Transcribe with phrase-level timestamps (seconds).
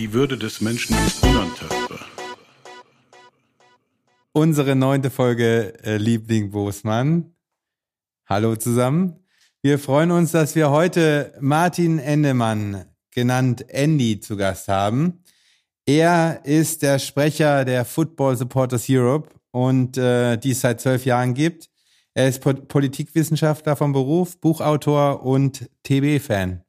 [0.00, 2.00] Die Würde des Menschen ist unantastbar.
[4.32, 7.34] Unsere neunte Folge äh, Liebling Bosmann.
[8.26, 9.16] Hallo zusammen.
[9.60, 15.22] Wir freuen uns, dass wir heute Martin Endemann, genannt Andy, zu Gast haben.
[15.84, 21.34] Er ist der Sprecher der Football Supporters Europe und äh, die es seit zwölf Jahren
[21.34, 21.68] gibt.
[22.14, 26.64] Er ist po Politikwissenschaftler vom Beruf, Buchautor und TB-Fan.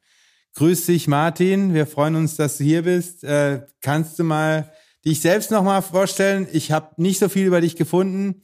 [0.55, 1.73] Grüß dich, Martin.
[1.73, 3.23] Wir freuen uns, dass du hier bist.
[3.23, 4.71] Äh, kannst du mal
[5.05, 6.47] dich selbst nochmal vorstellen?
[6.52, 8.41] Ich habe nicht so viel über dich gefunden.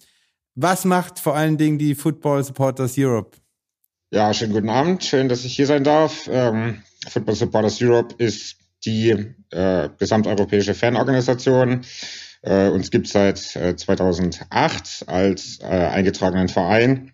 [0.55, 3.37] Was macht vor allen Dingen die Football Supporters Europe?
[4.09, 5.03] Ja, schönen guten Abend.
[5.03, 6.29] Schön, dass ich hier sein darf.
[6.31, 8.55] Ähm, Football Supporters Europe ist
[8.85, 11.81] die äh, gesamteuropäische Fanorganisation.
[12.41, 17.11] Äh, uns gibt seit äh, 2008 als äh, eingetragenen Verein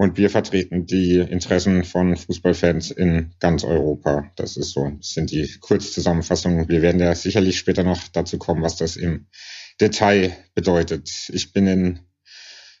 [0.00, 4.30] und wir vertreten die Interessen von Fußballfans in ganz Europa.
[4.34, 6.70] Das ist so, das sind die Kurzzusammenfassungen.
[6.70, 9.26] Wir werden ja sicherlich später noch dazu kommen, was das im
[9.78, 11.10] Detail bedeutet.
[11.28, 11.98] Ich bin in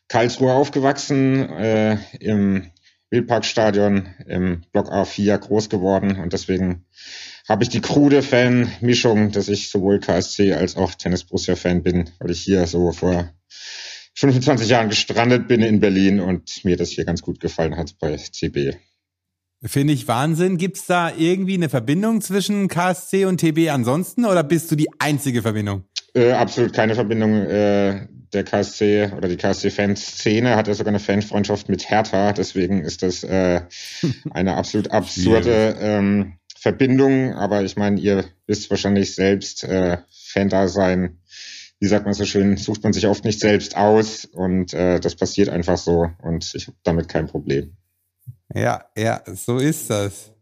[0.08, 2.70] Karlsruhe aufgewachsen, äh, im
[3.10, 6.86] Wildparkstadion im Block A4 groß geworden und deswegen
[7.46, 12.30] habe ich die krude Fan-Mischung, dass ich sowohl KSC als auch Tennis Borussia-Fan bin, weil
[12.30, 13.28] ich hier so vor
[14.14, 18.16] 25 Jahren gestrandet bin in Berlin und mir das hier ganz gut gefallen hat bei
[18.16, 18.74] CB.
[19.62, 20.56] Finde ich Wahnsinn.
[20.56, 24.88] Gibt es da irgendwie eine Verbindung zwischen KSC und TB ansonsten oder bist du die
[24.98, 25.84] einzige Verbindung?
[26.14, 27.34] Äh, absolut keine Verbindung.
[27.34, 32.32] Äh, der KSC oder die KSC-Fanszene hat ja sogar eine Fanfreundschaft mit Hertha.
[32.32, 33.62] Deswegen ist das äh,
[34.30, 41.19] eine absolut absurde ähm, Verbindung, aber ich meine, ihr wisst wahrscheinlich selbst, äh, Fan-Dasein,
[41.80, 45.16] wie sagt man so schön, sucht man sich oft nicht selbst aus und äh, das
[45.16, 47.76] passiert einfach so und ich habe damit kein Problem.
[48.54, 50.32] Ja, ja, so ist das.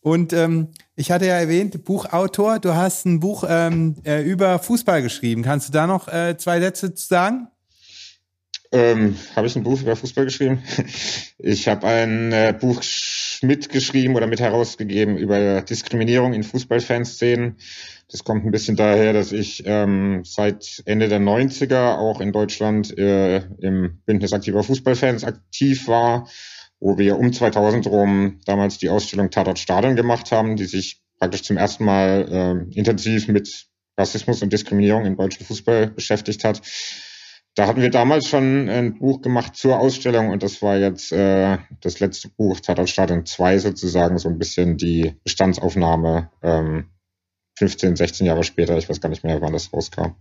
[0.00, 5.00] Und ähm, ich hatte ja erwähnt, Buchautor, du hast ein Buch ähm, äh, über Fußball
[5.00, 5.42] geschrieben.
[5.42, 7.48] Kannst du da noch äh, zwei Sätze zu sagen?
[8.70, 10.62] Ähm, habe ich ein Buch über Fußball geschrieben?
[11.38, 12.80] Ich habe ein äh, Buch
[13.42, 17.56] mitgeschrieben oder mit herausgegeben über Diskriminierung in Fußballfanszenen.
[18.10, 22.96] Das kommt ein bisschen daher, dass ich ähm, seit Ende der 90er auch in Deutschland
[22.98, 26.28] äh, im Bündnis aktiver Fußballfans aktiv war,
[26.80, 31.42] wo wir um 2000 rum damals die Ausstellung Tatort Stadion gemacht haben, die sich praktisch
[31.42, 33.66] zum ersten Mal äh, intensiv mit
[33.96, 36.60] Rassismus und Diskriminierung im deutschen Fußball beschäftigt hat.
[37.54, 41.58] Da hatten wir damals schon ein Buch gemacht zur Ausstellung und das war jetzt äh,
[41.80, 46.90] das letzte Buch, Tatortstadion 2 sozusagen, so ein bisschen die Bestandsaufnahme ähm,
[47.56, 50.14] 15, 16 Jahre später, ich weiß gar nicht mehr, wann das rauskam.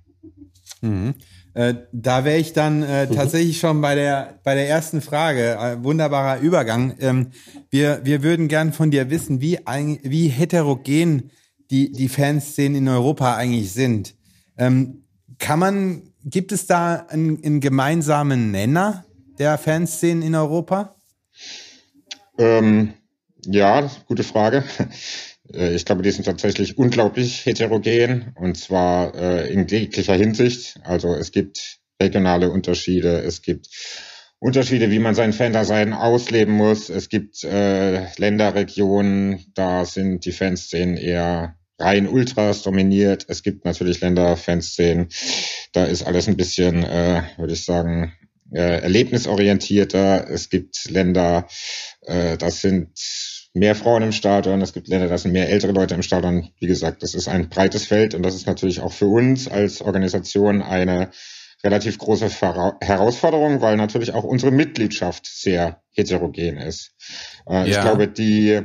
[0.82, 1.16] Mhm.
[1.54, 3.16] Äh, da wäre ich dann äh, mhm.
[3.16, 5.54] tatsächlich schon bei der bei der ersten Frage.
[5.54, 6.96] Äh, wunderbarer Übergang.
[7.00, 7.32] Ähm,
[7.70, 9.60] wir wir würden gern von dir wissen, wie
[10.04, 11.32] wie heterogen
[11.70, 14.16] die die Fanszenen in Europa eigentlich sind.
[14.58, 15.04] Ähm,
[15.38, 19.06] kann man gibt es da einen, einen gemeinsamen Nenner
[19.38, 20.96] der Fanszenen in Europa?
[22.38, 22.94] Ähm,
[23.46, 24.64] ja, gute Frage.
[25.52, 30.80] Äh, ich glaube, die sind tatsächlich unglaublich heterogen und zwar äh, in jeglicher Hinsicht.
[30.84, 33.70] Also es gibt regionale Unterschiede, es gibt
[34.40, 36.90] Unterschiede, wie man sein Fandasein ausleben muss.
[36.90, 43.26] Es gibt äh, Länderregionen, da sind die Fanszenen eher rein Ultras dominiert.
[43.30, 45.08] Es gibt natürlich Länder-Fanszenen.
[45.72, 48.14] Da ist alles ein bisschen, äh, würde ich sagen,
[48.52, 50.30] äh, erlebnisorientierter.
[50.30, 51.48] Es gibt Länder,
[52.02, 52.90] äh, das sind
[53.54, 54.62] mehr Frauen im Stadion.
[54.62, 56.50] Es gibt Länder, das sind mehr ältere Leute im Stadion.
[56.60, 59.82] Wie gesagt, das ist ein breites Feld und das ist natürlich auch für uns als
[59.82, 61.12] Organisation eine
[61.64, 62.30] relativ große
[62.82, 66.92] Herausforderung, weil natürlich auch unsere Mitgliedschaft sehr heterogen ist.
[67.48, 67.66] Äh, ja.
[67.66, 68.60] Ich glaube, die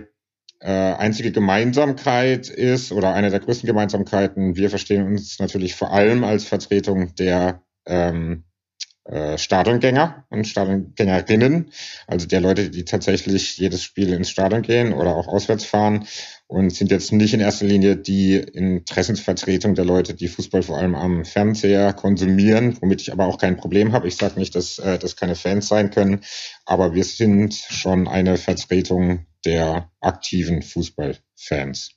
[0.61, 6.25] äh, einzige Gemeinsamkeit ist oder eine der größten Gemeinsamkeiten, wir verstehen uns natürlich vor allem
[6.25, 8.45] als Vertretung der ähm,
[9.09, 11.71] äh, Stadiongänger und Stadiongängerinnen,
[12.07, 16.07] also der Leute, die tatsächlich jedes Spiel ins Stadion gehen oder auch auswärts fahren
[16.47, 20.95] und sind jetzt nicht in erster Linie die Interessensvertretung der Leute, die Fußball vor allem
[20.95, 24.09] am Fernseher konsumieren, womit ich aber auch kein Problem habe.
[24.09, 26.21] Ich sage nicht, dass äh, das keine Fans sein können,
[26.67, 31.93] aber wir sind schon eine Vertretung der aktiven Fußballfans.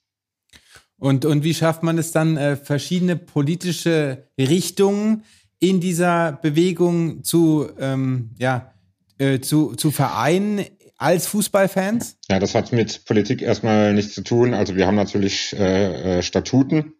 [0.97, 5.23] Und, und wie schafft man es dann, äh, verschiedene politische Richtungen
[5.61, 8.73] in dieser Bewegung zu, ähm, ja,
[9.19, 10.65] äh, zu, zu vereinen
[10.97, 12.17] als Fußballfans?
[12.29, 14.53] Ja, das hat mit Politik erstmal nichts zu tun.
[14.53, 16.93] Also wir haben natürlich äh, äh, Statuten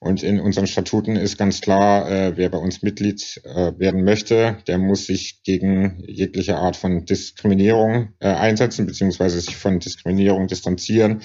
[0.00, 4.58] und in unseren Statuten ist ganz klar, äh, wer bei uns Mitglied äh, werden möchte,
[4.66, 11.20] der muss sich gegen jegliche Art von Diskriminierung äh, einsetzen, beziehungsweise sich von Diskriminierung distanzieren.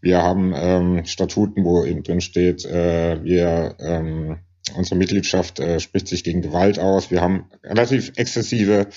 [0.00, 4.38] Wir haben ähm, Statuten, wo eben drin steht, äh, wir ähm,
[4.76, 7.10] Unsere Mitgliedschaft äh, spricht sich gegen Gewalt aus.
[7.10, 8.88] Wir haben relativ exzessive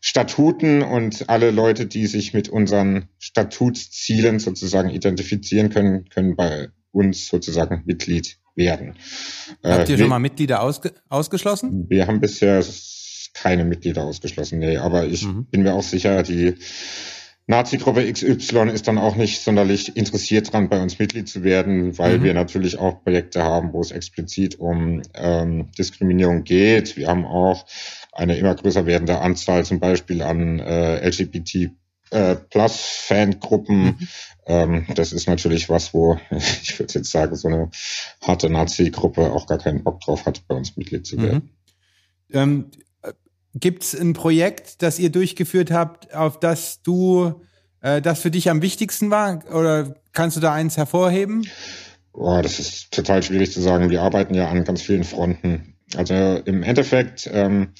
[0.00, 7.28] Statuten und alle Leute, die sich mit unseren Statutszielen sozusagen identifizieren können, können bei uns
[7.28, 8.94] sozusagen Mitglied werden.
[9.62, 11.86] Habt ihr äh, schon mal Mitglieder ausge ausgeschlossen?
[11.88, 12.64] Wir haben bisher
[13.32, 15.46] keine Mitglieder ausgeschlossen, nee, aber ich mhm.
[15.46, 16.54] bin mir auch sicher, die
[17.50, 22.18] Nazi-Gruppe XY ist dann auch nicht sonderlich interessiert dran, bei uns Mitglied zu werden, weil
[22.18, 22.22] mhm.
[22.22, 26.96] wir natürlich auch Projekte haben, wo es explizit um ähm, Diskriminierung geht.
[26.96, 27.66] Wir haben auch
[28.12, 31.72] eine immer größer werdende Anzahl zum Beispiel an äh, LGBT
[32.10, 33.82] äh, Plus Fangruppen.
[33.82, 34.08] Mhm.
[34.46, 37.70] Ähm, das ist natürlich was, wo ich würde jetzt sagen, so eine
[38.22, 41.50] harte Nazi-Gruppe auch gar keinen Bock drauf hat, bei uns Mitglied zu werden.
[42.28, 42.36] Mhm.
[42.36, 42.70] Ähm,
[43.54, 47.42] Gibt es ein Projekt, das ihr durchgeführt habt, auf das du,
[47.80, 49.44] äh, das für dich am wichtigsten war?
[49.52, 51.46] Oder kannst du da eins hervorheben?
[52.12, 53.90] Boah, das ist total schwierig zu sagen.
[53.90, 55.74] Wir arbeiten ja an ganz vielen Fronten.
[55.96, 57.72] Also im Endeffekt, ähm,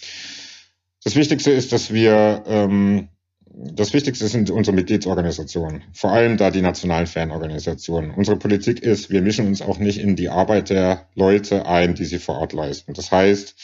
[1.04, 3.08] das Wichtigste ist, dass wir, ähm,
[3.52, 8.10] das Wichtigste sind unsere Mitgliedsorganisationen, vor allem da die nationalen Fanorganisationen.
[8.10, 12.04] Unsere Politik ist, wir mischen uns auch nicht in die Arbeit der Leute ein, die
[12.04, 12.94] sie vor Ort leisten.
[12.94, 13.54] Das heißt,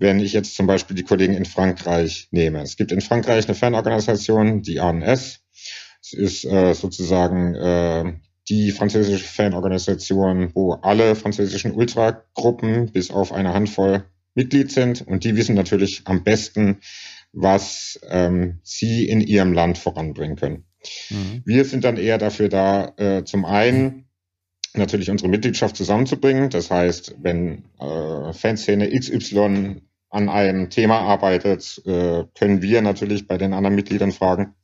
[0.00, 2.62] wenn ich jetzt zum Beispiel die Kollegen in Frankreich nehme.
[2.62, 5.40] Es gibt in Frankreich eine Fanorganisation, die ANS.
[6.02, 8.14] Es ist äh, sozusagen äh,
[8.48, 14.04] die französische Fanorganisation, wo alle französischen Ultragruppen bis auf eine Handvoll
[14.34, 15.06] Mitglied sind.
[15.06, 16.78] Und die wissen natürlich am besten,
[17.32, 20.64] was ähm, sie in ihrem Land voranbringen können.
[21.10, 21.42] Mhm.
[21.44, 24.06] Wir sind dann eher dafür da, äh, zum einen
[24.72, 26.48] natürlich unsere Mitgliedschaft zusammenzubringen.
[26.48, 33.38] Das heißt, wenn äh, Fanszene XY an einem Thema arbeitet, äh, können wir natürlich bei
[33.38, 34.54] den anderen Mitgliedern fragen,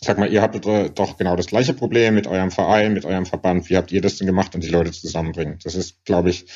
[0.00, 3.68] sag mal, ihr habt doch genau das gleiche Problem mit eurem Verein, mit eurem Verband.
[3.68, 5.58] Wie habt ihr das denn gemacht und die Leute zusammenbringen?
[5.64, 6.46] Das ist, glaube ich,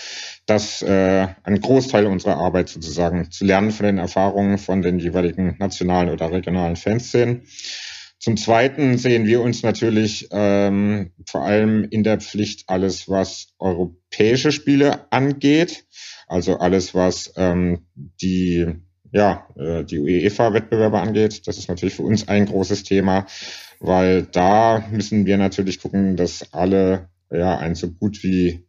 [0.46, 5.56] das äh, ein Großteil unserer Arbeit sozusagen, zu lernen von den Erfahrungen von den jeweiligen
[5.58, 7.42] nationalen oder regionalen Fanszenen.
[8.18, 14.52] Zum Zweiten sehen wir uns natürlich ähm, vor allem in der Pflicht, alles was europäische
[14.52, 15.86] Spiele angeht.
[16.32, 18.66] Also alles, was ähm, die
[19.12, 21.46] ja, äh, die UEFA-Wettbewerbe angeht.
[21.46, 23.26] Das ist natürlich für uns ein großes Thema,
[23.78, 28.66] weil da müssen wir natürlich gucken, dass alle ja ein so gut wie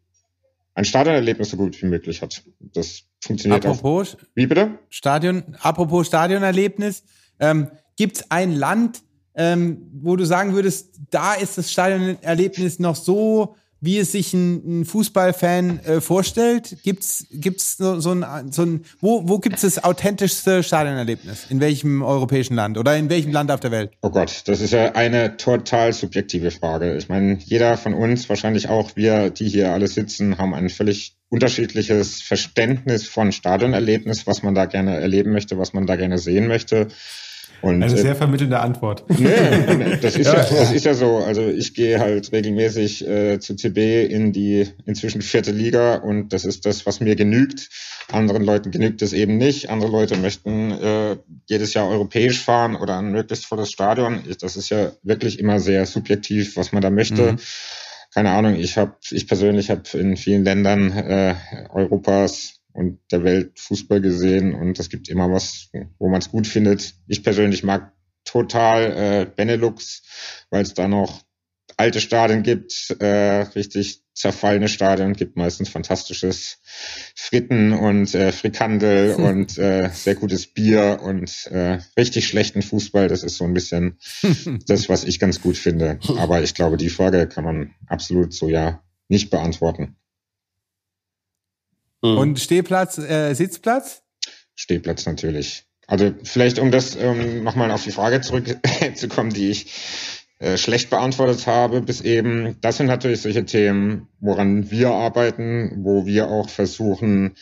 [0.74, 2.44] ein Stadionerlebnis so gut wie möglich hat.
[2.60, 4.20] Das funktioniert apropos, auch.
[4.36, 4.80] Wie bitte?
[4.90, 7.04] Stadion, apropos Stadionerlebnis,
[7.40, 9.04] ähm, gibt es ein Land,
[9.36, 14.82] ähm, wo du sagen würdest, da ist das Stadionerlebnis noch so wie es sich ein,
[14.82, 16.78] ein Fußballfan äh, vorstellt?
[16.84, 21.48] Gibt's gibt's so, so ein so ein wo wo gibt's das authentischste Stadionerlebnis?
[21.50, 23.92] In welchem europäischen Land oder in welchem Land auf der Welt?
[24.02, 26.96] Oh Gott, das ist ja eine total subjektive Frage.
[26.96, 31.18] Ich meine, jeder von uns, wahrscheinlich auch wir, die hier alle sitzen, haben ein völlig
[31.28, 36.48] unterschiedliches Verständnis von Stadionerlebnis, was man da gerne erleben möchte, was man da gerne sehen
[36.48, 36.88] möchte.
[37.64, 39.06] Und, Eine sehr vermittelnde Antwort.
[39.18, 41.20] Nee, das ist ja, ja, das ist ja so.
[41.20, 46.44] Also ich gehe halt regelmäßig äh, zu CB in die inzwischen vierte Liga und das
[46.44, 47.70] ist das, was mir genügt.
[48.12, 49.70] Anderen Leuten genügt es eben nicht.
[49.70, 51.16] Andere Leute möchten äh,
[51.46, 54.24] jedes Jahr europäisch fahren oder ein möglichst volles Stadion.
[54.42, 57.32] Das ist ja wirklich immer sehr subjektiv, was man da möchte.
[57.32, 57.38] Mhm.
[58.14, 58.56] Keine Ahnung.
[58.56, 61.36] Ich habe, ich persönlich habe in vielen Ländern äh,
[61.70, 66.48] Europas und der Welt Fußball gesehen und es gibt immer was, wo man es gut
[66.48, 66.96] findet.
[67.08, 67.94] Ich persönlich mag
[68.26, 70.04] total äh, Benelux,
[70.50, 71.24] weil es da noch
[71.78, 76.60] alte Stadien gibt, äh, richtig zerfallene Stadien, gibt meistens fantastisches
[77.16, 79.24] Fritten und äh, Frikandel hm.
[79.26, 83.08] und äh, sehr gutes Bier und äh, richtig schlechten Fußball.
[83.08, 83.98] Das ist so ein bisschen
[84.68, 86.00] das, was ich ganz gut finde.
[86.18, 89.96] Aber ich glaube, die Frage kann man absolut so ja nicht beantworten.
[92.04, 92.18] Mhm.
[92.18, 94.04] Und Stehplatz, äh, Sitzplatz?
[94.56, 95.64] Stehplatz natürlich.
[95.88, 99.74] Also vielleicht, um das ähm, nochmal auf die Frage zurückzukommen, die ich
[100.40, 102.58] äh, schlecht beantwortet habe bis eben.
[102.62, 107.36] Das sind natürlich solche Themen, woran wir arbeiten, wo wir auch versuchen,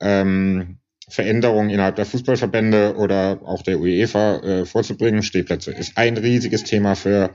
[0.00, 5.22] ähm, Veränderungen innerhalb der Fußballverbände oder auch der UEFA äh, vorzubringen.
[5.22, 7.32] Stehplätze ist ein riesiges Thema für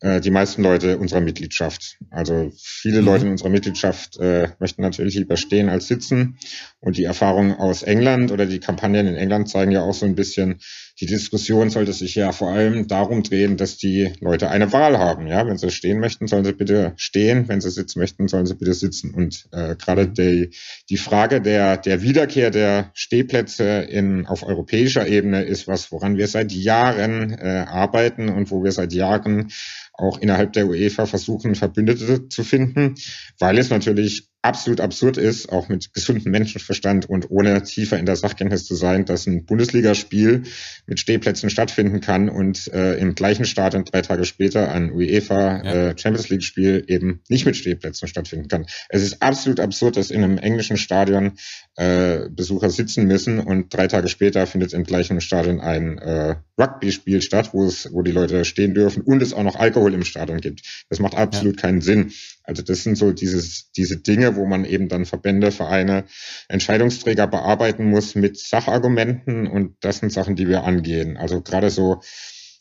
[0.00, 1.98] äh, die meisten Leute unserer Mitgliedschaft.
[2.10, 3.06] Also viele mhm.
[3.06, 6.38] Leute in unserer Mitgliedschaft äh, möchten natürlich lieber stehen als sitzen.
[6.80, 10.14] Und die Erfahrungen aus England oder die Kampagnen in England zeigen ja auch so ein
[10.14, 10.60] bisschen,
[11.00, 15.26] die Diskussion sollte sich ja vor allem darum drehen, dass die Leute eine Wahl haben.
[15.26, 17.48] Ja, wenn sie stehen möchten, sollen sie bitte stehen.
[17.48, 19.12] Wenn sie sitzen möchten, sollen sie bitte sitzen.
[19.12, 20.14] Und äh, gerade mhm.
[20.14, 20.50] die,
[20.88, 26.28] die Frage der, der Wiederkehr der Stehplätze in, auf europäischer Ebene ist was, woran wir
[26.28, 29.50] seit Jahren äh, arbeiten und wo wir seit Jahren
[29.92, 32.94] auch innerhalb der UEFA versuchen, Verbündete zu finden,
[33.38, 38.14] weil es natürlich absolut absurd ist, auch mit gesundem Menschenverstand und ohne tiefer in der
[38.14, 40.44] Sachkenntnis zu sein, dass ein Bundesligaspiel
[40.86, 45.72] mit Stehplätzen stattfinden kann und äh, im gleichen Stadion drei Tage später ein UEFA ja.
[45.72, 48.66] äh, Champions League Spiel eben nicht mit Stehplätzen stattfinden kann.
[48.88, 51.32] Es ist absolut absurd, dass in einem englischen Stadion
[51.76, 57.20] äh, Besucher sitzen müssen und drei Tage später findet im gleichen Stadion ein äh, Rugby-Spiel
[57.20, 60.40] statt, wo es, wo die Leute stehen dürfen und es auch noch Alkohol im Stadion
[60.40, 60.62] gibt.
[60.88, 61.62] Das macht absolut ja.
[61.62, 62.12] keinen Sinn.
[62.44, 66.04] Also das sind so dieses, diese Dinge, wo man eben dann Verbände, Vereine,
[66.48, 71.18] Entscheidungsträger bearbeiten muss mit Sachargumenten und das sind Sachen, die wir angehen.
[71.18, 72.00] Also gerade so,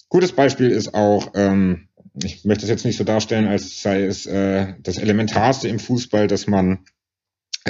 [0.10, 1.88] gutes Beispiel ist auch, ähm,
[2.22, 6.28] ich möchte es jetzt nicht so darstellen, als sei es äh, das Elementarste im Fußball,
[6.28, 6.80] dass man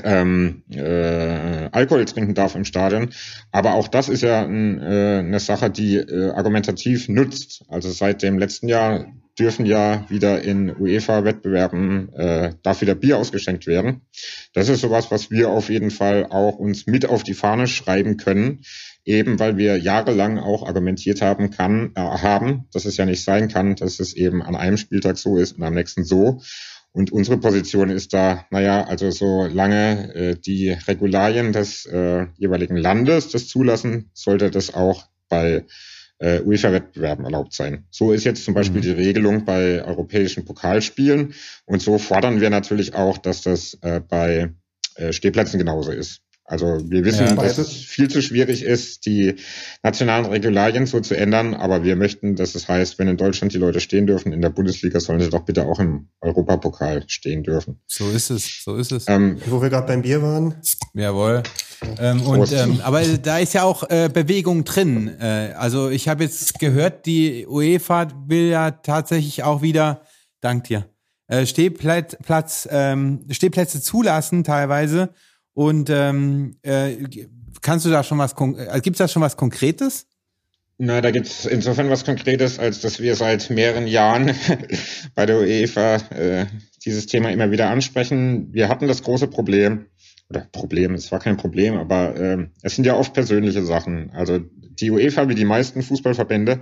[0.03, 3.09] ähm, äh, Alkohol trinken darf im Stadion.
[3.51, 7.63] Aber auch das ist ja ein, äh, eine Sache, die äh, argumentativ nutzt.
[7.69, 9.05] Also seit dem letzten Jahr
[9.37, 14.01] dürfen ja wieder in UEFA-Wettbewerben äh, darf wieder Bier ausgeschenkt werden.
[14.53, 18.17] Das ist sowas, was wir auf jeden Fall auch uns mit auf die Fahne schreiben
[18.17, 18.61] können,
[19.03, 23.49] eben weil wir jahrelang auch argumentiert haben kann, äh, haben, dass es ja nicht sein
[23.49, 26.41] kann, dass es eben an einem Spieltag so ist und am nächsten so.
[26.95, 33.27] Und unsere Position ist da, naja, also solange äh, die Regularien des äh, jeweiligen Landes
[33.27, 35.65] das zulassen, sollte das auch bei
[36.19, 37.83] äh, UEFA-Wettbewerben erlaubt sein.
[37.91, 38.83] So ist jetzt zum Beispiel mhm.
[38.83, 41.33] die Regelung bei europäischen Pokalspielen
[41.65, 44.53] und so fordern wir natürlich auch, dass das äh, bei
[44.95, 46.21] äh, Stehplätzen genauso ist.
[46.47, 49.33] Also wir wissen, ja, dass es viel zu schwierig ist, die
[49.81, 53.57] nationalen Regularien so zu ändern, aber wir möchten, dass es heißt, wenn in Deutschland die
[53.57, 57.79] Leute stehen dürfen, in der Bundesliga sollen sie doch bitte auch im Europapokal stehen dürfen.
[57.87, 59.07] So ist es, so ist es.
[59.07, 60.53] Ähm, Wo wir gerade beim Bier waren.
[60.93, 61.41] Jawohl.
[61.97, 65.19] Ähm, und ähm, aber da ist ja auch äh, Bewegung drin.
[65.19, 70.03] Äh, also ich habe jetzt gehört, die UEFA will ja tatsächlich auch wieder,
[70.41, 70.85] dank dir,
[71.27, 75.09] äh, Stehplatz, Platz, ähm, Stehplätze zulassen teilweise
[75.55, 76.97] und ähm, äh,
[77.61, 80.05] kannst du da schon was, äh, gibt es da schon was Konkretes?
[80.77, 84.35] Na, da gibt es insofern was Konkretes, als dass wir seit mehreren Jahren
[85.15, 86.45] bei der UEFA äh,
[86.83, 88.53] dieses Thema immer wieder ansprechen.
[88.53, 89.85] Wir hatten das große Problem,
[90.29, 94.11] oder Problem, es war kein Problem, aber äh, es sind ja oft persönliche Sachen.
[94.11, 96.59] Also die UEFA, wie die meisten Fußballverbände,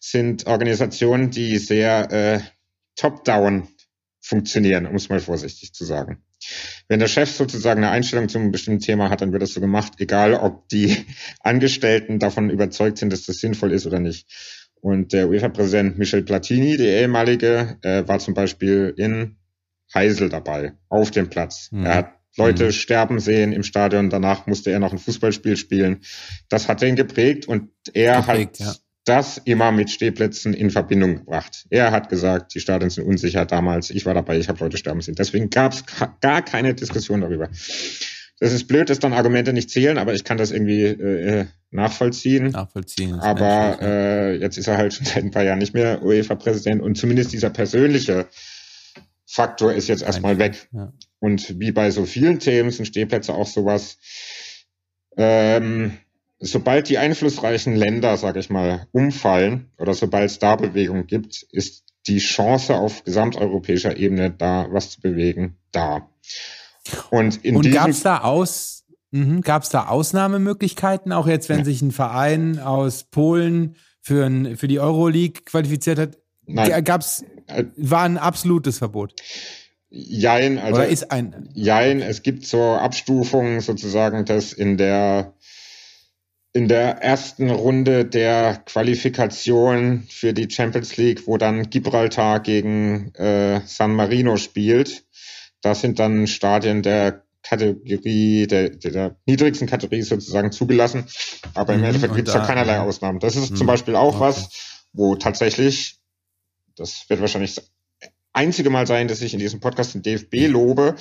[0.00, 2.40] sind Organisationen, die sehr äh,
[2.96, 3.68] top-down
[4.20, 6.24] funktionieren, um es mal vorsichtig zu sagen.
[6.88, 9.60] Wenn der Chef sozusagen eine Einstellung zu einem bestimmten Thema hat, dann wird das so
[9.60, 11.06] gemacht, egal ob die
[11.40, 14.26] Angestellten davon überzeugt sind, dass das sinnvoll ist oder nicht.
[14.80, 19.36] Und der UEFA-Präsident Michel Platini, der ehemalige, äh, war zum Beispiel in
[19.94, 21.70] Heisel dabei, auf dem Platz.
[21.72, 21.86] Mhm.
[21.86, 22.72] Er hat Leute mhm.
[22.72, 26.02] sterben sehen im Stadion, danach musste er noch ein Fußballspiel spielen.
[26.48, 28.74] Das hat ihn geprägt und er geprägt, hat ja
[29.06, 31.66] das immer mit Stehplätzen in Verbindung gebracht.
[31.70, 33.90] Er hat gesagt, die Stadien sind unsicher damals.
[33.90, 35.14] Ich war dabei, ich habe Leute sterben sehen.
[35.16, 35.84] Deswegen gab es
[36.20, 37.48] gar keine Diskussion darüber.
[38.38, 42.48] Das ist blöd, dass dann Argumente nicht zählen, aber ich kann das irgendwie äh, nachvollziehen.
[42.48, 43.20] Nachvollziehen.
[43.20, 46.98] Aber äh, jetzt ist er halt schon seit ein paar Jahren nicht mehr UEFA-Präsident und
[46.98, 48.26] zumindest dieser persönliche
[49.24, 50.68] Faktor ist jetzt erstmal weg.
[50.72, 50.92] Ja.
[51.20, 53.98] Und wie bei so vielen Themen sind Stehplätze auch sowas.
[55.16, 55.98] Ähm,
[56.38, 61.84] sobald die einflussreichen Länder, sage ich mal, umfallen oder sobald es da Bewegung gibt, ist
[62.06, 66.08] die Chance auf gesamteuropäischer Ebene da was zu bewegen da.
[67.10, 71.58] Und, in Und gab es da aus mhm, gab es da Ausnahmemöglichkeiten, auch jetzt, wenn
[71.58, 71.64] ja.
[71.64, 76.18] sich ein Verein aus Polen für, ein, für die Euroleague qualifiziert hat?
[76.46, 76.84] Nein.
[76.84, 79.14] Gab's, äh, war ein absolutes Verbot.
[79.88, 85.32] Jein, also Oder ist ein Jein, es gibt so Abstufungen sozusagen, dass in der
[86.56, 93.60] in der ersten Runde der Qualifikation für die Champions League, wo dann Gibraltar gegen äh,
[93.66, 95.04] San Marino spielt.
[95.60, 101.04] Das sind dann Stadien der Kategorie, der, der niedrigsten Kategorie sozusagen zugelassen.
[101.52, 103.20] Aber im mhm, Endeffekt gibt es da keinerlei Ausnahmen.
[103.20, 103.56] Das ist mhm.
[103.56, 104.20] zum Beispiel auch okay.
[104.20, 104.48] was,
[104.94, 105.98] wo tatsächlich,
[106.74, 107.70] das wird wahrscheinlich das
[108.32, 110.96] einzige Mal sein, dass ich in diesem Podcast den DFB lobe.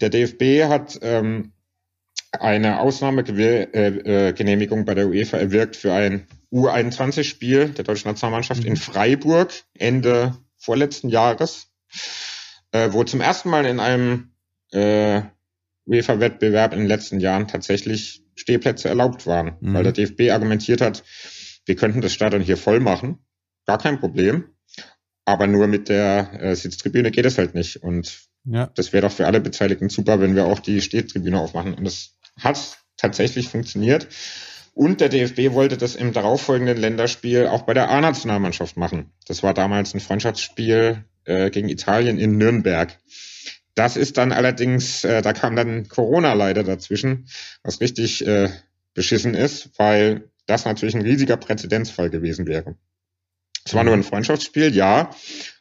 [0.00, 1.52] Der DFB hat ähm,
[2.32, 8.68] eine Ausnahmegenehmigung äh, äh, bei der UEFA erwirkt für ein U21-Spiel der deutschen Nationalmannschaft mhm.
[8.68, 11.68] in Freiburg Ende vorletzten Jahres,
[12.72, 14.32] äh, wo zum ersten Mal in einem
[14.72, 15.22] äh,
[15.86, 19.74] UEFA-Wettbewerb in den letzten Jahren tatsächlich Stehplätze erlaubt waren, mhm.
[19.74, 21.02] weil der DFB argumentiert hat,
[21.66, 23.18] wir könnten das Stadion hier voll machen,
[23.66, 24.44] gar kein Problem,
[25.24, 28.66] aber nur mit der äh, Sitztribüne geht es halt nicht und ja.
[28.74, 32.16] das wäre doch für alle Beteiligten super, wenn wir auch die Stehtribüne aufmachen und das
[32.40, 34.08] hat tatsächlich funktioniert.
[34.74, 39.10] Und der DFB wollte das im darauffolgenden Länderspiel auch bei der A-Nationalmannschaft machen.
[39.26, 42.96] Das war damals ein Freundschaftsspiel äh, gegen Italien in Nürnberg.
[43.74, 47.28] Das ist dann allerdings, äh, da kam dann Corona leider dazwischen,
[47.62, 48.48] was richtig äh,
[48.94, 52.76] beschissen ist, weil das natürlich ein riesiger Präzedenzfall gewesen wäre.
[53.64, 55.10] Es war nur ein Freundschaftsspiel, ja,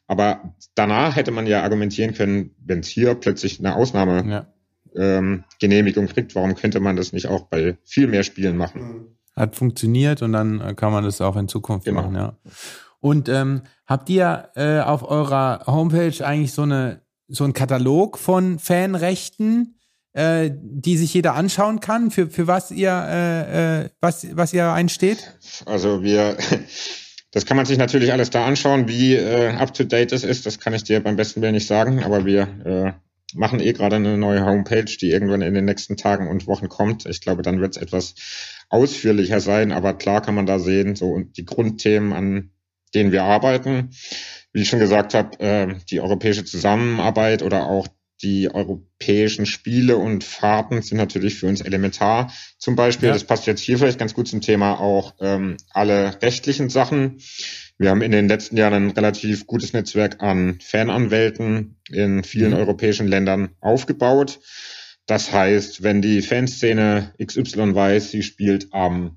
[0.07, 4.48] aber danach hätte man ja argumentieren können, wenn es hier plötzlich eine Ausnahme ja
[4.96, 9.17] ähm, Genehmigung kriegt, warum könnte man das nicht auch bei viel mehr Spielen machen?
[9.36, 12.01] Hat funktioniert und dann äh, kann man das auch in Zukunft genau.
[12.01, 12.38] machen, ja.
[13.00, 18.60] Und ähm, habt ihr äh, auf eurer Homepage eigentlich so eine so einen Katalog von
[18.60, 19.75] Fanrechten,
[20.13, 24.72] äh, die sich jeder anschauen kann, für, für was ihr äh, äh, was, was ihr
[24.72, 25.38] einsteht?
[25.65, 26.38] Also wir
[27.31, 30.46] das kann man sich natürlich alles da anschauen, wie äh, up to date es ist,
[30.46, 32.91] das kann ich dir beim besten Willen nicht sagen, aber wir äh,
[33.36, 37.05] machen eh gerade eine neue Homepage, die irgendwann in den nächsten Tagen und Wochen kommt.
[37.05, 38.15] Ich glaube, dann wird es etwas
[38.69, 42.51] ausführlicher sein, aber klar kann man da sehen, so die Grundthemen, an
[42.93, 43.91] denen wir arbeiten.
[44.51, 47.88] Wie ich schon gesagt habe, äh, die europäische Zusammenarbeit oder auch
[48.21, 52.33] die europäischen Spiele und Fahrten sind natürlich für uns elementar.
[52.57, 53.13] Zum Beispiel, ja.
[53.13, 57.19] das passt jetzt hier vielleicht ganz gut zum Thema, auch ähm, alle rechtlichen Sachen.
[57.79, 62.57] Wir haben in den letzten Jahren ein relativ gutes Netzwerk an Fananwälten in vielen mhm.
[62.57, 64.41] europäischen Ländern aufgebaut.
[65.05, 69.15] Das heißt, wenn die Fanszene XY weiß, sie spielt am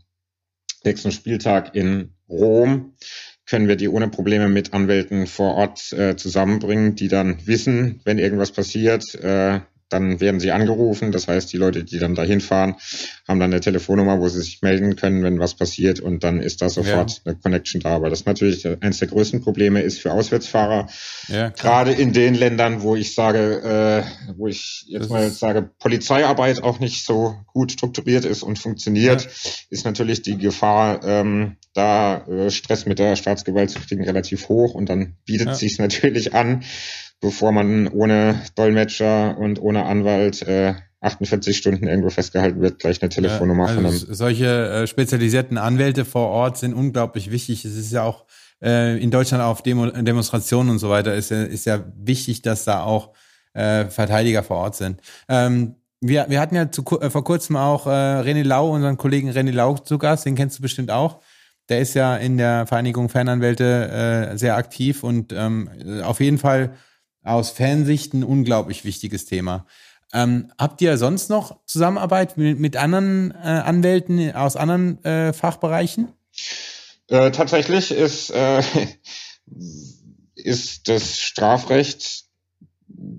[0.84, 2.94] nächsten Spieltag in Rom,
[3.46, 8.18] können wir die ohne Probleme mit Anwälten vor Ort äh, zusammenbringen, die dann wissen, wenn
[8.18, 9.60] irgendwas passiert, äh,
[9.92, 11.12] dann werden sie angerufen.
[11.12, 12.76] Das heißt, die Leute, die dann dahin fahren,
[13.28, 16.62] haben dann eine Telefonnummer, wo sie sich melden können, wenn was passiert und dann ist
[16.62, 17.16] da sofort ja.
[17.24, 17.90] eine Connection da.
[17.90, 20.88] Aber das natürlich eines der größten Probleme ist für Auswärtsfahrer.
[21.28, 25.70] Ja, Gerade in den Ländern, wo ich sage, äh, wo ich jetzt das mal sage,
[25.78, 29.30] Polizeiarbeit auch nicht so gut strukturiert ist und funktioniert, ja.
[29.70, 34.74] ist natürlich die Gefahr, ähm, da äh, Stress mit der Staatsgewalt zu kriegen, relativ hoch
[34.74, 35.54] und dann bietet ja.
[35.54, 36.62] sich natürlich an,
[37.22, 43.08] bevor man ohne Dolmetscher und ohne Anwalt äh, 48 Stunden irgendwo festgehalten wird, gleich eine
[43.08, 43.96] Telefonnummer also von einem.
[43.96, 47.64] Solche äh, spezialisierten Anwälte vor Ort sind unglaublich wichtig.
[47.64, 48.26] Es ist ja auch
[48.62, 52.82] äh, in Deutschland auf Demo Demonstrationen und so weiter ist, ist ja wichtig, dass da
[52.82, 53.10] auch
[53.54, 55.00] äh, Verteidiger vor Ort sind.
[55.28, 59.30] Ähm, wir, wir hatten ja zu, äh, vor kurzem auch äh, René Lau, unseren Kollegen
[59.30, 61.20] René Lau zu Gast, den kennst du bestimmt auch.
[61.68, 65.70] Der ist ja in der Vereinigung Fernanwälte äh, sehr aktiv und ähm,
[66.02, 66.72] auf jeden Fall
[67.22, 69.66] aus Fansicht ein unglaublich wichtiges Thema.
[70.12, 76.08] Ähm, habt ihr sonst noch Zusammenarbeit mit, mit anderen äh, Anwälten aus anderen äh, Fachbereichen?
[77.08, 78.62] Äh, tatsächlich ist, äh,
[80.34, 82.24] ist das Strafrecht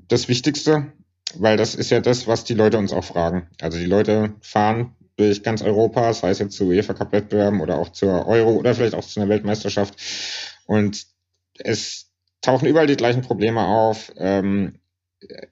[0.08, 0.94] das Wichtigste,
[1.36, 3.48] weil das ist ja das, was die Leute uns auch fragen.
[3.60, 7.78] Also die Leute fahren durch ganz Europa, sei es jetzt zu UEFA Cup Wettbewerben oder
[7.78, 9.96] auch zur Euro oder vielleicht auch zu einer Weltmeisterschaft.
[10.66, 11.06] Und
[11.56, 12.13] es
[12.44, 14.14] tauchen überall die gleichen Probleme auf.
[14.18, 14.76] Ähm,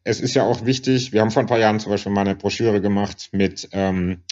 [0.03, 2.35] es ist ja auch wichtig, wir haben vor ein paar Jahren zum Beispiel mal eine
[2.35, 4.23] Broschüre gemacht mit ähm,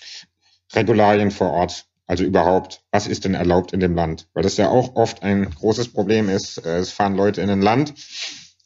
[0.74, 1.86] Regularien vor Ort.
[2.06, 4.28] Also überhaupt, was ist denn erlaubt in dem Land?
[4.34, 6.58] Weil das ja auch oft ein großes Problem ist.
[6.66, 7.94] Äh, es fahren Leute in ein Land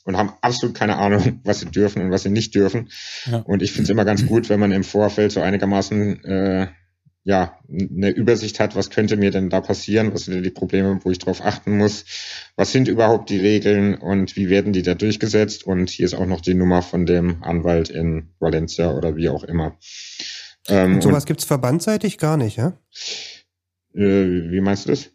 [0.05, 2.89] und haben absolut keine Ahnung, was sie dürfen und was sie nicht dürfen.
[3.25, 3.39] Ja.
[3.39, 6.67] Und ich finde es immer ganz gut, wenn man im Vorfeld so einigermaßen äh,
[7.25, 10.99] ja, eine Übersicht hat, was könnte mir denn da passieren, was sind denn die Probleme,
[11.03, 12.05] wo ich darauf achten muss,
[12.57, 16.25] was sind überhaupt die Regeln und wie werden die da durchgesetzt und hier ist auch
[16.25, 19.77] noch die Nummer von dem Anwalt in Valencia oder wie auch immer.
[20.67, 22.77] Ähm, und sowas und, gibt's verbandseitig gar nicht, ja?
[23.93, 25.11] Äh, wie meinst du das?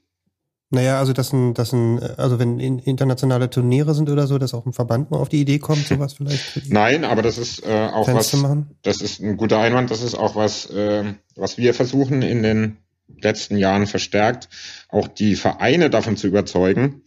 [0.70, 4.66] Naja, also dass ein, dass ein, also wenn internationale Turniere sind oder so, dass auch
[4.66, 6.70] ein Verband mal auf die Idee kommt, sowas vielleicht.
[6.70, 8.58] Nein, aber das ist äh, auch Fans was.
[8.82, 9.90] Das ist ein guter Einwand.
[9.90, 12.76] Das ist auch was, äh, was wir versuchen in den
[13.20, 14.50] letzten Jahren verstärkt,
[14.90, 17.02] auch die Vereine davon zu überzeugen,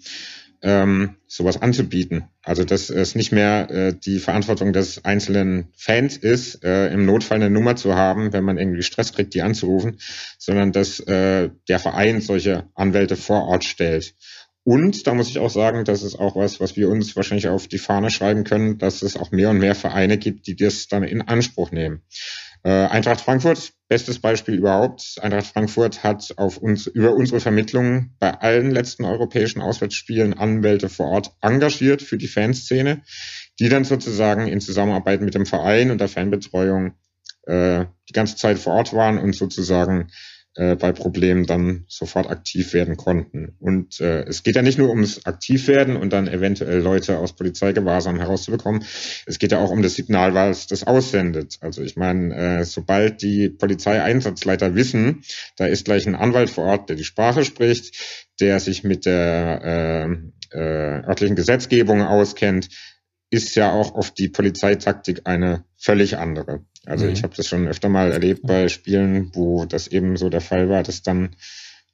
[0.61, 2.25] ähm, sowas anzubieten.
[2.43, 7.37] Also dass es nicht mehr äh, die Verantwortung des einzelnen Fans ist, äh, im Notfall
[7.37, 9.99] eine Nummer zu haben, wenn man irgendwie Stress kriegt, die anzurufen,
[10.37, 14.15] sondern dass äh, der Verein solche Anwälte vor Ort stellt.
[14.63, 17.67] Und da muss ich auch sagen, das ist auch was, was wir uns wahrscheinlich auf
[17.67, 21.03] die Fahne schreiben können, dass es auch mehr und mehr Vereine gibt, die das dann
[21.03, 22.01] in Anspruch nehmen.
[22.63, 25.17] Äh, Eintracht Frankfurt, bestes Beispiel überhaupt.
[25.21, 31.07] Eintracht Frankfurt hat auf uns, über unsere Vermittlung bei allen letzten europäischen Auswärtsspielen Anwälte vor
[31.07, 33.01] Ort engagiert für die Fanszene,
[33.59, 36.93] die dann sozusagen in Zusammenarbeit mit dem Verein und der Fanbetreuung
[37.47, 40.11] äh, die ganze Zeit vor Ort waren und sozusagen
[40.55, 43.55] äh, bei Problemen dann sofort aktiv werden konnten.
[43.59, 48.19] Und äh, es geht ja nicht nur ums Aktivwerden und dann eventuell Leute aus Polizeigewahrsam
[48.19, 48.83] herauszubekommen.
[49.25, 51.57] Es geht ja auch um das Signal, was das aussendet.
[51.61, 55.23] Also ich meine, äh, sobald die Polizeieinsatzleiter wissen,
[55.55, 60.09] da ist gleich ein Anwalt vor Ort, der die Sprache spricht, der sich mit der
[60.51, 62.67] äh, äh, örtlichen Gesetzgebung auskennt,
[63.29, 66.65] ist ja auch oft die Polizeitaktik eine völlig andere.
[66.85, 67.11] Also mhm.
[67.11, 70.69] ich habe das schon öfter mal erlebt bei Spielen, wo das eben so der Fall
[70.69, 71.35] war, dass dann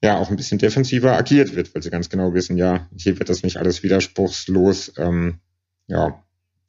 [0.02, 3.30] ja auch ein bisschen defensiver agiert wird, weil sie ganz genau wissen, ja, hier wird
[3.30, 5.40] das nicht alles widerspruchslos, ähm,
[5.88, 6.24] ja,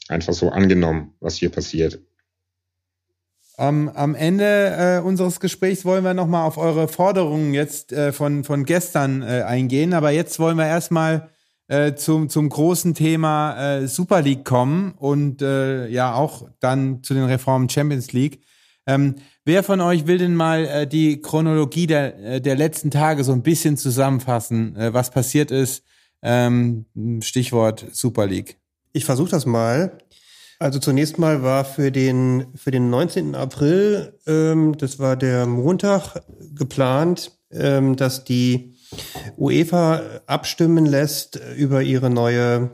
[0.08, 2.00] einfach so angenommen, was hier passiert.
[3.56, 8.44] Um, am Ende äh, unseres Gesprächs wollen wir nochmal auf eure Forderungen jetzt äh, von,
[8.44, 11.30] von gestern äh, eingehen, aber jetzt wollen wir erstmal
[11.68, 17.14] äh, zum, zum großen Thema äh, Super League kommen und äh, ja auch dann zu
[17.14, 18.40] den Reformen Champions League.
[18.86, 23.22] Ähm, wer von euch will denn mal äh, die Chronologie der, äh, der letzten Tage
[23.22, 25.84] so ein bisschen zusammenfassen, äh, was passiert ist?
[26.22, 26.86] Ähm,
[27.20, 28.56] Stichwort Super League.
[28.92, 29.98] Ich versuche das mal.
[30.58, 33.34] Also zunächst mal war für den, für den 19.
[33.34, 36.22] April, ähm, das war der Montag,
[36.54, 38.77] geplant, ähm, dass die
[39.36, 42.70] UEFA abstimmen lässt über ihre neue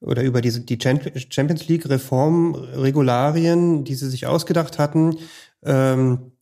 [0.00, 5.18] oder über diese die Champions League Reformregularien, die sie sich ausgedacht hatten,
[5.64, 6.32] ähm,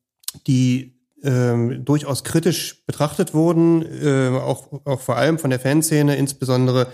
[0.47, 6.89] die ähm, durchaus kritisch betrachtet wurden, äh, auch, auch vor allem von der Fanszene, insbesondere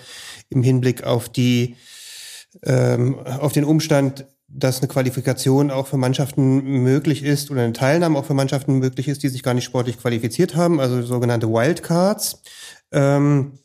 [0.50, 1.76] im Hinblick auf die
[2.62, 8.18] ähm, auf den Umstand, dass eine Qualifikation auch für Mannschaften möglich ist oder eine Teilnahme
[8.18, 12.42] auch für Mannschaften möglich ist, die sich gar nicht sportlich qualifiziert haben, also sogenannte Wildcards.
[12.90, 13.58] Ähm,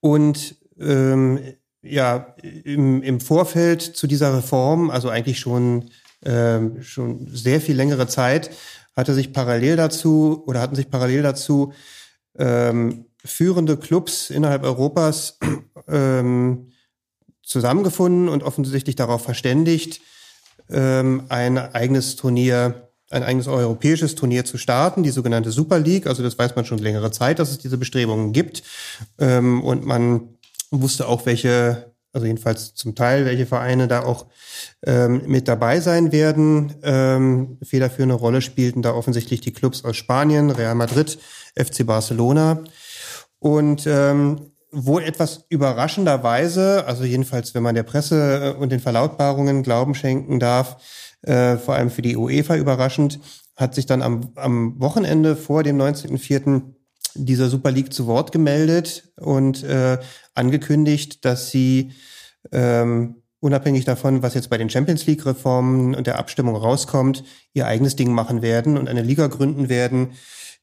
[0.00, 1.40] und ähm,
[1.82, 5.90] ja, im, im Vorfeld zu dieser Reform, also eigentlich schon,
[6.24, 8.50] ähm, schon sehr viel längere Zeit,
[8.94, 11.72] hatte sich parallel dazu oder hatten sich parallel dazu
[12.38, 15.38] ähm, führende Clubs innerhalb Europas
[15.88, 16.72] ähm,
[17.46, 20.00] zusammengefunden und offensichtlich darauf verständigt,
[20.68, 26.08] ähm, ein eigenes Turnier, ein eigenes europäisches Turnier zu starten, die sogenannte Super League.
[26.08, 28.64] Also das weiß man schon längere Zeit, dass es diese Bestrebungen gibt.
[29.18, 30.36] Ähm, und man
[30.72, 34.26] wusste auch, welche, also jedenfalls zum Teil, welche Vereine da auch
[34.84, 36.74] ähm, mit dabei sein werden.
[36.82, 41.18] Ähm, federführende Rolle spielten da offensichtlich die Clubs aus Spanien, Real Madrid,
[41.54, 42.64] FC Barcelona.
[43.38, 49.62] Und ähm, wohl etwas überraschenderweise, also jedenfalls, wenn man der Presse äh, und den Verlautbarungen
[49.62, 50.76] Glauben schenken darf,
[51.22, 53.18] äh, vor allem für die UEFA überraschend,
[53.56, 56.62] hat sich dann am, am Wochenende vor dem 19.04.
[57.14, 59.98] dieser Super League zu Wort gemeldet und äh,
[60.34, 61.92] angekündigt, dass sie
[62.52, 67.96] ähm, unabhängig davon, was jetzt bei den Champions League-Reformen und der Abstimmung rauskommt, ihr eigenes
[67.96, 70.10] Ding machen werden und eine Liga gründen werden,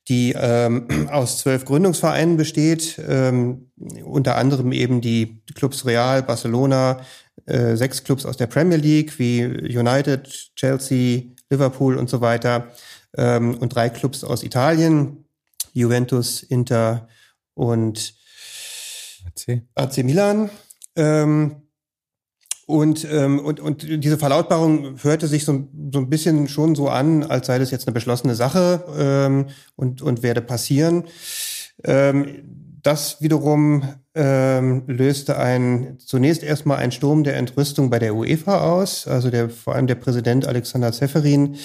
[0.07, 3.71] die ähm, aus zwölf Gründungsvereinen besteht, ähm,
[4.03, 7.01] unter anderem eben die Clubs Real, Barcelona,
[7.45, 12.71] äh, sechs Clubs aus der Premier League wie United, Chelsea, Liverpool und so weiter
[13.17, 15.25] ähm, und drei Clubs aus Italien,
[15.73, 17.07] Juventus, Inter
[17.53, 18.13] und
[19.25, 20.49] AC, AC Milan.
[20.95, 21.62] Ähm,
[22.65, 27.23] und, ähm, und, und diese Verlautbarung hörte sich so, so ein bisschen schon so an,
[27.23, 31.03] als sei das jetzt eine beschlossene Sache ähm, und, und werde passieren.
[31.83, 32.25] Ähm,
[32.81, 39.07] das wiederum ähm, löste ein, zunächst erstmal einen Sturm der Entrüstung bei der UEFA aus.
[39.07, 41.55] Also der, vor allem der Präsident Alexander Zeferin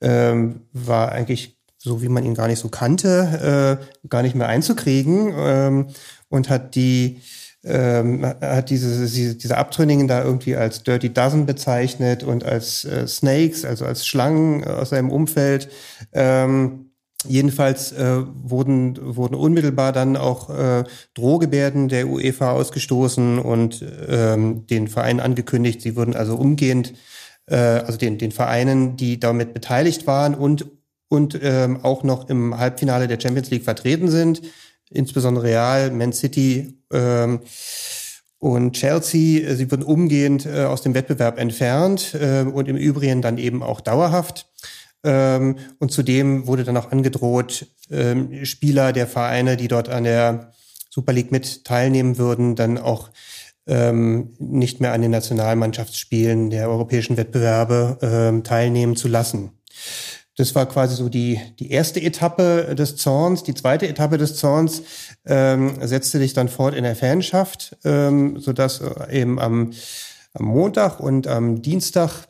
[0.00, 4.48] ähm, war eigentlich, so wie man ihn gar nicht so kannte, äh, gar nicht mehr
[4.48, 5.86] einzukriegen ähm,
[6.28, 7.20] und hat die
[7.64, 13.06] ähm, hat diese, diese, diese Abtrünnigen da irgendwie als Dirty Dozen bezeichnet und als äh,
[13.06, 15.68] Snakes, also als Schlangen aus seinem Umfeld.
[16.12, 16.90] Ähm,
[17.26, 24.88] jedenfalls äh, wurden, wurden unmittelbar dann auch äh, Drohgebärden der UEFA ausgestoßen und ähm, den
[24.88, 26.92] Verein angekündigt, sie würden also umgehend,
[27.46, 30.66] äh, also den, den Vereinen, die damit beteiligt waren und,
[31.08, 34.42] und ähm, auch noch im Halbfinale der Champions League vertreten sind,
[34.90, 37.40] insbesondere Real, Man City ähm,
[38.38, 43.22] und Chelsea, äh, sie wurden umgehend äh, aus dem Wettbewerb entfernt äh, und im Übrigen
[43.22, 44.50] dann eben auch dauerhaft.
[45.02, 50.52] Ähm, und zudem wurde dann auch angedroht, ähm, Spieler der Vereine, die dort an der
[50.90, 53.10] Super League mit teilnehmen würden, dann auch
[53.66, 59.52] ähm, nicht mehr an den Nationalmannschaftsspielen der europäischen Wettbewerbe ähm, teilnehmen zu lassen.
[60.36, 63.44] Das war quasi so die, die erste Etappe des Zorns.
[63.44, 64.82] Die zweite Etappe des Zorns
[65.26, 69.72] ähm, setzte sich dann fort in der Fanschaft, ähm, sodass äh, eben am,
[70.32, 72.26] am Montag und am Dienstag,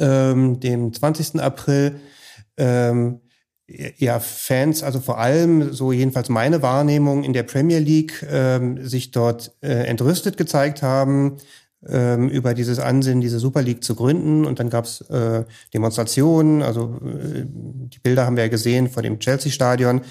[0.00, 1.40] ähm, dem 20.
[1.40, 2.00] April,
[2.56, 3.20] ähm,
[3.68, 9.10] ja, Fans, also vor allem, so jedenfalls meine Wahrnehmung in der Premier League, ähm, sich
[9.10, 11.38] dort äh, entrüstet gezeigt haben
[11.88, 14.44] ähm, über dieses Ansinnen, diese Super League zu gründen.
[14.44, 19.18] Und dann gab's äh, Demonstrationen, also äh, die Bilder haben wir ja gesehen vor dem
[19.18, 20.02] Chelsea-Stadion,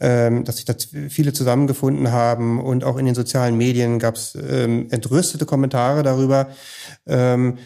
[0.00, 0.74] ähm, dass sich da
[1.08, 2.60] viele zusammengefunden haben.
[2.60, 6.48] Und auch in den sozialen Medien gab's ähm, entrüstete Kommentare darüber.
[7.06, 7.58] Ähm,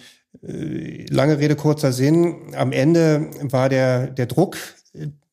[0.47, 2.55] äh, lange Rede, kurzer Sinn.
[2.57, 4.57] Am Ende war der, der Druck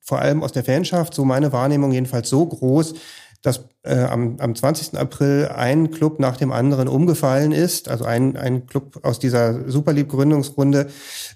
[0.09, 2.95] vor allem aus der Fanschaft, so meine Wahrnehmung jedenfalls so groß,
[3.41, 4.97] dass äh, am, am 20.
[4.97, 10.87] April ein Club nach dem anderen umgefallen ist, also ein, ein Club aus dieser Superlieb-Gründungsrunde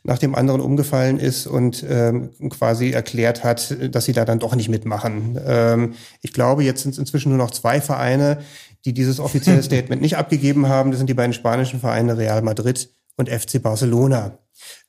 [0.03, 4.55] nach dem anderen umgefallen ist und ähm, quasi erklärt hat, dass sie da dann doch
[4.55, 5.39] nicht mitmachen.
[5.45, 8.39] Ähm, ich glaube, jetzt sind es inzwischen nur noch zwei Vereine,
[8.83, 10.91] die dieses offizielle Statement nicht abgegeben haben.
[10.91, 14.39] Das sind die beiden spanischen Vereine Real Madrid und FC Barcelona.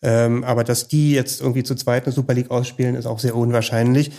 [0.02, 3.36] Ähm, aber dass die jetzt irgendwie zu zweit eine Super League ausspielen, ist auch sehr
[3.36, 4.12] unwahrscheinlich.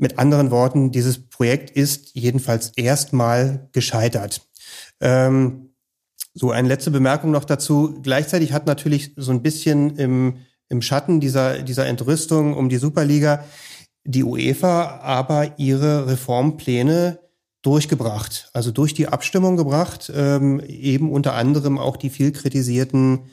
[0.00, 4.48] Mit anderen Worten, dieses Projekt ist jedenfalls erstmal gescheitert.
[5.00, 5.74] Ähm,
[6.32, 7.98] so eine letzte Bemerkung noch dazu.
[8.02, 13.44] Gleichzeitig hat natürlich so ein bisschen im, im Schatten dieser, dieser Entrüstung um die Superliga
[14.04, 17.20] die UEFA aber ihre Reformpläne
[17.62, 23.26] durchgebracht, also durch die Abstimmung gebracht, ähm, eben unter anderem auch die viel kritisierten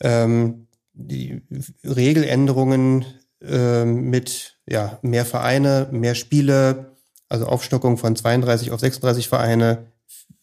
[0.00, 1.42] ähm, die
[1.84, 3.04] Regeländerungen
[3.42, 6.96] ähm, mit ja, mehr Vereine, mehr Spiele,
[7.28, 9.92] also Aufstockung von 32 auf 36 Vereine,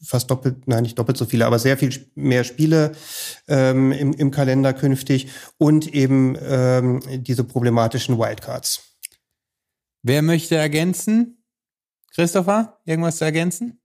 [0.01, 2.91] fast doppelt, nein, nicht doppelt so viele, aber sehr viel mehr Spiele
[3.47, 5.27] ähm, im, im Kalender künftig
[5.57, 8.97] und eben ähm, diese problematischen Wildcards.
[10.01, 11.43] Wer möchte ergänzen?
[12.13, 13.81] Christopher, irgendwas zu ergänzen?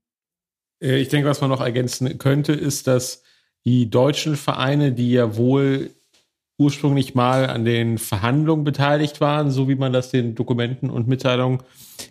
[0.81, 3.23] Äh, ich denke, was man noch ergänzen könnte, ist, dass
[3.65, 5.91] die deutschen Vereine, die ja wohl
[6.59, 11.59] ursprünglich mal an den Verhandlungen beteiligt waren, so wie man das den Dokumenten und Mitteilungen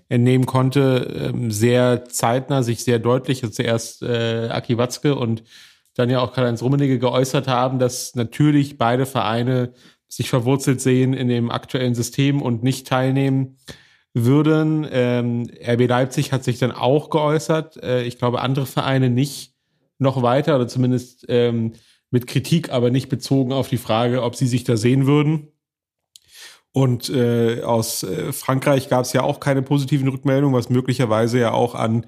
[0.08, 5.44] entnehmen konnte, ähm, sehr zeitnah, sich sehr deutlich, zuerst äh, Aki Watzke und
[5.94, 9.74] dann ja auch Karl-Heinz Rummenigge geäußert haben, dass natürlich beide Vereine
[10.08, 13.58] sich verwurzelt sehen in dem aktuellen System und nicht teilnehmen
[14.14, 14.86] würden.
[14.90, 17.82] Ähm, RB Leipzig hat sich dann auch geäußert.
[17.82, 19.52] Äh, ich glaube, andere Vereine nicht
[19.98, 21.72] noch weiter oder zumindest ähm,
[22.10, 25.48] mit Kritik, aber nicht bezogen auf die Frage, ob sie sich da sehen würden.
[26.72, 31.52] Und äh, aus äh, Frankreich gab es ja auch keine positiven Rückmeldungen, was möglicherweise ja
[31.52, 32.06] auch an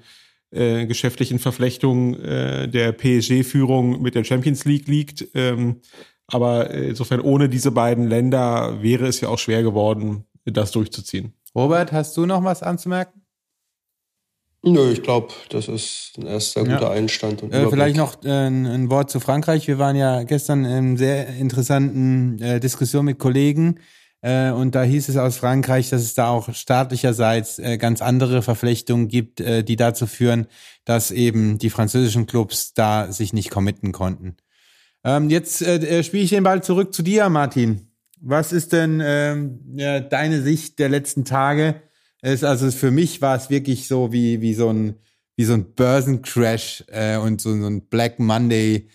[0.51, 5.27] äh, geschäftlichen Verflechtungen äh, der PSG-Führung mit der Champions League liegt.
[5.33, 5.81] Ähm,
[6.27, 11.33] aber insofern ohne diese beiden Länder wäre es ja auch schwer geworden, das durchzuziehen.
[11.53, 13.20] Robert, hast du noch was anzumerken?
[14.63, 16.91] Nö, ich glaube, das ist ein erster guter ja.
[16.91, 17.41] Einstand.
[17.41, 19.67] Und äh, vielleicht noch äh, ein Wort zu Frankreich.
[19.67, 23.79] Wir waren ja gestern in sehr interessanten äh, Diskussion mit Kollegen
[24.21, 28.41] äh, und da hieß es aus Frankreich, dass es da auch staatlicherseits äh, ganz andere
[28.41, 30.47] Verflechtungen gibt, äh, die dazu führen,
[30.85, 34.37] dass eben die französischen Clubs da sich nicht committen konnten.
[35.03, 37.87] Ähm, jetzt spiele ich den Ball zurück zu dir, Martin.
[38.19, 41.81] Was ist denn ähm, ja, deine Sicht der letzten Tage?
[42.21, 44.95] Es, also für mich war es wirklich so wie, wie so ein,
[45.35, 48.89] wie so ein Börsencrash äh, und so, so ein Black Monday.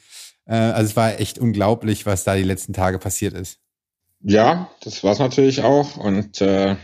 [0.47, 3.59] Äh, also es war echt unglaublich, was da die letzten Tage passiert ist.
[4.21, 5.97] Ja, das war es natürlich auch.
[5.97, 6.77] Und äh,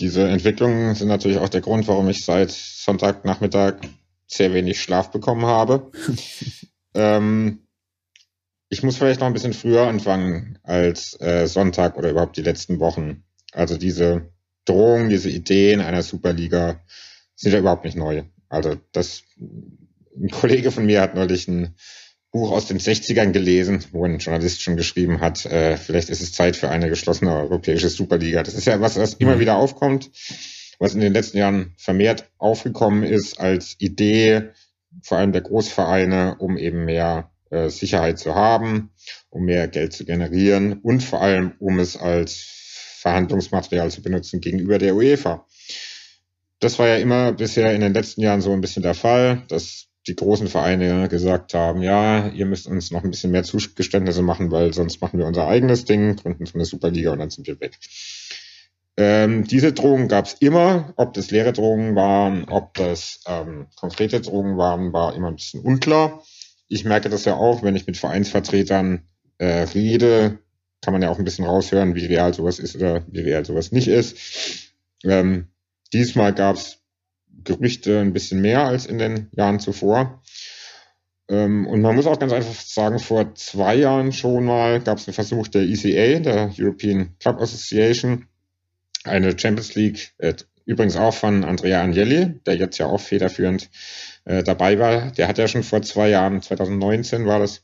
[0.00, 3.74] diese Entwicklungen sind natürlich auch der Grund, warum ich seit Sonntagnachmittag
[4.26, 5.90] sehr wenig Schlaf bekommen habe.
[6.94, 7.66] ähm,
[8.68, 12.80] ich muss vielleicht noch ein bisschen früher anfangen als äh, Sonntag oder überhaupt die letzten
[12.80, 13.24] Wochen.
[13.52, 14.31] Also diese
[14.64, 16.80] Drohungen, diese Ideen einer Superliga
[17.34, 18.22] sind ja überhaupt nicht neu.
[18.48, 21.74] Also das, ein Kollege von mir hat neulich ein
[22.32, 26.32] Buch aus den 60ern gelesen, wo ein Journalist schon geschrieben hat, äh, vielleicht ist es
[26.32, 28.42] Zeit für eine geschlossene europäische Superliga.
[28.42, 29.40] Das ist ja was, was immer mhm.
[29.40, 30.10] wieder aufkommt,
[30.78, 34.50] was in den letzten Jahren vermehrt aufgekommen ist als Idee,
[35.02, 38.90] vor allem der Großvereine, um eben mehr äh, Sicherheit zu haben,
[39.28, 42.61] um mehr Geld zu generieren und vor allem, um es als
[43.02, 45.46] Verhandlungsmaterial zu benutzen gegenüber der UEFA.
[46.60, 49.88] Das war ja immer bisher in den letzten Jahren so ein bisschen der Fall, dass
[50.06, 54.50] die großen Vereine gesagt haben, ja, ihr müsst uns noch ein bisschen mehr Zugeständnisse machen,
[54.50, 57.60] weil sonst machen wir unser eigenes Ding, gründen so eine Superliga und dann sind wir
[57.60, 57.78] weg.
[58.96, 60.92] Ähm, diese Drohungen gab es immer.
[60.96, 65.60] Ob das leere Drohungen waren, ob das ähm, konkrete Drohungen waren, war immer ein bisschen
[65.60, 66.22] unklar
[66.72, 69.02] ich merke das ja auch, wenn ich mit Vereinsvertretern
[69.36, 70.38] äh, rede,
[70.82, 73.72] kann man ja auch ein bisschen raushören, wie real sowas ist oder wie real sowas
[73.72, 74.72] nicht ist.
[75.04, 75.46] Ähm,
[75.92, 76.78] diesmal gab es
[77.44, 80.22] Gerüchte ein bisschen mehr als in den Jahren zuvor.
[81.28, 85.08] Ähm, und man muss auch ganz einfach sagen, vor zwei Jahren schon mal gab es
[85.08, 88.26] einen Versuch der ECA, der European Club Association,
[89.04, 93.70] eine Champions League, äh, übrigens auch von Andrea Agnelli, der jetzt ja auch federführend
[94.24, 95.10] äh, dabei war.
[95.12, 97.62] Der hat ja schon vor zwei Jahren, 2019 war das.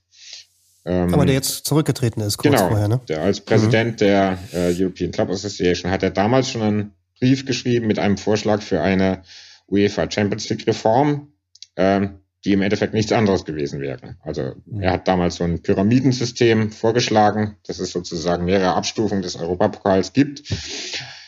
[0.88, 3.00] Ähm, Aber der jetzt zurückgetreten ist, kurz genau, vorher, ne?
[3.08, 3.96] Der als Präsident mhm.
[3.96, 8.62] der äh, European Club Association hat er damals schon einen Brief geschrieben mit einem Vorschlag
[8.62, 9.22] für eine
[9.68, 11.28] UEFA Champions League Reform.
[11.76, 14.16] Ähm, die im Endeffekt nichts anderes gewesen wäre.
[14.22, 14.80] Also mhm.
[14.80, 20.44] er hat damals so ein Pyramidensystem vorgeschlagen, dass es sozusagen mehrere Abstufungen des Europapokals gibt,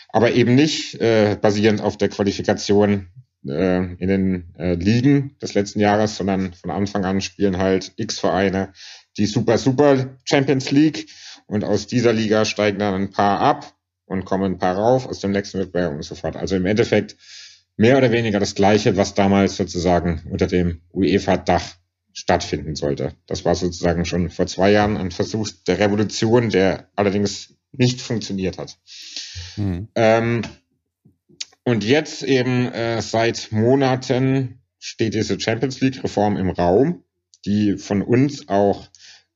[0.09, 3.09] aber eben nicht äh, basierend auf der Qualifikation
[3.47, 8.19] äh, in den äh, Ligen des letzten Jahres, sondern von Anfang an spielen halt X
[8.19, 8.73] Vereine
[9.21, 11.09] die Super Super Champions League
[11.47, 15.21] und aus dieser Liga steigen dann ein paar ab und kommen ein paar rauf aus
[15.21, 16.37] dem nächsten Wettbewerb und so fort.
[16.37, 17.17] Also im Endeffekt
[17.77, 21.77] mehr oder weniger das Gleiche, was damals sozusagen unter dem UEFA-Dach
[22.13, 23.13] stattfinden sollte.
[23.27, 28.59] Das war sozusagen schon vor zwei Jahren ein Versuch der Revolution, der allerdings nicht funktioniert
[28.59, 28.79] hat.
[29.57, 29.89] Mhm.
[29.95, 30.43] Ähm,
[31.65, 37.05] und jetzt eben äh, seit Monaten steht diese Champions League-Reform im Raum,
[37.45, 38.89] die von uns auch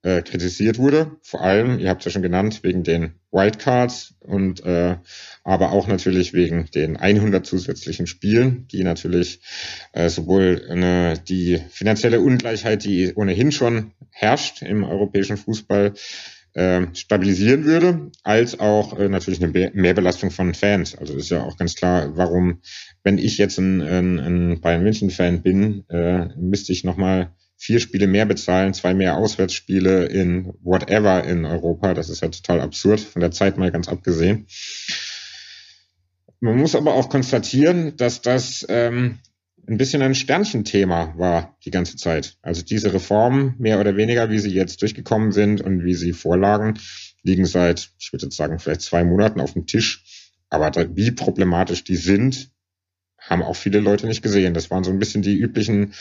[0.05, 1.17] äh, kritisiert wurde.
[1.23, 4.97] Vor allem, ihr habt es ja schon genannt, wegen den Wildcards und äh,
[5.43, 9.41] aber auch natürlich wegen den 100 zusätzlichen Spielen, die natürlich
[9.93, 15.95] äh, sowohl eine, die finanzielle Ungleichheit, die ohnehin schon herrscht im europäischen Fußball,
[16.53, 20.95] äh, stabilisieren würde, als auch äh, natürlich eine Mehrbelastung von Fans.
[20.95, 22.61] Also ist ja auch ganz klar, warum,
[23.03, 27.33] wenn ich jetzt ein, ein, ein Bayern München Fan bin, äh, müsste ich nochmal
[27.65, 31.95] vier Spiele mehr bezahlen, zwei mehr Auswärtsspiele in whatever in Europa.
[31.95, 34.47] Das ist ja total absurd, von der Zeit mal ganz abgesehen.
[36.41, 39.19] Man muss aber auch konstatieren, dass das ähm,
[39.67, 42.37] ein bisschen ein Sternchenthema war die ganze Zeit.
[42.43, 46.79] Also diese Reformen, mehr oder weniger, wie sie jetzt durchgekommen sind und wie sie vorlagen,
[47.23, 50.05] liegen seit, ich würde jetzt sagen, vielleicht zwei Monaten auf dem Tisch.
[50.51, 52.51] Aber wie problematisch die sind,
[53.19, 54.53] haben auch viele Leute nicht gesehen.
[54.53, 55.95] Das waren so ein bisschen die üblichen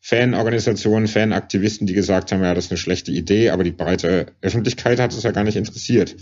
[0.00, 4.98] Fanorganisationen, Fanaktivisten, die gesagt haben, ja, das ist eine schlechte Idee, aber die breite Öffentlichkeit
[4.98, 6.16] hat es ja gar nicht interessiert.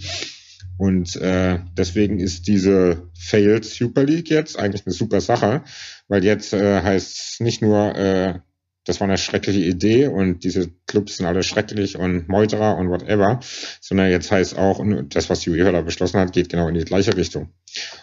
[0.78, 5.62] Und äh, deswegen ist diese Failed Super League jetzt eigentlich eine super Sache,
[6.06, 8.34] weil jetzt äh, heißt es nicht nur, äh,
[8.84, 13.40] das war eine schreckliche Idee und diese Clubs sind alle schrecklich und Meuterer und whatever,
[13.80, 16.84] sondern jetzt heißt auch, das, was die UEFA da beschlossen hat, geht genau in die
[16.84, 17.50] gleiche Richtung.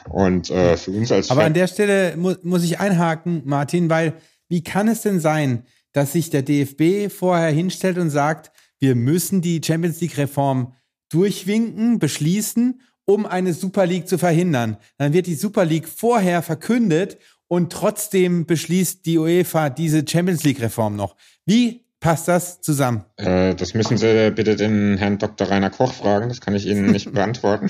[0.10, 3.90] Und äh, für uns als Aber Fan an der Stelle mu muss ich einhaken, Martin,
[3.90, 4.14] weil
[4.48, 9.42] wie kann es denn sein, dass sich der DFB vorher hinstellt und sagt, wir müssen
[9.42, 10.74] die Champions League Reform
[11.10, 14.78] durchwinken, beschließen, um eine Super League zu verhindern.
[14.98, 20.62] Dann wird die Super League vorher verkündet und trotzdem beschließt die UEFA diese Champions League
[20.62, 21.16] Reform noch.
[21.46, 23.04] Wie passt das zusammen?
[23.18, 25.50] Äh, das müssen Sie bitte den Herrn Dr.
[25.50, 26.30] Rainer Koch fragen.
[26.30, 27.68] Das kann ich Ihnen nicht beantworten.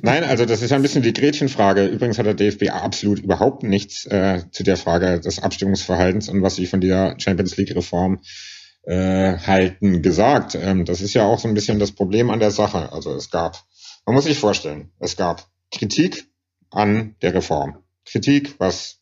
[0.00, 1.84] Nein, also das ist ein bisschen die Gretchenfrage.
[1.84, 6.56] Übrigens hat der DFB absolut überhaupt nichts äh, zu der Frage des Abstimmungsverhaltens und was
[6.56, 8.20] sie von dieser Champions League Reform
[8.84, 10.54] äh, halten gesagt.
[10.54, 12.90] Ähm, das ist ja auch so ein bisschen das Problem an der Sache.
[12.90, 13.62] Also es gab,
[14.06, 16.26] man muss sich vorstellen, es gab Kritik
[16.70, 17.76] an der Reform.
[18.06, 19.00] Kritik, was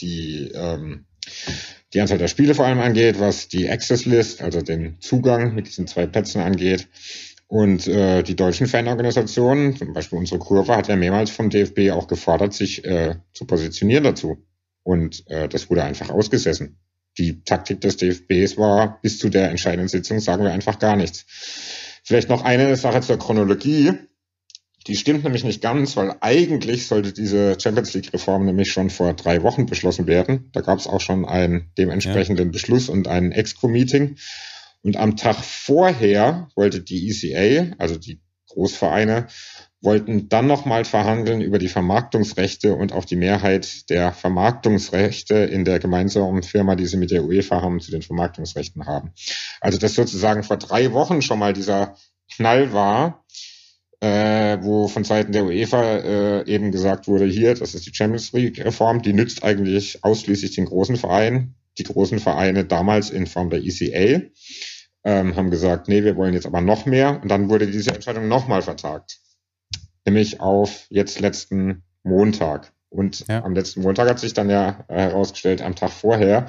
[0.00, 1.06] die, ähm,
[1.94, 5.66] die Anzahl der Spiele vor allem angeht, was die Access List, also den Zugang mit
[5.66, 6.88] diesen zwei Plätzen angeht.
[7.46, 12.08] Und äh, die deutschen Fanorganisationen, zum Beispiel unsere Kurve, hat ja mehrmals vom DFB auch
[12.08, 14.38] gefordert, sich äh, zu positionieren dazu.
[14.82, 16.76] Und äh, das wurde einfach ausgesessen
[17.18, 21.24] die Taktik des DFBs war, bis zu der entscheidenden Sitzung sagen wir einfach gar nichts.
[22.02, 23.92] Vielleicht noch eine Sache zur Chronologie.
[24.86, 29.42] Die stimmt nämlich nicht ganz, weil eigentlich sollte diese Champions League-Reform nämlich schon vor drei
[29.42, 30.50] Wochen beschlossen werden.
[30.52, 32.52] Da gab es auch schon einen dementsprechenden ja.
[32.52, 34.16] Beschluss und ein Exco-Meeting.
[34.82, 39.28] Und am Tag vorher wollte die ECA, also die Großvereine,
[39.80, 45.78] wollten dann nochmal verhandeln über die Vermarktungsrechte und auch die Mehrheit der Vermarktungsrechte in der
[45.78, 49.12] gemeinsamen Firma, die sie mit der UEFA haben, zu den Vermarktungsrechten haben.
[49.60, 51.96] Also dass sozusagen vor drei Wochen schon mal dieser
[52.34, 53.24] Knall war,
[54.04, 58.32] äh, wo von Seiten der UEFA äh, eben gesagt wurde, hier, das ist die Champions
[58.32, 61.54] League-Reform, die nützt eigentlich ausschließlich den großen Vereinen.
[61.78, 64.22] Die großen Vereine damals in Form der ECA
[65.04, 67.20] ähm, haben gesagt, nee, wir wollen jetzt aber noch mehr.
[67.20, 69.20] Und dann wurde diese Entscheidung nochmal vertagt
[70.04, 72.72] nämlich auf jetzt letzten Montag.
[72.90, 73.42] Und ja.
[73.42, 76.46] am letzten Montag hat sich dann ja herausgestellt, am Tag vorher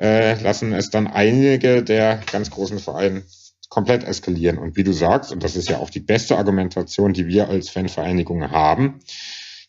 [0.00, 3.22] äh, lassen es dann einige der ganz großen Vereine,
[3.68, 4.58] komplett eskalieren.
[4.58, 7.68] Und wie du sagst, und das ist ja auch die beste Argumentation, die wir als
[7.68, 9.00] Fanvereinigung haben,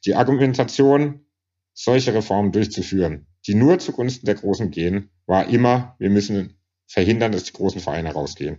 [0.06, 1.26] die Argumentation,
[1.74, 7.44] solche Reformen durchzuführen, die nur zugunsten der Großen gehen, war immer, wir müssen verhindern, dass
[7.44, 8.58] die großen Vereine rausgehen.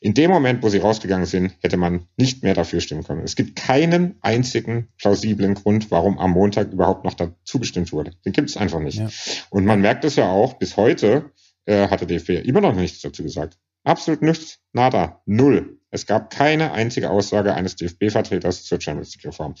[0.00, 3.24] In dem Moment, wo sie rausgegangen sind, hätte man nicht mehr dafür stimmen können.
[3.24, 8.12] Es gibt keinen einzigen plausiblen Grund, warum am Montag überhaupt noch dazu bestimmt wurde.
[8.24, 8.98] Den gibt es einfach nicht.
[8.98, 9.08] Ja.
[9.50, 11.32] Und man merkt es ja auch, bis heute
[11.66, 13.58] äh, hat der DFB immer noch nichts dazu gesagt.
[13.84, 15.78] Absolut nichts, nada, null.
[15.90, 19.54] Es gab keine einzige Aussage eines DFB-Vertreters zur Champions League-Reform.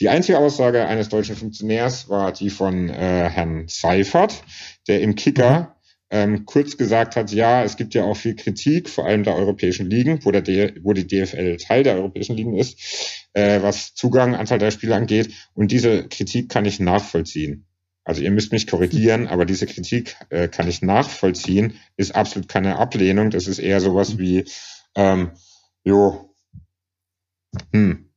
[0.00, 4.42] Die einzige Aussage eines deutschen Funktionärs war die von äh, Herrn Seifert,
[4.88, 5.66] der im Kicker mhm.
[6.10, 9.88] ähm, kurz gesagt hat, ja, es gibt ja auch viel Kritik, vor allem der europäischen
[9.88, 14.34] Ligen, wo, der D wo die DFL Teil der europäischen Ligen ist, äh, was Zugang,
[14.34, 15.32] Anzahl der Spiele angeht.
[15.54, 17.66] Und diese Kritik kann ich nachvollziehen.
[18.06, 22.78] Also ihr müsst mich korrigieren, aber diese Kritik äh, kann ich nachvollziehen, ist absolut keine
[22.78, 23.30] Ablehnung.
[23.30, 24.44] Das ist eher sowas wie,
[24.94, 25.32] ähm,
[25.82, 26.32] jo,
[27.72, 28.08] hm,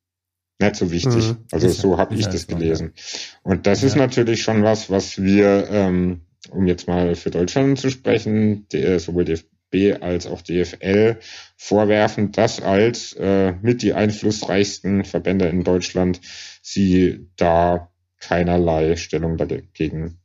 [0.61, 1.29] nicht so wichtig.
[1.29, 1.37] Mhm.
[1.51, 2.93] Also so habe ich das gelesen.
[3.41, 3.87] Und das ja.
[3.87, 6.21] ist natürlich schon was, was wir, ähm,
[6.51, 11.17] um jetzt mal für Deutschland zu sprechen, die, sowohl DFB als auch DFL
[11.57, 16.21] vorwerfen, dass als äh, mit die einflussreichsten Verbände in Deutschland
[16.61, 17.88] sie da
[18.19, 20.19] keinerlei Stellung dagegen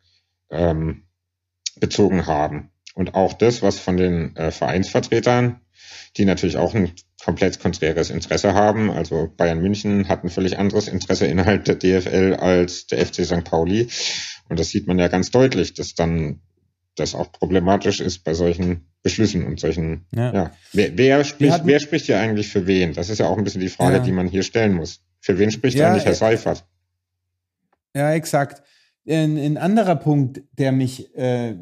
[0.50, 1.04] ähm,
[1.80, 2.70] bezogen haben.
[2.94, 5.60] Und auch das, was von den äh, Vereinsvertretern,
[6.16, 6.92] die natürlich auch ein
[7.22, 12.36] komplett konträres Interesse haben, also Bayern München hat ein völlig anderes Interesse innerhalb der DFL
[12.38, 13.44] als der FC St.
[13.44, 13.88] Pauli.
[14.48, 16.40] Und das sieht man ja ganz deutlich, dass dann
[16.96, 20.32] das auch problematisch ist bei solchen Beschlüssen und solchen, ja.
[20.32, 20.50] ja.
[20.72, 22.92] Wer, wer spricht, hatten, wer spricht hier eigentlich für wen?
[22.92, 24.02] Das ist ja auch ein bisschen die Frage, ja.
[24.02, 25.00] die man hier stellen muss.
[25.20, 26.64] Für wen spricht ja, eigentlich Herr Seifert?
[27.94, 28.62] Ja, exakt.
[29.06, 31.54] Ein, ein anderer Punkt, der mich, äh,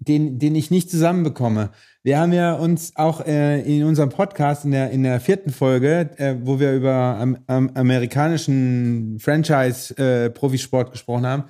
[0.00, 1.70] den, den ich nicht zusammenbekomme.
[2.02, 6.10] Wir haben ja uns auch äh, in unserem Podcast in der, in der vierten Folge,
[6.16, 11.44] äh, wo wir über am, am amerikanischen Franchise-Profisport äh, gesprochen haben,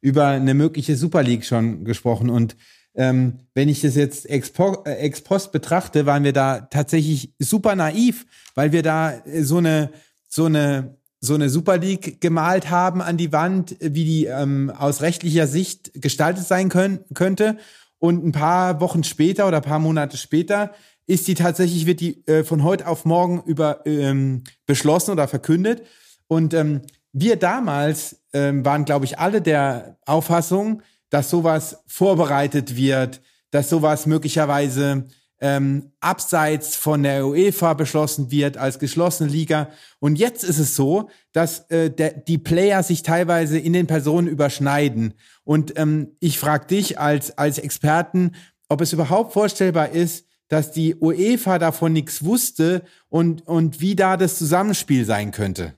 [0.00, 2.30] über eine mögliche Super League schon gesprochen.
[2.30, 2.56] Und
[2.94, 4.52] ähm, wenn ich das jetzt ex,
[4.86, 8.24] äh, ex post betrachte, waren wir da tatsächlich super naiv,
[8.54, 9.90] weil wir da so eine,
[10.28, 15.00] so eine so eine Super League gemalt haben an die Wand, wie die ähm, aus
[15.00, 17.56] rechtlicher Sicht gestaltet sein können, könnte.
[17.98, 20.72] Und ein paar Wochen später oder ein paar Monate später
[21.06, 25.82] ist die tatsächlich, wird die äh, von heute auf morgen über ähm, beschlossen oder verkündet.
[26.26, 33.22] Und ähm, wir damals ähm, waren, glaube ich, alle der Auffassung, dass sowas vorbereitet wird,
[33.50, 35.06] dass sowas möglicherweise
[35.40, 39.70] ähm, abseits von der UEFA beschlossen wird als geschlossene Liga.
[39.98, 44.28] Und jetzt ist es so, dass äh, der, die Player sich teilweise in den Personen
[44.28, 45.14] überschneiden.
[45.42, 48.32] Und ähm, ich frage dich als, als Experten,
[48.68, 54.16] ob es überhaupt vorstellbar ist, dass die UEFA davon nichts wusste und, und wie da
[54.16, 55.74] das Zusammenspiel sein könnte.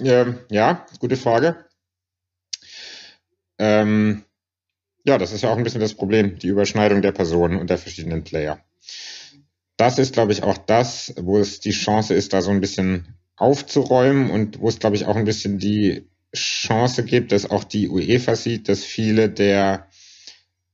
[0.00, 1.64] Ähm, ja, gute Frage.
[3.58, 4.24] Ähm,
[5.04, 7.78] ja, das ist ja auch ein bisschen das Problem, die Überschneidung der Personen und der
[7.78, 8.60] verschiedenen Player.
[9.76, 13.16] Das ist, glaube ich, auch das, wo es die Chance ist, da so ein bisschen
[13.36, 17.88] aufzuräumen und wo es, glaube ich, auch ein bisschen die Chance gibt, dass auch die
[17.88, 19.88] UEFA sieht, dass viele der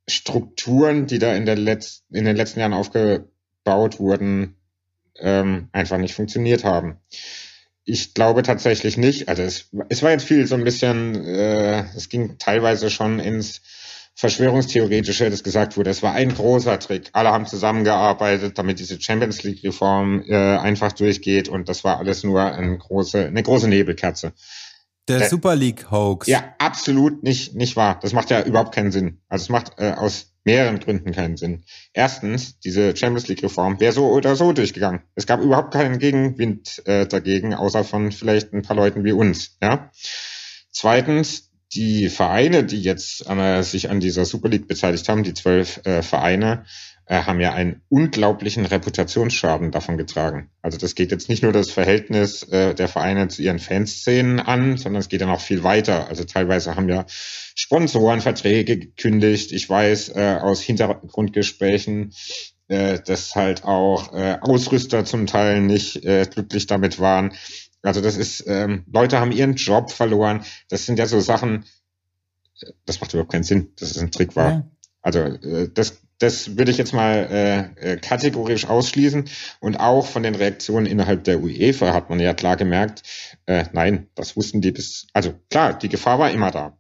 [0.09, 4.57] Strukturen, die da in, der Letz in den letzten Jahren aufgebaut wurden,
[5.18, 6.99] ähm, einfach nicht funktioniert haben.
[7.85, 9.29] Ich glaube tatsächlich nicht.
[9.29, 13.62] Also es, es war jetzt viel so ein bisschen, äh, es ging teilweise schon ins
[14.19, 17.11] Verschwörungstheoretische, das gesagt wurde, es war ein großer Trick.
[17.12, 22.25] Alle haben zusammengearbeitet, damit diese Champions League Reform äh, einfach durchgeht und das war alles
[22.25, 24.33] nur eine große, eine große Nebelkerze.
[25.07, 26.29] Der äh, Super League Hoax.
[26.29, 27.99] Ja, absolut nicht, nicht wahr.
[28.01, 29.21] Das macht ja überhaupt keinen Sinn.
[29.29, 31.64] Also es macht äh, aus mehreren Gründen keinen Sinn.
[31.93, 35.03] Erstens, diese Champions League Reform wäre so oder so durchgegangen.
[35.14, 39.59] Es gab überhaupt keinen Gegenwind äh, dagegen, außer von vielleicht ein paar Leuten wie uns.
[39.61, 39.91] Ja.
[40.71, 45.81] Zweitens, die Vereine, die jetzt äh, sich an dieser Super League beteiligt haben, die zwölf
[45.85, 46.64] äh, Vereine,
[47.07, 50.51] äh, haben ja einen unglaublichen Reputationsschaden davon getragen.
[50.62, 54.77] Also das geht jetzt nicht nur das Verhältnis äh, der Vereine zu ihren Fanszenen an,
[54.77, 56.09] sondern es geht dann auch viel weiter.
[56.09, 59.53] Also teilweise haben ja Sponsoren Verträge gekündigt.
[59.53, 62.12] Ich weiß äh, aus Hintergrundgesprächen,
[62.69, 67.33] äh, dass halt auch äh, Ausrüster zum Teil nicht äh, glücklich damit waren.
[67.87, 70.45] Also das ist, ähm, Leute haben ihren Job verloren.
[70.68, 71.64] Das sind ja so Sachen,
[72.84, 74.51] das macht überhaupt keinen Sinn, dass es ein Trick war.
[74.51, 74.70] Ja.
[75.03, 77.28] Also äh, das, das würde ich jetzt mal
[77.78, 79.28] äh, äh, kategorisch ausschließen.
[79.61, 83.03] Und auch von den Reaktionen innerhalb der UEFA hat man ja klar gemerkt,
[83.47, 86.76] äh, nein, das wussten die bis, also klar, die Gefahr war immer da.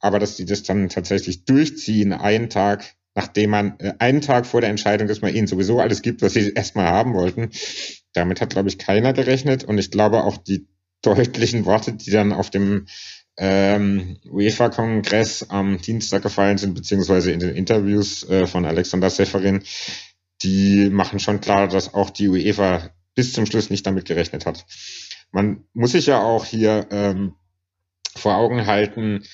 [0.00, 4.60] Aber dass die das dann tatsächlich durchziehen, einen Tag nachdem man äh, einen Tag vor
[4.60, 7.50] der Entscheidung, dass man ihnen sowieso alles gibt, was sie erstmal haben wollten.
[8.12, 9.64] Damit hat, glaube ich, keiner gerechnet.
[9.64, 10.66] Und ich glaube auch die
[11.02, 12.86] deutlichen Worte, die dann auf dem
[13.36, 19.62] ähm, UEFA-Kongress am Dienstag gefallen sind, beziehungsweise in den Interviews äh, von Alexander Seferin,
[20.42, 24.66] die machen schon klar, dass auch die UEFA bis zum Schluss nicht damit gerechnet hat.
[25.30, 27.34] Man muss sich ja auch hier ähm,
[28.16, 29.24] vor Augen halten,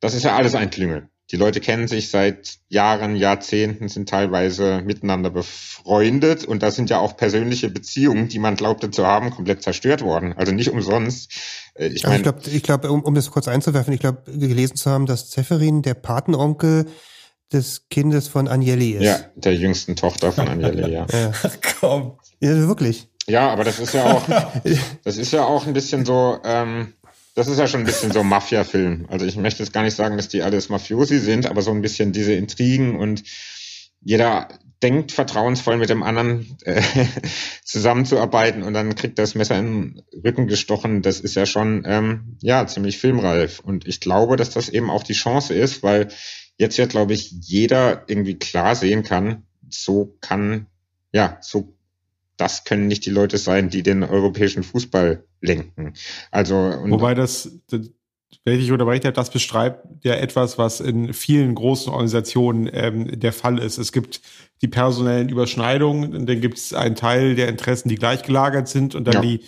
[0.00, 1.08] das ist ja alles ein Klüngel.
[1.30, 6.98] Die Leute kennen sich seit Jahren, Jahrzehnten, sind teilweise miteinander befreundet und da sind ja
[6.98, 10.34] auch persönliche Beziehungen, die man glaubte zu haben, komplett zerstört worden.
[10.34, 11.32] Also nicht umsonst.
[11.74, 14.76] Äh, ich, mein, ich glaube, ich glaub, um, um das kurz einzuwerfen, ich glaube, gelesen
[14.76, 16.86] zu haben, dass Zeferin der Patenonkel
[17.52, 19.04] des Kindes von Agnelli ist.
[19.04, 21.06] Ja, der jüngsten Tochter von Agnelli, ja.
[21.12, 21.32] ja.
[21.80, 22.18] Komm.
[22.40, 23.08] Ja, wirklich.
[23.26, 24.22] Ja, aber das ist ja auch,
[25.04, 26.92] das ist ja auch ein bisschen so, ähm,
[27.34, 29.06] das ist ja schon ein bisschen so Mafia-Film.
[29.08, 31.82] Also ich möchte jetzt gar nicht sagen, dass die alles Mafiosi sind, aber so ein
[31.82, 33.24] bisschen diese Intrigen und
[34.00, 34.48] jeder
[34.82, 36.82] denkt vertrauensvoll mit dem anderen äh,
[37.64, 41.02] zusammenzuarbeiten und dann kriegt das Messer in den Rücken gestochen.
[41.02, 43.60] Das ist ja schon ähm, ja ziemlich filmreif.
[43.60, 46.08] Und ich glaube, dass das eben auch die Chance ist, weil
[46.58, 50.66] jetzt ja, glaube ich, jeder irgendwie klar sehen kann, so kann,
[51.12, 51.73] ja, so
[52.36, 55.94] das können nicht die Leute sein, die den europäischen Fußball lenken.
[56.30, 57.60] Also wobei das,
[58.44, 63.32] wenn ich oder ich das beschreibt ja etwas, was in vielen großen Organisationen ähm, der
[63.32, 63.78] Fall ist.
[63.78, 64.20] Es gibt
[64.62, 69.14] die personellen Überschneidungen, dann gibt es einen Teil der Interessen, die gleichgelagert sind und dann
[69.14, 69.20] ja.
[69.20, 69.40] die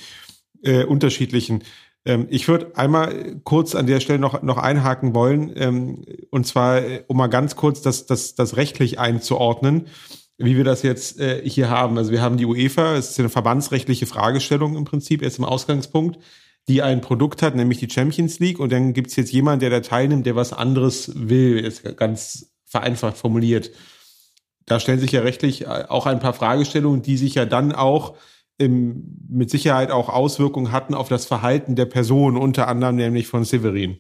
[0.63, 1.65] äh, unterschiedlichen.
[2.05, 6.79] Ähm, ich würde einmal kurz an der Stelle noch, noch einhaken wollen, ähm, und zwar,
[6.79, 9.89] äh, um mal ganz kurz das, das, das rechtlich einzuordnen
[10.39, 11.97] wie wir das jetzt äh, hier haben.
[11.97, 16.19] Also wir haben die UEFA, es ist eine verbandsrechtliche Fragestellung im Prinzip, jetzt im Ausgangspunkt,
[16.69, 18.59] die ein Produkt hat, nämlich die Champions League.
[18.59, 22.53] Und dann gibt es jetzt jemanden, der da teilnimmt, der was anderes will, ist ganz
[22.65, 23.71] vereinfacht formuliert.
[24.67, 28.17] Da stellen sich ja rechtlich äh, auch ein paar Fragestellungen, die sich ja dann auch
[28.59, 33.45] im, mit Sicherheit auch Auswirkungen hatten auf das Verhalten der Person, unter anderem nämlich von
[33.45, 33.99] Severin.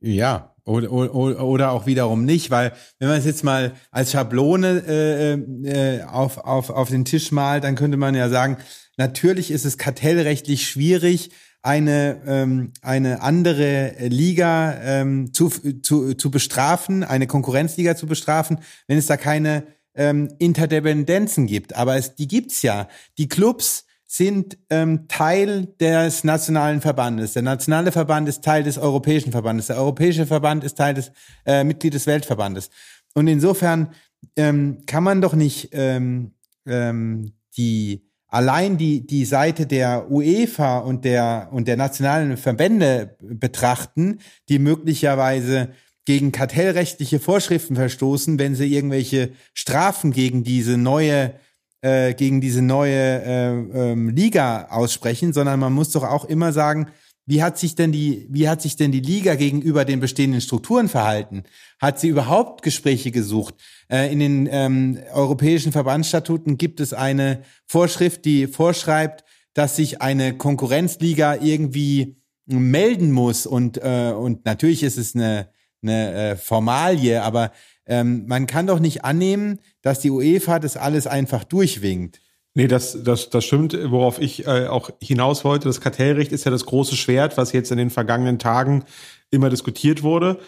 [0.00, 4.84] Ja, oder, oder, oder auch wiederum nicht, weil wenn man es jetzt mal als Schablone
[4.86, 8.58] äh, äh, auf, auf, auf den Tisch malt, dann könnte man ja sagen,
[8.96, 11.30] natürlich ist es kartellrechtlich schwierig,
[11.62, 18.98] eine, ähm, eine andere Liga ähm, zu, zu, zu bestrafen, eine Konkurrenzliga zu bestrafen, wenn
[18.98, 19.64] es da keine
[19.94, 21.74] ähm, Interdependenzen gibt.
[21.74, 22.88] Aber es, die gibt's ja.
[23.18, 27.34] Die Clubs sind ähm, Teil des nationalen Verbandes.
[27.34, 29.66] Der nationale Verband ist Teil des Europäischen Verbandes.
[29.66, 31.12] Der Europäische Verband ist Teil des
[31.44, 32.70] äh, Mitglied des Weltverbandes.
[33.14, 33.92] Und insofern
[34.34, 36.32] ähm, kann man doch nicht ähm,
[36.66, 44.20] ähm, die allein die die Seite der UEFA und der und der nationalen Verbände betrachten,
[44.48, 45.68] die möglicherweise
[46.06, 51.34] gegen kartellrechtliche Vorschriften verstoßen, wenn sie irgendwelche Strafen gegen diese neue
[51.80, 56.88] äh, gegen diese neue äh, ähm, Liga aussprechen, sondern man muss doch auch immer sagen,
[57.26, 60.88] wie hat sich denn die, wie hat sich denn die Liga gegenüber den bestehenden Strukturen
[60.88, 61.44] verhalten?
[61.78, 63.54] Hat sie überhaupt Gespräche gesucht?
[63.90, 70.36] Äh, in den ähm, europäischen Verbandsstatuten gibt es eine Vorschrift, die vorschreibt, dass sich eine
[70.38, 72.16] Konkurrenzliga irgendwie
[72.46, 75.50] melden muss und äh, und natürlich ist es eine
[75.82, 77.52] eine äh, Formalie, aber
[77.88, 82.20] ähm, man kann doch nicht annehmen, dass die UEFA das alles einfach durchwinkt.
[82.54, 85.68] Nee, das, das, das stimmt, worauf ich äh, auch hinaus wollte.
[85.68, 88.84] Das Kartellrecht ist ja das große Schwert, was jetzt in den vergangenen Tagen
[89.30, 90.38] immer diskutiert wurde.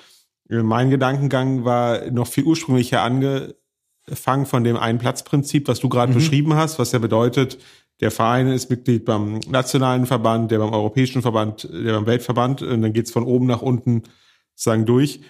[0.48, 6.16] Mein Gedankengang war noch viel ursprünglicher angefangen von dem Einplatzprinzip, was du gerade mhm.
[6.16, 7.58] beschrieben hast, was ja bedeutet,
[8.00, 12.82] der Verein ist Mitglied beim nationalen Verband, der beim europäischen Verband, der beim Weltverband, und
[12.82, 14.02] dann geht's von oben nach unten
[14.54, 15.20] sozusagen durch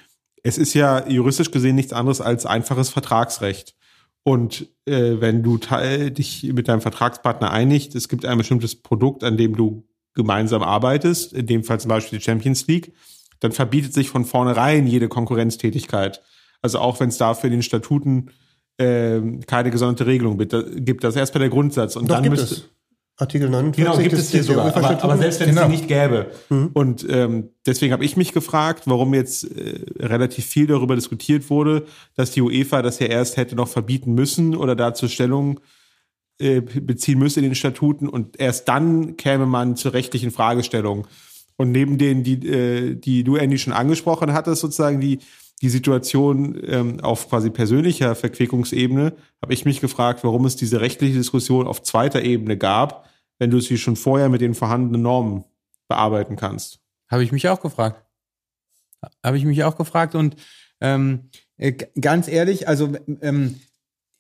[0.43, 3.75] es ist ja juristisch gesehen nichts anderes als einfaches Vertragsrecht.
[4.23, 9.37] Und äh, wenn du dich mit deinem Vertragspartner einigt, es gibt ein bestimmtes Produkt, an
[9.37, 12.93] dem du gemeinsam arbeitest, in dem Fall zum Beispiel die Champions League,
[13.41, 16.21] dann verbietet sich von vornherein jede Konkurrenztätigkeit.
[16.63, 18.31] Also auch wenn es dafür in den Statuten
[18.77, 21.05] äh, keine gesonderte Regelung gibt.
[21.05, 21.97] Das ist erstmal der Grundsatz.
[21.97, 22.69] Und Doch, dann gibt müsste, es.
[23.21, 23.85] Artikel 49.
[23.85, 24.75] Genau, gibt es hier sogar.
[24.75, 25.63] Aber, aber, selbst wenn genau.
[25.63, 26.31] es die nicht gäbe.
[26.49, 26.71] Mhm.
[26.73, 31.85] Und ähm, deswegen habe ich mich gefragt, warum jetzt äh, relativ viel darüber diskutiert wurde,
[32.17, 35.61] dass die UEFA das ja erst hätte noch verbieten müssen oder dazu Stellung
[36.39, 41.07] äh, beziehen müsse in den Statuten und erst dann käme man zur rechtlichen Fragestellung.
[41.57, 45.19] Und neben denen, die, äh, die du, Andy, schon angesprochen hattest, sozusagen die,
[45.61, 49.13] die Situation ähm, auf quasi persönlicher Verquickungsebene,
[49.43, 53.10] habe ich mich gefragt, warum es diese rechtliche Diskussion auf zweiter Ebene gab,
[53.41, 55.45] wenn du sie schon vorher mit den vorhandenen Normen
[55.89, 56.79] bearbeiten kannst.
[57.11, 58.05] Habe ich mich auch gefragt.
[59.25, 60.37] Habe ich mich auch gefragt und
[60.81, 63.59] ähm, äh, ganz ehrlich, also ähm,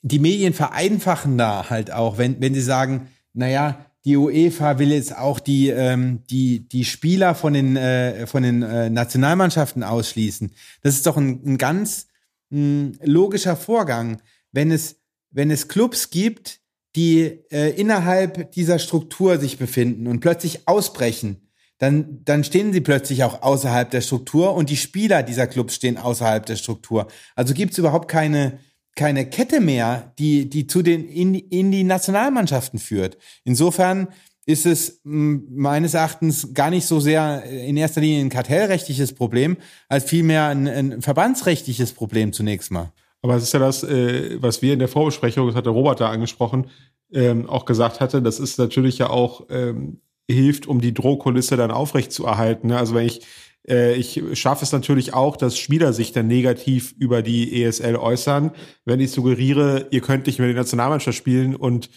[0.02, 5.16] die Medien vereinfachen da halt auch, wenn, wenn sie sagen, naja, die UEFA will jetzt
[5.16, 10.52] auch die, ähm, die, die Spieler von den, äh, von den äh, Nationalmannschaften ausschließen.
[10.82, 12.06] Das ist doch ein, ein ganz
[12.48, 14.22] mh, logischer Vorgang.
[14.52, 14.96] Wenn es,
[15.30, 16.59] wenn es Clubs gibt,
[16.96, 23.24] die äh, innerhalb dieser Struktur sich befinden und plötzlich ausbrechen, dann, dann stehen sie plötzlich
[23.24, 27.08] auch außerhalb der Struktur und die Spieler dieser Clubs stehen außerhalb der Struktur.
[27.34, 28.58] Also gibt es überhaupt keine,
[28.96, 33.16] keine Kette mehr, die, die zu den, in, in die Nationalmannschaften führt.
[33.44, 34.08] Insofern
[34.44, 39.56] ist es mh, meines Erachtens gar nicht so sehr in erster Linie ein kartellrechtliches Problem,
[39.88, 42.92] als vielmehr ein, ein verbandsrechtliches Problem zunächst mal.
[43.22, 46.10] Aber es ist ja das, äh, was wir in der Vorbesprechung, das hatte Robert da
[46.10, 46.70] angesprochen,
[47.12, 50.00] ähm, auch gesagt hatte, das ist natürlich ja auch ähm,
[50.30, 52.68] hilft, um die Drohkulisse dann aufrecht zu erhalten.
[52.68, 52.78] Ne?
[52.78, 53.26] Also wenn ich
[53.68, 58.52] äh, ich schaffe es natürlich auch, dass Spieler sich dann negativ über die ESL äußern,
[58.84, 61.90] wenn ich suggeriere, ihr könnt nicht mehr die Nationalmannschaft spielen und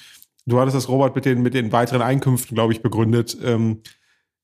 [0.46, 3.82] du hattest das Robert mit den mit den weiteren Einkünften, glaube ich, begründet, ähm,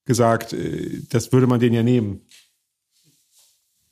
[0.06, 2.26] gesagt, äh, das würde man denen ja nehmen.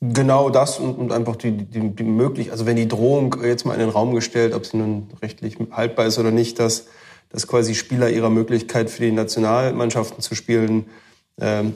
[0.01, 3.74] Genau das und, und einfach die, die, die möglich, also wenn die Drohung jetzt mal
[3.74, 6.86] in den Raum gestellt, ob sie nun rechtlich haltbar ist oder nicht, dass,
[7.30, 10.86] dass quasi Spieler ihrer Möglichkeit für die Nationalmannschaften zu spielen
[11.40, 11.74] ähm,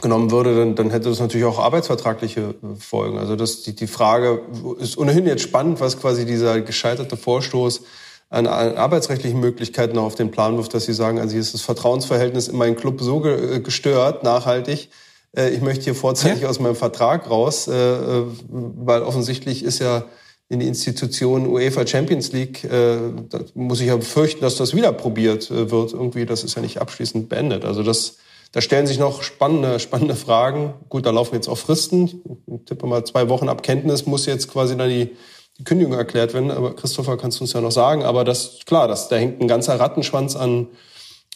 [0.00, 3.18] genommen würde, dann, dann hätte das natürlich auch arbeitsvertragliche Folgen.
[3.18, 4.40] Also das, die, die Frage
[4.80, 7.82] ist ohnehin jetzt spannend, was quasi dieser gescheiterte Vorstoß
[8.30, 11.60] an, an arbeitsrechtlichen Möglichkeiten auf den Plan wirft, dass sie sagen, also hier ist das
[11.60, 14.88] Vertrauensverhältnis in meinen Club so gestört, nachhaltig,
[15.36, 16.48] äh, ich möchte hier vorzeitig ja.
[16.48, 20.04] aus meinem Vertrag raus, äh, äh, weil offensichtlich ist ja
[20.48, 25.50] in die Institution UEFA Champions League, da muss ich ja befürchten, dass das wieder probiert
[25.50, 25.94] wird.
[25.94, 27.64] Irgendwie, das ist ja nicht abschließend beendet.
[27.64, 28.18] Also das,
[28.50, 30.74] da stellen sich noch spannende, spannende Fragen.
[30.90, 32.20] Gut, da laufen jetzt auch Fristen.
[32.46, 35.16] Ich tippe mal zwei Wochen ab Kenntnis muss jetzt quasi dann die,
[35.58, 36.50] die Kündigung erklärt werden.
[36.50, 38.02] Aber Christopher, kannst du uns ja noch sagen.
[38.02, 40.68] Aber das, klar, das, da hängt ein ganzer Rattenschwanz an,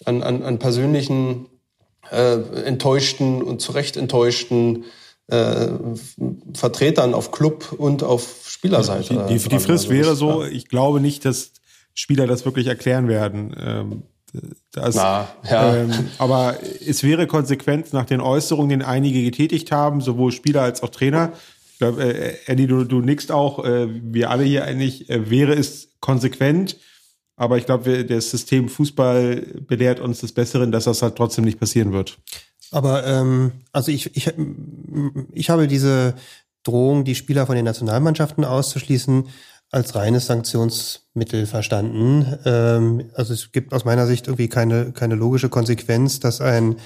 [0.05, 1.47] an, an, an persönlichen
[2.11, 4.85] äh, enttäuschten und zu Recht enttäuschten
[5.29, 5.69] äh,
[6.55, 9.27] Vertretern auf Club und auf Spielerseite.
[9.29, 11.53] Die, die, die Frist also wäre so, ich glaube nicht, dass
[11.95, 13.57] Spieler das wirklich erklären werden.
[13.59, 14.03] Ähm,
[14.73, 15.77] das, Na, ja.
[15.77, 20.83] ähm, aber es wäre konsequent nach den Äußerungen, die einige getätigt haben, sowohl Spieler als
[20.83, 21.33] auch Trainer.
[21.73, 25.55] Ich glaube, äh, Eddie, du, du nickst auch, äh, wir alle hier eigentlich, äh, wäre
[25.55, 26.77] es konsequent,
[27.37, 31.61] aber ich glaube, das System Fußball belehrt uns des Besseren, dass das halt trotzdem nicht
[31.61, 32.19] passieren wird.
[32.71, 34.33] Aber ähm, also ich, ich,
[35.33, 36.15] ich habe diese
[36.65, 39.29] Drohung, die Spieler von den Nationalmannschaften auszuschließen,
[39.71, 42.39] als reines Sanktionsmittel verstanden.
[42.45, 46.77] Ähm, also es gibt aus meiner Sicht irgendwie keine, keine logische Konsequenz, dass ein,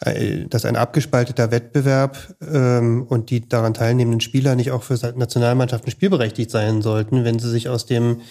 [0.00, 5.90] äh, dass ein abgespalteter Wettbewerb ähm, und die daran teilnehmenden Spieler nicht auch für Nationalmannschaften
[5.90, 8.22] spielberechtigt sein sollten, wenn sie sich aus dem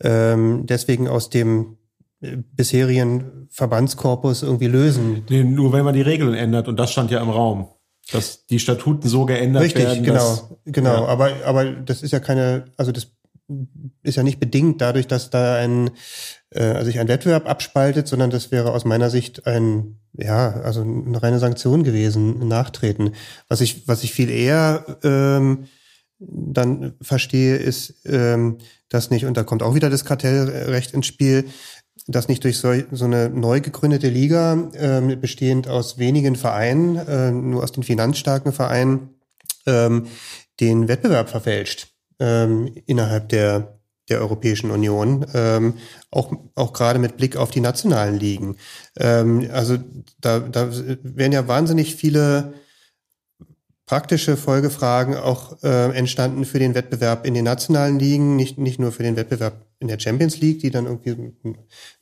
[0.00, 1.78] ähm, deswegen aus dem
[2.20, 5.24] äh, bisherigen Verbandskorpus irgendwie lösen.
[5.28, 7.68] Nur wenn man die Regeln ändert und das stand ja im Raum,
[8.12, 10.04] dass die Statuten so geändert Richtig, werden.
[10.04, 11.02] Richtig, genau, dass, genau.
[11.04, 11.06] Ja.
[11.06, 13.08] Aber aber das ist ja keine, also das
[14.02, 15.90] ist ja nicht bedingt dadurch, dass da ein
[16.50, 21.22] äh, sich ein Wettbewerb abspaltet, sondern das wäre aus meiner Sicht ein ja also eine
[21.22, 23.12] reine Sanktion gewesen, ein Nachtreten.
[23.48, 25.64] Was ich was ich viel eher ähm,
[26.18, 28.58] dann verstehe, ist, ähm,
[28.88, 31.44] dass nicht, und da kommt auch wieder das Kartellrecht ins Spiel,
[32.06, 37.30] dass nicht durch so, so eine neu gegründete Liga, ähm, bestehend aus wenigen Vereinen, äh,
[37.30, 39.10] nur aus den finanzstarken Vereinen,
[39.66, 40.06] ähm,
[40.60, 43.78] den Wettbewerb verfälscht ähm, innerhalb der,
[44.08, 45.74] der Europäischen Union, ähm,
[46.10, 48.56] auch, auch gerade mit Blick auf die nationalen Ligen.
[48.96, 49.76] Ähm, also
[50.20, 50.70] da, da
[51.02, 52.54] werden ja wahnsinnig viele
[53.88, 58.92] praktische Folgefragen auch äh, entstanden für den Wettbewerb in den nationalen Ligen, nicht, nicht nur
[58.92, 61.32] für den Wettbewerb in der Champions League, die dann irgendwie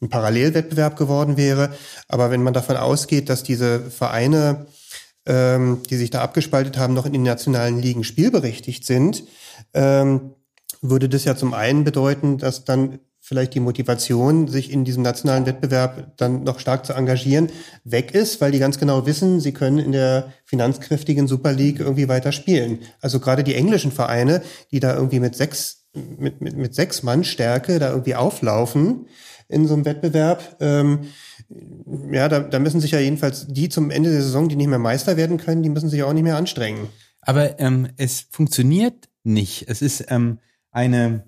[0.01, 1.72] ein, Parallelwettbewerb geworden wäre.
[2.09, 4.66] Aber wenn man davon ausgeht, dass diese Vereine,
[5.26, 9.22] ähm, die sich da abgespaltet haben, noch in den nationalen Ligen spielberechtigt sind,
[9.72, 10.32] ähm,
[10.82, 15.47] würde das ja zum einen bedeuten, dass dann vielleicht die Motivation, sich in diesem nationalen
[15.47, 17.49] Wettbewerb dann noch stark zu engagieren,
[17.83, 22.07] weg ist, weil die ganz genau wissen, sie können in der finanzkräftigen Super League irgendwie
[22.07, 22.79] weiter spielen.
[23.01, 27.24] Also gerade die englischen Vereine, die da irgendwie mit sechs, mit, mit, mit sechs Mann
[27.24, 29.09] Stärke da irgendwie auflaufen
[29.49, 31.09] in so einem Wettbewerb, ähm,
[32.12, 34.79] ja, da, da müssen sich ja jedenfalls die zum Ende der Saison, die nicht mehr
[34.79, 36.87] Meister werden können, die müssen sich auch nicht mehr anstrengen.
[37.22, 39.64] Aber ähm, es funktioniert nicht.
[39.68, 40.39] Es ist ähm,
[40.70, 41.24] eine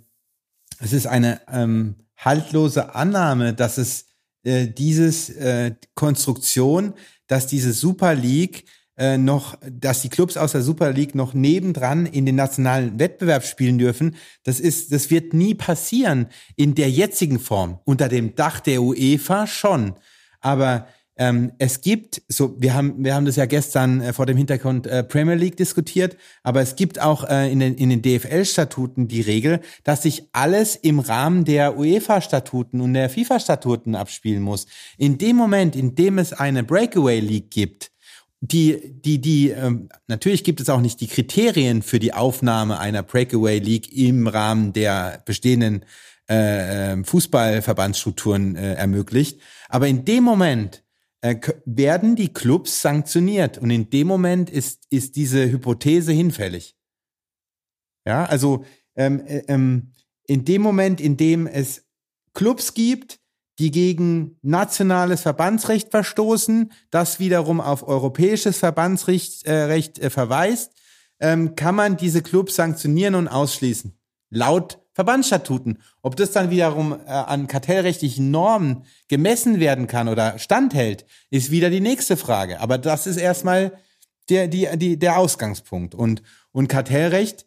[0.80, 4.06] es ist eine ähm, haltlose Annahme, dass es
[4.44, 6.94] äh, dieses äh, Konstruktion,
[7.26, 8.64] dass diese Super League
[8.96, 13.44] äh, noch, dass die Clubs aus der Super League noch nebendran in den nationalen Wettbewerb
[13.44, 14.16] spielen dürfen.
[14.42, 16.26] Das ist, das wird nie passieren
[16.56, 17.78] in der jetzigen Form.
[17.84, 19.94] Unter dem Dach der UEFA schon.
[20.40, 20.88] Aber
[21.18, 24.86] ähm, es gibt, so wir haben wir haben das ja gestern äh, vor dem Hintergrund
[24.86, 29.20] äh, Premier League diskutiert, aber es gibt auch äh, in den in den DFL-Statuten die
[29.20, 34.66] Regel, dass sich alles im Rahmen der UEFA-Statuten und der FIFA-Statuten abspielen muss.
[34.96, 37.90] In dem Moment, in dem es eine Breakaway League gibt,
[38.40, 43.02] die, die, die, ähm, natürlich gibt es auch nicht die Kriterien für die Aufnahme einer
[43.02, 45.84] Breakaway League im Rahmen der bestehenden
[46.30, 49.40] äh, ähm, Fußballverbandsstrukturen äh, ermöglicht.
[49.68, 50.84] Aber in dem Moment,
[51.20, 53.58] äh, werden die Clubs sanktioniert.
[53.58, 56.76] Und in dem Moment ist, ist diese Hypothese hinfällig.
[58.06, 58.64] Ja, also
[58.96, 59.92] ähm, äh, ähm,
[60.26, 61.84] in dem Moment, in dem es
[62.34, 63.20] Clubs gibt,
[63.58, 70.72] die gegen nationales Verbandsrecht verstoßen, das wiederum auf europäisches Verbandsrecht äh, Recht, äh, verweist,
[71.20, 73.98] ähm, kann man diese Clubs sanktionieren und ausschließen.
[74.30, 75.78] Laut Verbandsstatuten.
[76.02, 81.70] Ob das dann wiederum äh, an kartellrechtlichen Normen gemessen werden kann oder standhält, ist wieder
[81.70, 82.58] die nächste Frage.
[82.58, 83.78] Aber das ist erstmal
[84.28, 85.94] der, die, die, der Ausgangspunkt.
[85.94, 87.46] Und, und Kartellrecht,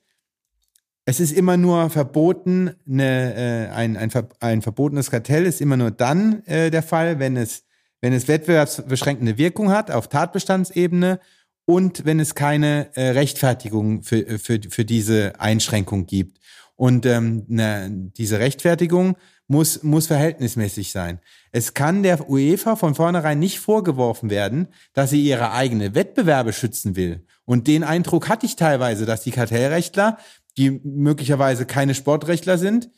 [1.03, 5.91] es ist immer nur verboten, eine, äh, ein, ein, ein verbotenes Kartell ist immer nur
[5.91, 7.65] dann äh, der Fall, wenn es,
[7.99, 11.19] wenn es wettbewerbsbeschränkende Wirkung hat auf Tatbestandsebene
[11.65, 16.39] und wenn es keine äh, Rechtfertigung für, für, für diese Einschränkung gibt.
[16.81, 19.15] Und ähm, ne, diese Rechtfertigung
[19.45, 21.19] muss, muss verhältnismäßig sein.
[21.51, 26.95] Es kann der UEFA von vornherein nicht vorgeworfen werden, dass sie ihre eigene Wettbewerbe schützen
[26.95, 27.23] will.
[27.45, 30.17] Und den Eindruck hatte ich teilweise, dass die Kartellrechtler,
[30.57, 32.89] die möglicherweise keine Sportrechtler sind,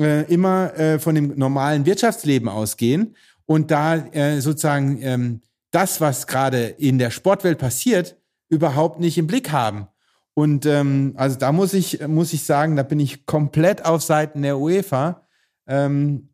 [0.00, 3.14] äh, immer äh, von dem normalen Wirtschaftsleben ausgehen
[3.46, 8.16] und da äh, sozusagen ähm, das, was gerade in der Sportwelt passiert,
[8.48, 9.86] überhaupt nicht im Blick haben.
[10.34, 14.42] Und ähm, also da muss ich, muss ich sagen, da bin ich komplett auf Seiten
[14.42, 15.26] der UEFA.
[15.66, 16.30] Ähm,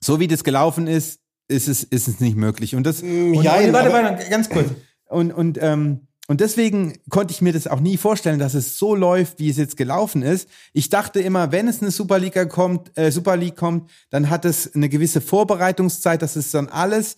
[0.00, 2.74] so wie das gelaufen ist, ist es, ist es nicht möglich.
[2.74, 4.70] Und das, mm, und, ja, warte, warte, ganz kurz.
[5.06, 8.94] Und, und, ähm, und deswegen konnte ich mir das auch nie vorstellen, dass es so
[8.94, 10.48] läuft, wie es jetzt gelaufen ist.
[10.72, 14.74] Ich dachte immer, wenn es eine Superliga kommt, äh, Super League kommt, dann hat es
[14.74, 17.16] eine gewisse Vorbereitungszeit, dass es dann alles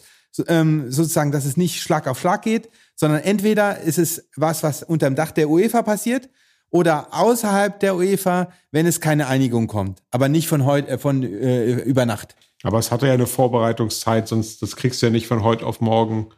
[0.48, 4.82] ähm, sozusagen, dass es nicht Schlag auf Schlag geht, sondern entweder ist es was, was
[4.82, 6.28] unterm Dach der UEFA passiert
[6.70, 11.22] oder außerhalb der UEFA, wenn es keine Einigung kommt, aber nicht von heute, äh, von
[11.22, 12.34] äh, über Nacht.
[12.62, 15.80] Aber es hatte ja eine Vorbereitungszeit, sonst das kriegst du ja nicht von heute auf
[15.80, 16.28] morgen.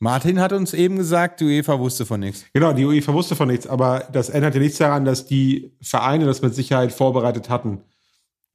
[0.00, 2.44] Martin hat uns eben gesagt, die UEFA wusste von nichts.
[2.52, 6.26] Genau, die UEFA wusste von nichts, aber das ändert ja nichts daran, dass die Vereine
[6.26, 7.82] das mit Sicherheit vorbereitet hatten.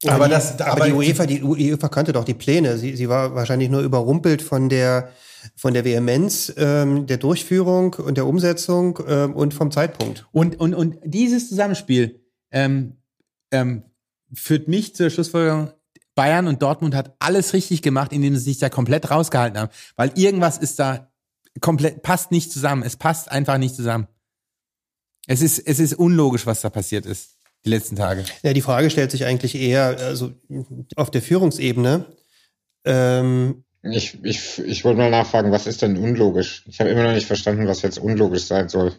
[0.07, 2.77] Aber, die- das, aber, aber die die- UEFA, die UEFA kannte doch die Pläne.
[2.77, 5.09] Sie, sie war wahrscheinlich nur überrumpelt von der
[5.55, 10.25] von der Vehemenz ähm, der Durchführung und der Umsetzung ähm, und vom Zeitpunkt.
[10.33, 12.19] Und, und, und dieses Zusammenspiel
[12.51, 12.97] ähm,
[13.51, 13.83] ähm,
[14.33, 15.71] führt mich zur Schlussfolgerung,
[16.13, 19.71] Bayern und Dortmund hat alles richtig gemacht, indem sie sich da komplett rausgehalten haben.
[19.95, 21.09] Weil irgendwas ist da
[21.61, 22.83] komplett, passt nicht zusammen.
[22.83, 24.07] Es passt einfach nicht zusammen.
[25.25, 28.23] Es ist, es ist unlogisch, was da passiert ist, die letzten Tage.
[28.43, 30.31] Ja, die Frage stellt sich eigentlich eher also
[30.95, 32.05] auf der Führungsebene.
[32.85, 36.63] Ähm, Ich, ich, ich wollte mal nachfragen, was ist denn unlogisch?
[36.67, 38.93] Ich habe immer noch nicht verstanden, was jetzt unlogisch sein soll.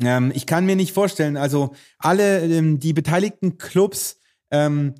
[0.00, 4.18] Ähm, ich kann mir nicht vorstellen, also alle ähm, die beteiligten Clubs
[4.50, 4.94] ähm,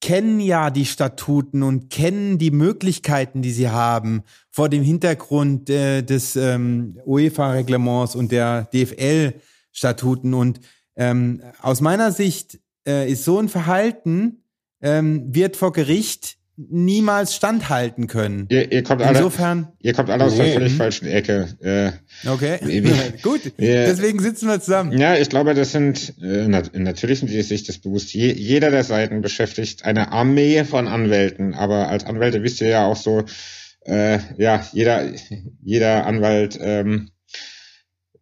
[0.00, 6.02] kennen ja die Statuten und kennen die Möglichkeiten, die sie haben vor dem Hintergrund äh,
[6.02, 10.34] des ähm, UEFA-Reglements und der DFL-Statuten.
[10.34, 10.60] Und
[10.98, 14.42] ähm, aus meiner Sicht äh, ist so ein Verhalten
[14.82, 18.46] ähm, wird vor Gericht niemals standhalten können.
[18.50, 20.52] Ihr, ihr, kommt, alle, Insofern, ihr kommt alle aus der Nee.
[20.54, 21.46] völlig falschen Ecke.
[21.60, 21.92] Äh,
[22.28, 22.58] okay,
[23.22, 23.84] gut, Ja.
[23.86, 24.98] deswegen sitzen wir zusammen.
[24.98, 28.12] Ja, ich glaube, das sind, äh, nat natürlich sind die sich das bewusst.
[28.12, 32.86] Je, jeder der Seiten beschäftigt eine Armee von Anwälten, aber als Anwälte wisst ihr ja
[32.86, 33.22] auch so,
[33.86, 35.08] äh, ja, jeder,
[35.62, 37.10] jeder Anwalt ähm,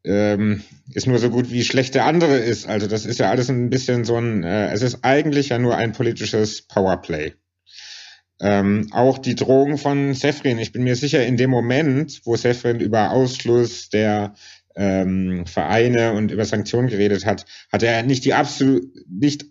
[0.06, 0.62] ähm,
[0.94, 2.66] ist nur so gut, wie schlecht der andere ist.
[2.66, 5.76] Also das ist ja alles ein bisschen so ein, äh, es ist eigentlich ja nur
[5.76, 7.34] ein politisches Powerplay.
[8.40, 12.80] Ähm, auch die Drohung von Sefrin, ich bin mir sicher, in dem Moment, wo Sefrin
[12.80, 14.34] über Ausschluss der
[14.76, 19.46] ähm, Vereine und über Sanktionen geredet hat, hat er nicht die absolut, nicht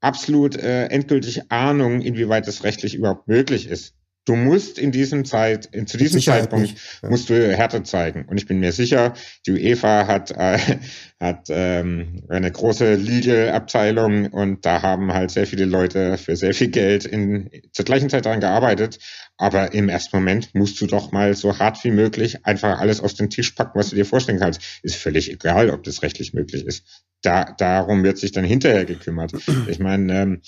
[0.00, 3.94] absolut äh, endgültig Ahnung, inwieweit das rechtlich überhaupt möglich ist.
[4.26, 7.08] Du musst in diesem Zeit, in, zu diesem Zeitpunkt Ja.
[7.08, 8.26] musst du Härte zeigen.
[8.26, 9.14] Und ich bin mir sicher,
[9.46, 10.58] die UEFA hat, äh,
[11.20, 16.68] hat ähm, eine große Legal-Abteilung und da haben halt sehr viele Leute für sehr viel
[16.68, 18.98] Geld in, zur gleichen Zeit daran gearbeitet.
[19.38, 23.14] Aber im ersten Moment musst du doch mal so hart wie möglich einfach alles auf
[23.14, 24.60] den Tisch packen, was du dir vorstellen kannst.
[24.82, 26.84] Ist völlig egal, ob das rechtlich möglich ist.
[27.22, 29.32] Da, darum wird sich dann hinterher gekümmert.
[29.66, 30.40] Ich meine, ähm,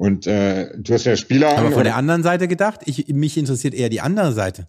[0.00, 3.74] und äh, du hast ja Spieler Aber von der anderen Seite gedacht, ich, mich interessiert
[3.74, 4.66] eher die andere Seite.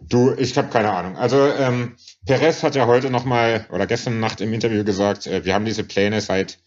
[0.00, 1.16] Du, ich habe keine Ahnung.
[1.16, 5.44] Also ähm, Perez hat ja heute noch mal oder gestern Nacht im Interview gesagt, äh,
[5.44, 6.60] wir haben diese Pläne seit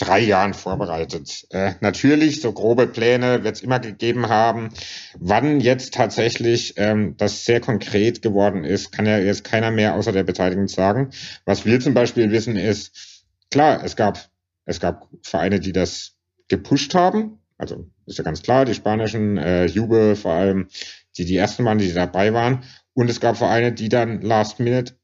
[0.00, 1.46] drei Jahren vorbereitet.
[1.50, 4.70] Äh, natürlich, so grobe Pläne wird es immer gegeben haben.
[5.16, 10.10] Wann jetzt tatsächlich ähm, das sehr konkret geworden ist, kann ja jetzt keiner mehr außer
[10.10, 11.10] der Beteiligten sagen.
[11.44, 14.28] Was wir zum Beispiel wissen ist, klar, es gab,
[14.64, 16.16] es gab Vereine, die das
[16.52, 17.38] gepusht haben.
[17.56, 20.68] Also ist ja ganz klar, die spanischen, äh, Juve vor allem,
[21.16, 22.62] die die ersten waren, die dabei waren.
[22.92, 24.94] Und es gab Vereine, die dann last minute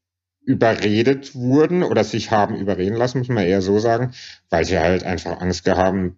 [0.45, 4.13] überredet wurden oder sich haben überreden lassen, muss man eher so sagen,
[4.49, 6.13] weil sie halt einfach Angst gehabt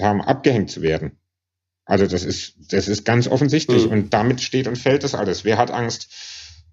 [0.00, 1.12] haben, abgehängt zu werden.
[1.86, 3.92] Also das ist, das ist ganz offensichtlich Mhm.
[3.92, 5.44] und damit steht und fällt das alles.
[5.44, 6.08] Wer hat Angst,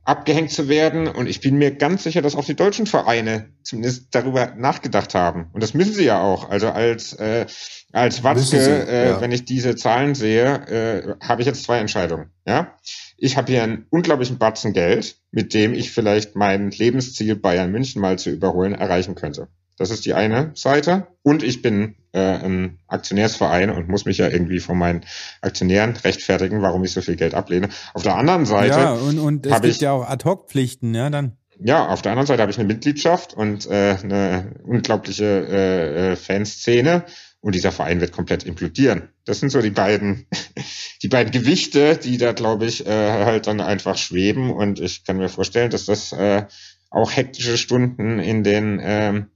[0.07, 1.07] abgehängt zu werden?
[1.07, 5.49] Und ich bin mir ganz sicher, dass auch die deutschen Vereine zumindest darüber nachgedacht haben.
[5.53, 6.49] Und das müssen sie ja auch.
[6.49, 7.45] Also als, äh,
[7.91, 9.21] als Watzke, äh, ja.
[9.21, 12.31] wenn ich diese Zahlen sehe, äh, habe ich jetzt zwei Entscheidungen.
[12.45, 12.75] Ja,
[13.17, 18.01] ich habe hier einen unglaublichen Batzen Geld, mit dem ich vielleicht mein Lebensziel Bayern München
[18.01, 19.49] mal zu überholen erreichen könnte.
[19.77, 21.07] Das ist die eine Seite.
[21.21, 25.05] Und ich bin äh, ein Aktionärsverein und muss mich ja irgendwie von meinen
[25.41, 27.69] Aktionären rechtfertigen, warum ich so viel Geld ablehne.
[27.93, 31.09] Auf der anderen Seite ja, und, und es habe gibt ich ja auch Ad-Hoc-Pflichten, ja,
[31.09, 31.37] dann.
[31.59, 36.15] ja, auf der anderen Seite habe ich eine Mitgliedschaft und äh, eine unglaubliche äh, äh,
[36.15, 37.03] Fanszene
[37.39, 39.09] und dieser Verein wird komplett implodieren.
[39.25, 40.25] Das sind so die beiden,
[41.03, 45.17] die beiden Gewichte, die da, glaube ich, äh, halt dann einfach schweben und ich kann
[45.17, 46.45] mir vorstellen, dass das äh,
[46.89, 49.27] auch hektische Stunden in den ähm,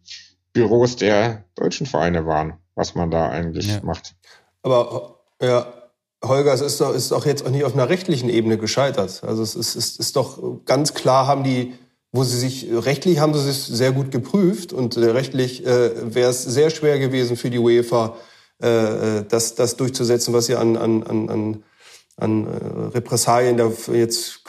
[0.53, 3.79] Büros der deutschen Vereine waren, was man da eigentlich Ja.
[3.83, 4.15] macht.
[4.63, 5.73] Aber ja,
[6.23, 9.23] Holger, es ist doch, ist doch jetzt auch nicht auf einer rechtlichen Ebene gescheitert.
[9.23, 11.73] Also es ist, ist, ist doch ganz klar, haben die,
[12.11, 16.29] wo sie sich rechtlich haben sie sich sehr gut geprüft und äh, rechtlich äh, wäre
[16.29, 18.17] es sehr schwer gewesen für die UEFA,
[18.61, 18.67] äh,
[19.19, 21.63] äh, das, das durchzusetzen, was sie an, an, an, an,
[22.17, 24.41] an äh, Repressalien da jetzt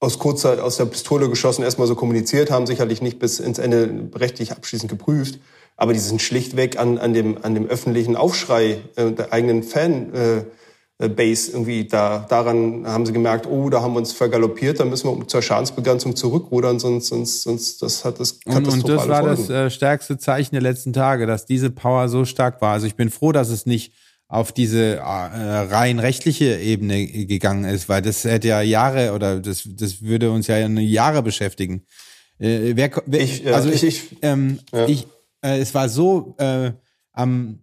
[0.00, 4.08] aus kurzer, aus der Pistole geschossen erstmal so kommuniziert haben, sicherlich nicht bis ins Ende
[4.14, 5.38] rechtlich abschließend geprüft.
[5.76, 10.12] Aber die sind schlichtweg an, an, dem, an dem öffentlichen Aufschrei äh, der eigenen Fan,
[10.12, 10.42] äh,
[11.00, 14.84] äh, Base irgendwie da, daran haben sie gemerkt, oh, da haben wir uns vergaloppiert, da
[14.84, 19.08] müssen wir zur Schadensbegrenzung zurückrudern, sonst, sonst, sonst, das hat das Und, und das katastrophale
[19.08, 19.54] war das Folgen.
[19.54, 22.72] äh, stärkste Zeichen der letzten Tage, dass diese Power so stark war.
[22.72, 23.92] Also ich bin froh, dass es nicht
[24.28, 29.62] auf diese äh, rein rechtliche Ebene gegangen ist, weil das hätte ja Jahre oder das,
[29.66, 31.86] das würde uns ja Jahre beschäftigen.
[32.38, 34.86] Äh, wer, wer, Ich, ja, also ich- ich, ähm, ja.
[34.86, 35.06] ich
[35.42, 36.72] äh, es war so, äh,
[37.12, 37.60] am,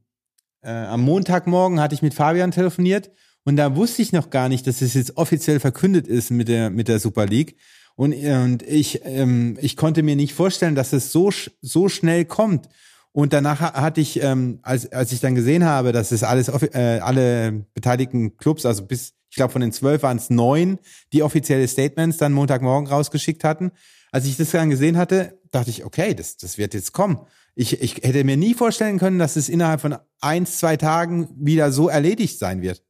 [0.64, 3.12] äh, am Montagmorgen hatte ich mit Fabian telefoniert
[3.44, 6.70] und da wusste ich noch gar nicht, dass es jetzt offiziell verkündet ist mit der,
[6.72, 7.58] mit der Super League.
[7.96, 11.30] Und, äh, und ich, ähm, ich konnte mir nicht vorstellen, dass es so,
[11.62, 12.68] so schnell kommt.
[13.16, 16.50] Und danach ha- hatte ich, ähm, als, als ich dann gesehen habe, dass es alles,
[16.50, 20.80] äh, alle beteiligten Clubs, also bis, ich glaube von den zwölf waren es neun,
[21.14, 23.72] die offizielle Statements dann Montagmorgen rausgeschickt hatten.
[24.12, 27.20] Als ich das dann gesehen hatte, dachte ich, okay, das, das wird jetzt kommen.
[27.56, 31.72] Ich, ich hätte mir nie vorstellen können, dass es innerhalb von eins, zwei Tagen wieder
[31.72, 32.84] so erledigt sein wird.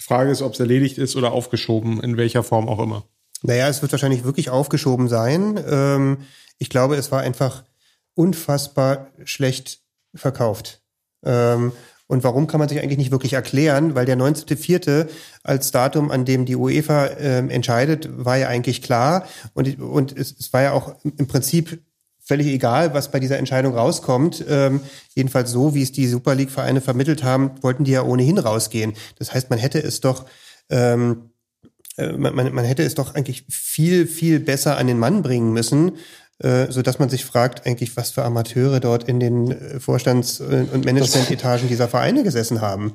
[0.00, 3.04] Die Frage ist, ob es erledigt ist oder aufgeschoben, in welcher Form auch immer.
[3.42, 5.62] Naja, es wird wahrscheinlich wirklich aufgeschoben sein.
[5.64, 6.18] Ähm,
[6.58, 7.62] ich glaube, es war einfach
[8.18, 9.80] unfassbar schlecht
[10.14, 10.82] verkauft.
[11.24, 11.72] Ähm,
[12.08, 13.94] und warum kann man sich eigentlich nicht wirklich erklären?
[13.94, 15.08] Weil der 19.04.
[15.44, 19.26] als Datum, an dem die UEFA ähm, entscheidet, war ja eigentlich klar.
[19.54, 21.82] Und, und es, es war ja auch im Prinzip
[22.18, 24.44] völlig egal, was bei dieser Entscheidung rauskommt.
[24.48, 24.80] Ähm,
[25.14, 28.94] jedenfalls so, wie es die Super League-Vereine vermittelt haben, wollten die ja ohnehin rausgehen.
[29.18, 30.24] Das heißt, man hätte es doch
[30.70, 31.30] ähm,
[31.98, 35.52] äh, man, man, man hätte es doch eigentlich viel, viel besser an den Mann bringen
[35.52, 35.92] müssen, äh,
[36.70, 40.84] so dass man sich fragt, eigentlich, was für Amateure dort in den äh, Vorstands- und
[40.84, 42.94] Managementetagen dieser Vereine gesessen haben.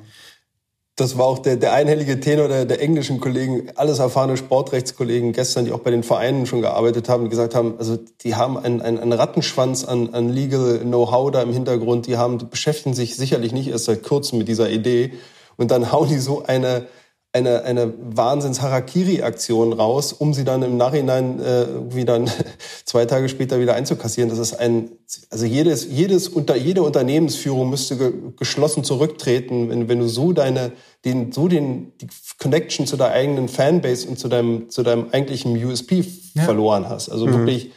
[0.96, 5.64] Das war auch der, der einhellige Tenor der, der englischen Kollegen, alles erfahrene Sportrechtskollegen gestern,
[5.64, 9.12] die auch bei den Vereinen schon gearbeitet haben, gesagt haben, also die haben einen, einen,
[9.12, 13.86] Rattenschwanz an, an Legal Know-how da im Hintergrund, die haben, beschäftigen sich sicherlich nicht erst
[13.86, 15.14] seit kurzem mit dieser Idee
[15.56, 16.86] und dann hauen die so eine
[17.34, 22.30] eine, eine Wahnsinns-Harakiri-Aktion raus, um sie dann im Nachhinein äh, dann
[22.84, 24.30] zwei Tage später wieder einzukassieren.
[24.30, 24.92] Das ist ein,
[25.30, 30.70] also jedes, jedes unter, jede Unternehmensführung müsste ge, geschlossen zurücktreten, wenn, wenn du so deine,
[31.04, 32.06] den, so den, die
[32.38, 36.04] Connection zu deiner eigenen Fanbase und zu deinem, zu deinem eigentlichen USP
[36.34, 36.44] ja.
[36.44, 37.08] verloren hast.
[37.08, 37.32] Also mhm.
[37.32, 37.72] wirklich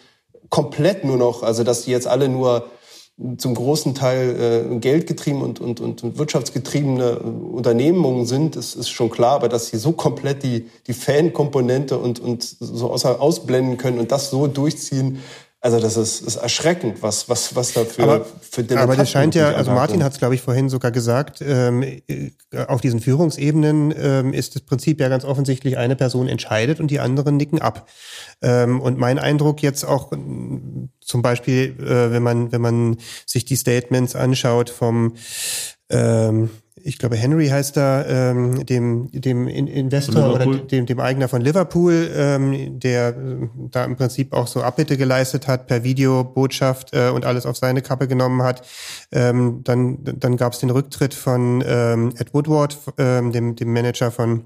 [0.52, 2.68] komplett nur noch, also dass die jetzt alle nur
[3.38, 9.36] zum großen Teil äh, geldgetrieben und, und, und, wirtschaftsgetriebene Unternehmungen sind, ist, ist schon klar,
[9.36, 14.12] aber dass sie so komplett die, die Fan-Komponente und, und so außer, ausblenden können und
[14.12, 15.20] das so durchziehen,
[15.60, 19.34] also das ist, ist erschreckend, was, was, was da für, aber, für Aber das scheint
[19.34, 22.32] ja, also Martin hat es, glaube ich, vorhin sogar gesagt, ähm, äh,
[22.68, 27.00] auf diesen Führungsebenen ähm, ist das Prinzip ja ganz offensichtlich, eine Person entscheidet und die
[27.00, 27.90] anderen nicken ab.
[28.42, 30.18] Ähm, und mein Eindruck jetzt auch äh,
[31.02, 35.16] zum Beispiel, äh, wenn man, wenn man sich die Statements anschaut vom
[35.90, 36.52] ähm,
[36.84, 42.10] ich glaube Henry heißt da, ähm, dem, dem Investor oder dem, dem Eigner von Liverpool,
[42.16, 43.14] ähm, der äh,
[43.72, 47.82] da im Prinzip auch so Abbitte geleistet hat per Videobotschaft äh, und alles auf seine
[47.82, 48.66] Kappe genommen hat.
[49.12, 54.12] Ähm, dann dann gab es den Rücktritt von ähm, Ed Woodward, ähm, dem, dem Manager
[54.12, 54.44] von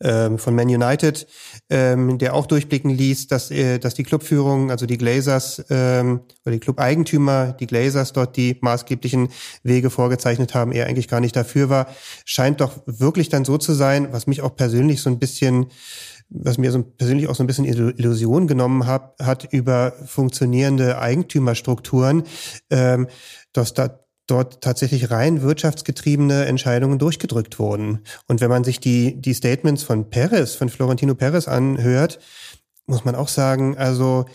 [0.00, 1.26] ähm, von Man United,
[1.70, 6.52] ähm, der auch durchblicken ließ, dass, äh, dass die Clubführung, also die Glazers ähm, oder
[6.52, 9.28] die Club-Eigentümer, die Glazers dort die maßgeblichen
[9.62, 11.86] Wege vorgezeichnet haben, er eigentlich gar nicht dafür war,
[12.24, 15.66] scheint doch wirklich dann so zu sein, was mich auch persönlich so ein bisschen
[16.30, 22.24] was mir so persönlich auch so ein bisschen Illusion genommen hat, hat über funktionierende Eigentümerstrukturen,
[22.70, 23.08] ähm,
[23.52, 28.00] dass da dort tatsächlich rein wirtschaftsgetriebene Entscheidungen durchgedrückt wurden.
[28.26, 32.18] Und wenn man sich die, die Statements von Perez, von Florentino Perez anhört,
[32.86, 34.26] muss man auch sagen, also,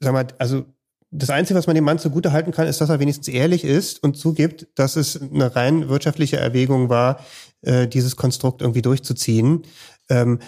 [0.00, 0.64] sag mal, also
[1.10, 4.02] das Einzige, was man dem Mann zugute halten kann, ist, dass er wenigstens ehrlich ist
[4.02, 7.20] und zugibt, dass es eine rein wirtschaftliche Erwägung war,
[7.60, 9.62] äh, dieses Konstrukt irgendwie durchzuziehen.
[10.08, 10.38] Ähm,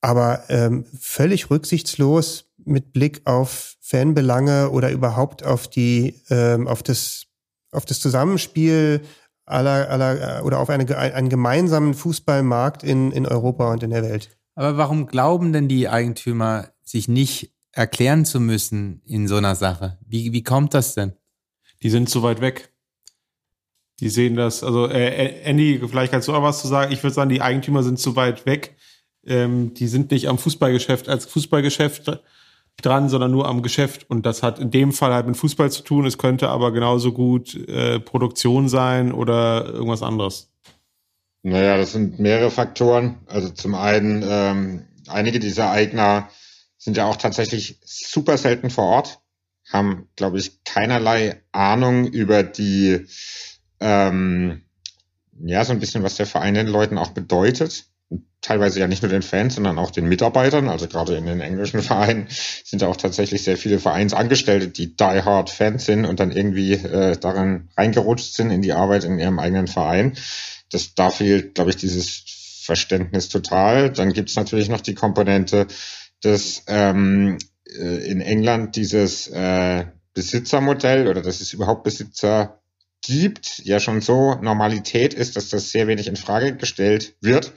[0.00, 7.26] aber ähm, völlig rücksichtslos mit Blick auf Fanbelange oder überhaupt auf die, ähm, auf das
[7.72, 9.02] auf das Zusammenspiel
[9.44, 14.02] aller, aller äh, oder auf eine, einen gemeinsamen Fußballmarkt in, in Europa und in der
[14.02, 14.36] Welt.
[14.54, 19.98] Aber warum glauben denn die Eigentümer, sich nicht erklären zu müssen in so einer Sache?
[20.06, 21.14] Wie, wie kommt das denn?
[21.82, 22.72] Die sind zu weit weg.
[24.00, 26.92] Die sehen das, also äh, Andy, vielleicht kannst du auch was zu sagen.
[26.92, 28.76] Ich würde sagen, die Eigentümer sind zu weit weg.
[29.24, 32.20] Ähm, die sind nicht am Fußballgeschäft als Fußballgeschäft
[32.80, 34.08] dran, sondern nur am Geschäft.
[34.08, 36.06] Und das hat in dem Fall halt mit Fußball zu tun.
[36.06, 40.50] Es könnte aber genauso gut äh, Produktion sein oder irgendwas anderes.
[41.42, 43.18] Naja, das sind mehrere Faktoren.
[43.26, 46.28] Also zum einen, ähm, einige dieser Eigner
[46.78, 49.20] sind ja auch tatsächlich super selten vor Ort,
[49.70, 53.06] haben, glaube ich, keinerlei Ahnung über die,
[53.80, 54.62] ähm,
[55.44, 57.91] ja, so ein bisschen, was der Verein den Leuten auch bedeutet
[58.40, 60.68] teilweise ja nicht nur den Fans, sondern auch den Mitarbeitern.
[60.68, 62.26] Also gerade in den englischen Vereinen
[62.64, 66.72] sind ja auch tatsächlich sehr viele Vereinsangestellte, die die Hard Fans sind und dann irgendwie
[66.72, 70.16] äh, daran reingerutscht sind in die Arbeit in ihrem eigenen Verein.
[70.70, 72.24] Das da fehlt, glaube ich, dieses
[72.64, 73.90] Verständnis total.
[73.90, 75.66] Dann gibt es natürlich noch die Komponente,
[76.20, 79.84] dass ähm, äh, in England dieses äh,
[80.14, 82.60] Besitzermodell oder dass es überhaupt Besitzer
[83.02, 87.52] gibt, ja schon so Normalität ist, dass das sehr wenig in Frage gestellt wird.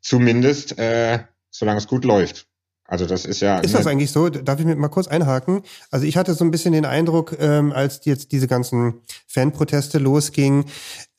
[0.00, 1.20] Zumindest, äh,
[1.50, 2.46] solange es gut läuft.
[2.90, 3.60] Also das ist ja.
[3.60, 4.28] Ist das eigentlich so?
[4.28, 5.62] Darf ich mir mal kurz einhaken?
[5.92, 8.94] Also ich hatte so ein bisschen den Eindruck, ähm, als jetzt diese ganzen
[9.28, 10.64] Fanproteste losgingen,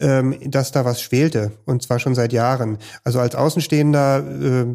[0.02, 1.54] ähm, dass da was schwelte.
[1.66, 2.78] Und zwar schon seit Jahren.
[3.06, 4.66] Also als Außenstehender, äh,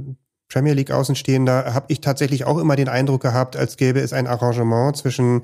[0.49, 4.27] Premier League Außenstehender, habe ich tatsächlich auch immer den Eindruck gehabt, als gäbe es ein
[4.27, 5.43] Arrangement zwischen,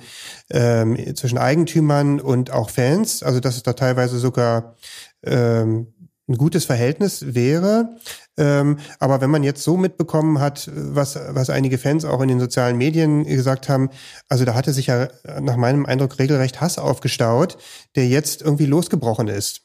[0.48, 3.22] ähm, zwischen Eigentümern und auch Fans.
[3.22, 4.76] Also dass es da teilweise sogar
[5.22, 5.88] ähm,
[6.32, 7.96] ein gutes Verhältnis wäre.
[8.38, 12.40] Ähm, aber wenn man jetzt so mitbekommen hat, was, was einige Fans auch in den
[12.40, 13.90] sozialen Medien gesagt haben,
[14.28, 15.08] also da hatte sich ja
[15.40, 17.58] nach meinem Eindruck regelrecht Hass aufgestaut,
[17.94, 19.62] der jetzt irgendwie losgebrochen ist.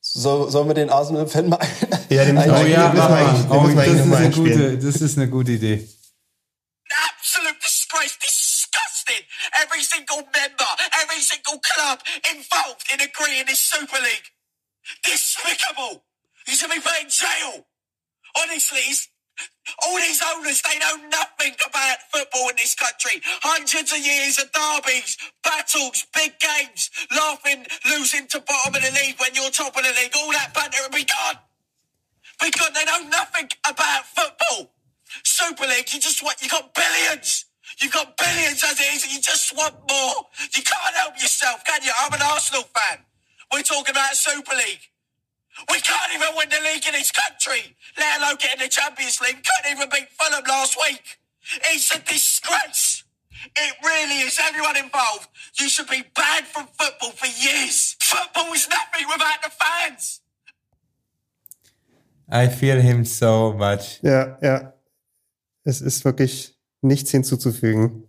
[0.00, 1.58] So, sollen wir den Arsenal-Fan mal
[2.08, 4.30] Ja, den müssen oh, wir, ja, müssen wir eigentlich, oh, müssen wir das, ist eine
[4.30, 5.88] gute, das ist eine gute Idee.
[7.10, 9.22] Absolute disgrace, disgusting.
[9.62, 10.70] Every single member,
[11.02, 11.98] every single club
[12.30, 14.35] involved in agreeing this Super League.
[15.04, 16.04] Despicable.
[16.46, 17.66] You should be put in jail.
[18.38, 18.82] Honestly,
[19.84, 23.20] all these owners, they know nothing about football in this country.
[23.42, 29.18] Hundreds of years of derbies, battles, big games, laughing, losing to bottom of the league
[29.18, 30.12] when you're top of the league.
[30.16, 31.38] All that banter will be gone.
[32.40, 34.72] Because they know nothing about football.
[35.24, 37.46] Super League, you just want, you got billions.
[37.80, 40.26] You've got billions as it is, and you just want more.
[40.54, 41.92] You can't help yourself, can you?
[41.98, 43.05] I'm an Arsenal fan.
[43.52, 44.90] We're talking about Super League.
[45.70, 49.20] We can't even win the league in this country, let alone get in the Champions
[49.20, 49.42] League.
[49.42, 51.18] Couldn't even beat Fulham last week.
[51.72, 53.04] It's a disgrace.
[53.56, 54.38] It really is.
[54.48, 55.28] Everyone involved.
[55.58, 57.96] You should be banned from football for years.
[58.00, 60.20] Football is nothing without the fans.
[62.28, 64.00] I feel him so much.
[64.02, 64.72] Ja, ja.
[65.64, 68.08] Es ist wirklich nichts hinzuzufügen.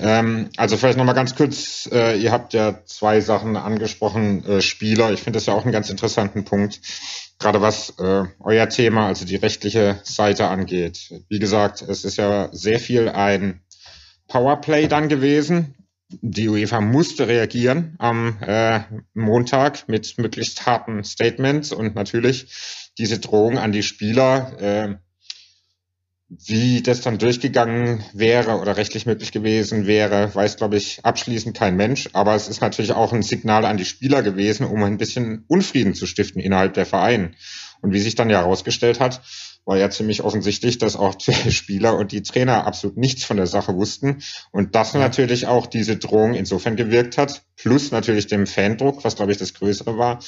[0.00, 5.12] Ähm, also vielleicht nochmal ganz kurz, äh, ihr habt ja zwei Sachen angesprochen, äh, Spieler.
[5.12, 6.80] Ich finde das ja auch einen ganz interessanten Punkt,
[7.38, 11.12] gerade was äh, euer Thema, also die rechtliche Seite angeht.
[11.28, 13.60] Wie gesagt, es ist ja sehr viel ein
[14.28, 15.74] Powerplay dann gewesen.
[16.10, 18.80] Die UEFA musste reagieren am äh,
[19.12, 24.56] Montag mit möglichst harten Statements und natürlich diese Drohung an die Spieler.
[24.60, 24.94] Äh,
[26.28, 31.76] wie das dann durchgegangen wäre oder rechtlich möglich gewesen wäre, weiß, glaube ich, abschließend kein
[31.76, 32.10] Mensch.
[32.12, 35.94] Aber es ist natürlich auch ein Signal an die Spieler gewesen, um ein bisschen Unfrieden
[35.94, 37.30] zu stiften innerhalb der Vereine.
[37.80, 39.22] Und wie sich dann ja herausgestellt hat,
[39.64, 43.46] war ja ziemlich offensichtlich, dass auch die Spieler und die Trainer absolut nichts von der
[43.46, 44.22] Sache wussten.
[44.50, 49.32] Und das natürlich auch diese Drohung insofern gewirkt hat, plus natürlich dem Fandruck, was glaube
[49.32, 50.18] ich das Größere war.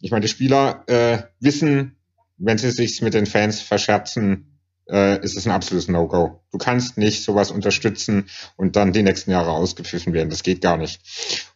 [0.00, 1.96] Ich meine, die Spieler äh, wissen,
[2.38, 4.51] wenn sie sich mit den Fans verscherzen,
[4.88, 6.40] äh, ist es ein absolutes No-Go.
[6.50, 10.30] Du kannst nicht sowas unterstützen und dann die nächsten Jahre ausgepfiffen werden.
[10.30, 11.00] Das geht gar nicht.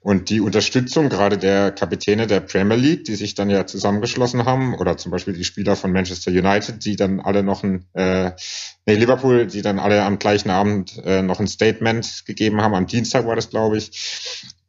[0.01, 4.75] Und die Unterstützung gerade der Kapitäne der Premier League, die sich dann ja zusammengeschlossen haben,
[4.75, 8.33] oder zum Beispiel die Spieler von Manchester United, die dann alle noch ein, äh,
[8.87, 12.75] nee, Liverpool, die dann alle am gleichen Abend äh, noch ein Statement gegeben haben.
[12.75, 13.91] Am Dienstag war das, glaube ich.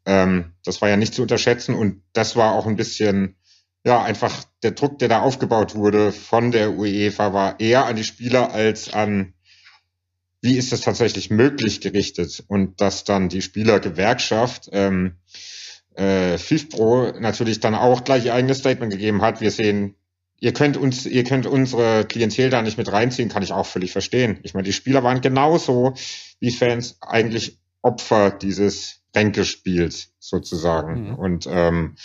[0.06, 3.36] Ähm, das war ja nicht zu unterschätzen und das war auch ein bisschen
[3.84, 8.04] ja, einfach der Druck, der da aufgebaut wurde von der UEFA, war eher an die
[8.04, 9.34] Spieler als an,
[10.42, 12.44] wie ist das tatsächlich möglich gerichtet.
[12.48, 15.18] Und dass dann die Spielergewerkschaft ähm,
[15.96, 19.42] äh, FIFPro natürlich dann auch gleich ihr eigenes Statement gegeben hat.
[19.42, 19.96] Wir sehen,
[20.40, 23.92] ihr könnt uns, ihr könnt unsere Klientel da nicht mit reinziehen, kann ich auch völlig
[23.92, 24.40] verstehen.
[24.44, 25.96] Ich meine, die Spieler waren genauso
[26.40, 31.10] wie Fans eigentlich Opfer dieses Ränkespiels sozusagen.
[31.10, 31.16] Mhm.
[31.16, 31.96] Und ähm,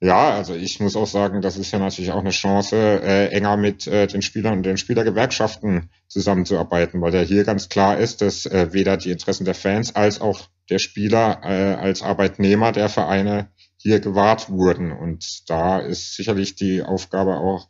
[0.00, 3.56] ja, also ich muss auch sagen, das ist ja natürlich auch eine Chance, äh, enger
[3.56, 8.46] mit äh, den Spielern und den Spielergewerkschaften zusammenzuarbeiten, weil ja hier ganz klar ist, dass
[8.46, 13.48] äh, weder die Interessen der Fans als auch der Spieler äh, als Arbeitnehmer der Vereine
[13.78, 14.92] hier gewahrt wurden.
[14.92, 17.68] Und da ist sicherlich die Aufgabe auch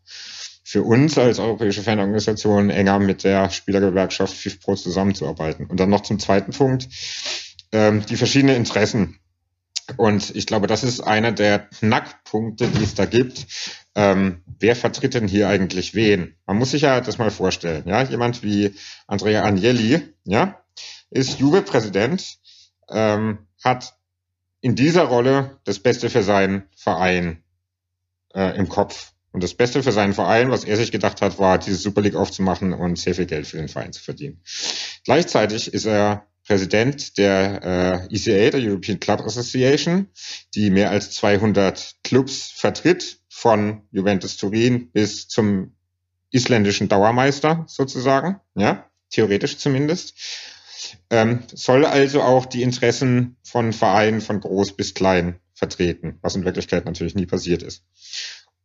[0.65, 5.67] für uns als europäische Fanorganisation enger mit der Spielergewerkschaft FIFPro zusammenzuarbeiten.
[5.67, 6.89] Und dann noch zum zweiten Punkt,
[7.77, 9.19] ähm, die verschiedenen Interessen
[9.97, 13.47] und ich glaube, das ist einer der Knackpunkte, die es da gibt.
[13.95, 16.35] Ähm, wer vertritt denn hier eigentlich wen?
[16.47, 17.85] Man muss sich ja das mal vorstellen.
[17.87, 18.75] Ja, jemand wie
[19.07, 20.61] Andrea Agnelli, ja,
[21.11, 22.39] ist Juve-Präsident,
[22.91, 23.95] ähm, hat
[24.61, 27.45] in dieser Rolle das Beste für seinen Verein
[28.35, 29.13] äh, im Kopf.
[29.31, 32.17] Und das Beste für seinen Verein, was er sich gedacht hat, war, diese Super League
[32.17, 34.41] aufzumachen und sehr viel Geld für den Verein zu verdienen.
[35.05, 40.09] Gleichzeitig ist er Präsident der äh, ECA, der European Club Association,
[40.55, 45.75] die mehr als 200 Clubs vertritt, von Juventus Turin bis zum
[46.31, 50.15] isländischen Dauermeister sozusagen, ja, theoretisch zumindest.
[51.11, 56.45] Ähm, soll also auch die Interessen von Vereinen von groß bis klein vertreten, was in
[56.45, 57.85] Wirklichkeit natürlich nie passiert ist.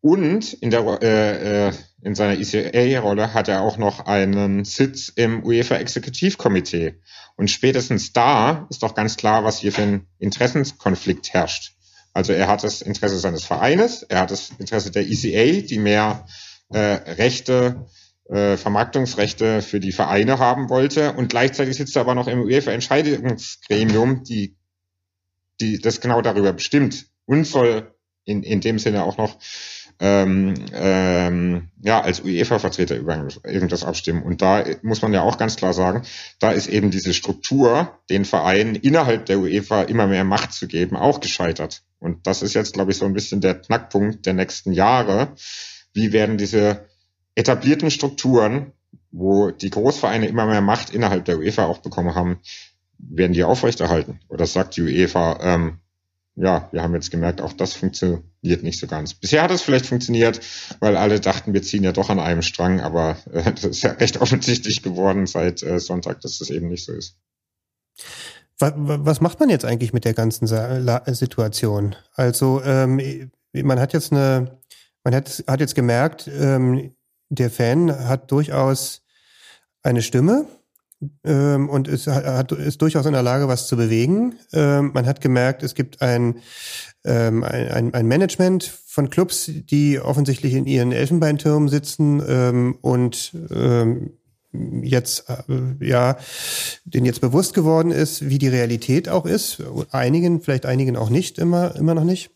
[0.02, 5.44] Und in, der, äh, äh in seiner ECA-Rolle hat er auch noch einen Sitz im
[5.46, 6.96] UEFA Exekutivkomitee.
[7.36, 11.76] Und spätestens da ist doch ganz klar, was hier für ein Interessenskonflikt herrscht.
[12.14, 16.26] Also er hat das Interesse seines Vereines, er hat das Interesse der ECA, die mehr
[16.70, 17.86] äh, Rechte,
[18.30, 21.14] äh, Vermarktungsrechte für die Vereine haben wollte.
[21.14, 24.58] Und gleichzeitig sitzt er aber noch im UEFA-Entscheidungsgremium, die,
[25.60, 27.94] die das genau darüber bestimmt und soll
[28.26, 29.38] in, in dem Sinne auch noch
[30.02, 34.24] ähm, ähm, ja, als UEFA-Vertreter über irgendwas abstimmen.
[34.24, 36.02] Und da muss man ja auch ganz klar sagen,
[36.40, 40.96] da ist eben diese Struktur, den Vereinen innerhalb der UEFA immer mehr Macht zu geben,
[40.96, 41.84] auch gescheitert.
[42.00, 45.34] Und das ist jetzt, glaube ich, so ein bisschen der Knackpunkt der nächsten Jahre.
[45.94, 46.86] Wie werden diese
[47.36, 48.72] etablierten Strukturen,
[49.12, 52.40] wo die Großvereine immer mehr Macht innerhalb der UEFA auch bekommen haben,
[52.98, 54.20] werden die aufrechterhalten?
[54.30, 55.78] Oder sagt die UEFA, ähm,
[56.42, 59.14] ja, wir haben jetzt gemerkt, auch das funktioniert nicht so ganz.
[59.14, 60.42] Bisher hat es vielleicht funktioniert,
[60.80, 63.92] weil alle dachten, wir ziehen ja doch an einem Strang, aber äh, das ist ja
[63.92, 67.16] recht offensichtlich geworden seit äh, Sonntag, dass das eben nicht so ist.
[68.58, 71.96] Was, macht man jetzt eigentlich mit der ganzen Situation?
[72.14, 74.60] Also ähm, man hat jetzt eine,
[75.04, 76.96] man hat, hat jetzt gemerkt, ähm,
[77.30, 79.02] der Fan hat durchaus
[79.82, 80.46] eine Stimme
[81.24, 84.36] ähm, und ist, hat, ist durchaus in der Lage, was zu bewegen.
[84.54, 86.36] Ähm, man hat gemerkt, es gibt ein,
[87.04, 94.12] ähm, ein, ein Management von Clubs, die offensichtlich in ihren Elfenbeintürmen sitzen ähm, und ähm,
[94.82, 96.18] jetzt äh, ja
[96.84, 99.64] den jetzt bewusst geworden ist, wie die Realität auch ist.
[99.92, 102.32] Einigen, vielleicht einigen auch nicht, immer immer noch nicht.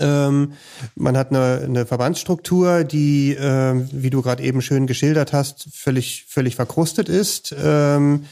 [0.00, 0.52] Ähm,
[0.94, 6.26] man hat eine, eine Verbandsstruktur, die, äh, wie du gerade eben schön geschildert hast, völlig
[6.28, 7.54] völlig verkrustet ist.
[7.62, 8.24] Ähm,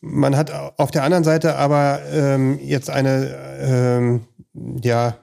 [0.00, 4.20] man hat auf der anderen Seite aber ähm, jetzt eine ähm,
[4.82, 5.16] ja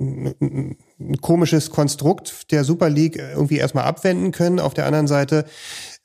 [0.00, 0.76] ein
[1.20, 4.60] komisches Konstrukt der Super League irgendwie erstmal abwenden können.
[4.60, 5.44] Auf der anderen Seite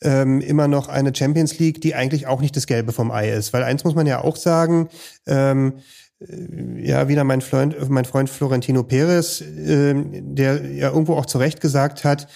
[0.02, 3.54] ähm, immer noch eine Champions League, die eigentlich auch nicht das Gelbe vom Ei ist.
[3.54, 4.90] Weil eins muss man ja auch sagen,
[5.26, 5.82] ähm, äh,
[6.20, 11.62] ja, wieder mein Freund, mein Freund Florentino Perez, ähm, der ja irgendwo auch zu Recht
[11.62, 12.28] gesagt hat,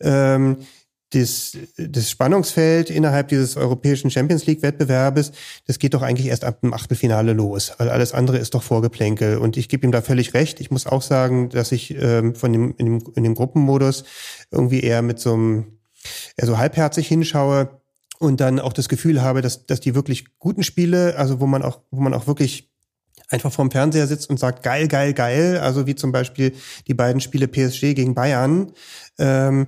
[0.00, 0.58] ähm,
[1.10, 5.32] das, das Spannungsfeld innerhalb dieses europäischen Champions League Wettbewerbes,
[5.66, 7.72] das geht doch eigentlich erst ab dem Achtelfinale los.
[7.78, 9.38] Also alles andere ist doch Vorgeplänkel.
[9.38, 10.60] Und ich gebe ihm da völlig recht.
[10.60, 14.04] Ich muss auch sagen, dass ich ähm, von dem in, dem in dem Gruppenmodus
[14.50, 15.78] irgendwie eher mit so einem
[16.36, 17.80] eher so halbherzig hinschaue
[18.18, 21.62] und dann auch das Gefühl habe, dass, dass die wirklich guten Spiele, also wo man
[21.62, 22.73] auch, wo man auch wirklich
[23.28, 26.52] einfach vorm Fernseher sitzt und sagt, geil, geil, geil, also wie zum Beispiel
[26.86, 28.72] die beiden Spiele PSG gegen Bayern,
[29.18, 29.66] ähm,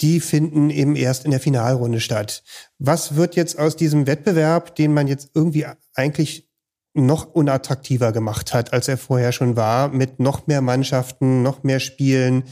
[0.00, 2.42] die finden eben erst in der Finalrunde statt.
[2.78, 6.48] Was wird jetzt aus diesem Wettbewerb, den man jetzt irgendwie eigentlich
[6.94, 11.80] noch unattraktiver gemacht hat, als er vorher schon war, mit noch mehr Mannschaften, noch mehr
[11.80, 12.44] Spielen,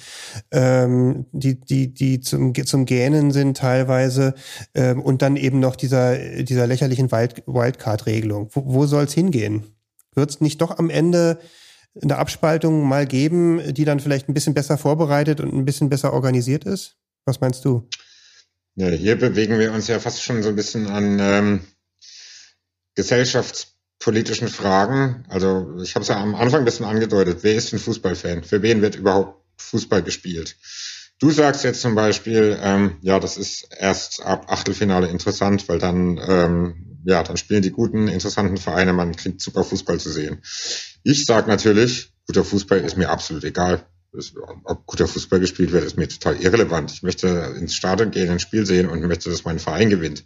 [0.51, 4.35] ähm, die, die, die zum, zum Gähnen sind teilweise,
[4.75, 8.49] ähm, und dann eben noch dieser, dieser lächerlichen Wild, Wildcard-Regelung.
[8.53, 9.65] Wo, wo soll es hingehen?
[10.15, 11.41] Wird es nicht doch am Ende
[12.01, 16.13] eine Abspaltung mal geben, die dann vielleicht ein bisschen besser vorbereitet und ein bisschen besser
[16.13, 16.97] organisiert ist?
[17.25, 17.89] Was meinst du?
[18.77, 21.61] Ja, hier bewegen wir uns ja fast schon so ein bisschen an ähm,
[22.95, 25.25] Gesellschafts politischen Fragen.
[25.29, 27.41] Also ich habe es ja am Anfang ein bisschen angedeutet.
[27.43, 28.45] Wer ist ein Fußballfan?
[28.45, 30.57] Für wen wird überhaupt Fußball gespielt?
[31.21, 36.19] Du sagst jetzt zum Beispiel, ähm, ja, das ist erst ab Achtelfinale interessant, weil dann,
[36.27, 40.39] ähm, ja, dann spielen die guten, interessanten Vereine, man kriegt super Fußball zu sehen.
[41.03, 43.85] Ich sag natürlich, guter Fußball ist mir absolut egal.
[44.65, 46.91] Ob guter Fußball gespielt wird, ist mir total irrelevant.
[46.91, 50.25] Ich möchte ins Stadion gehen, ein Spiel sehen und möchte, dass mein Verein gewinnt.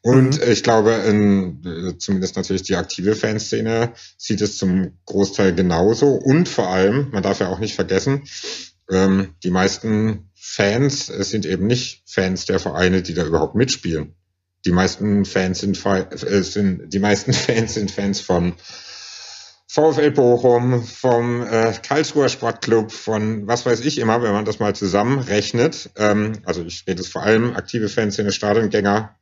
[0.00, 0.52] Und mhm.
[0.52, 6.08] ich glaube, in, äh, zumindest natürlich die aktive Fanszene sieht es zum Großteil genauso.
[6.08, 8.24] Und vor allem, man darf ja auch nicht vergessen,
[8.90, 14.14] ähm, die meisten Fans sind eben nicht Fans der Vereine, die da überhaupt mitspielen.
[14.64, 18.54] Die meisten Fans sind, äh, sind die meisten Fans sind Fans von
[19.74, 24.72] VfL Bochum, vom äh, Karlsruher Sportclub, von was weiß ich immer, wenn man das mal
[24.72, 25.90] zusammenrechnet.
[25.96, 29.16] Ähm, also ich rede es vor allem aktive Fans, sind Stadiongänger.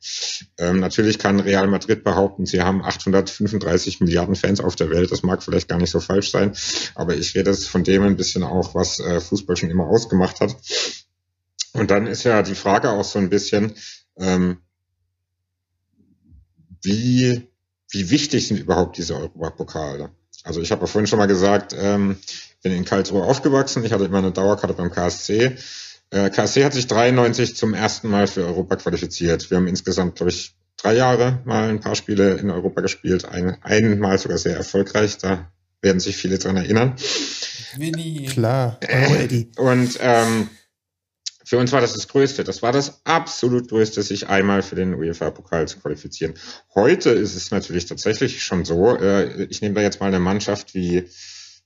[0.58, 5.10] Ähm, natürlich kann Real Madrid behaupten, sie haben 835 Milliarden Fans auf der Welt.
[5.10, 6.52] Das mag vielleicht gar nicht so falsch sein,
[6.96, 10.40] aber ich rede es von dem ein bisschen auch, was äh, Fußball schon immer ausgemacht
[10.40, 10.54] hat.
[11.72, 13.72] Und dann ist ja die Frage auch so ein bisschen,
[14.18, 14.58] ähm,
[16.82, 17.48] wie,
[17.90, 20.10] wie wichtig sind überhaupt diese Europapokale?
[20.44, 22.16] Also ich habe ja vorhin schon mal gesagt, ähm,
[22.62, 23.84] bin in Karlsruhe aufgewachsen.
[23.84, 25.56] Ich hatte immer eine Dauerkarte beim KSC.
[26.10, 29.50] Äh, KSC hat sich 93 zum ersten Mal für Europa qualifiziert.
[29.50, 33.24] Wir haben insgesamt, glaube ich, drei Jahre mal ein paar Spiele in Europa gespielt.
[33.24, 35.18] Ein, einmal sogar sehr erfolgreich.
[35.18, 35.50] Da
[35.80, 36.96] werden sich viele dran erinnern.
[37.76, 38.26] Winnie.
[38.26, 38.78] Klar.
[38.82, 39.50] Oh, Eddie.
[39.56, 40.48] Und ähm,
[41.44, 42.44] für uns war das das Größte.
[42.44, 46.34] Das war das absolut Größte, sich einmal für den UEFA-Pokal zu qualifizieren.
[46.74, 50.74] Heute ist es natürlich tatsächlich schon so, äh, ich nehme da jetzt mal eine Mannschaft
[50.74, 51.08] wie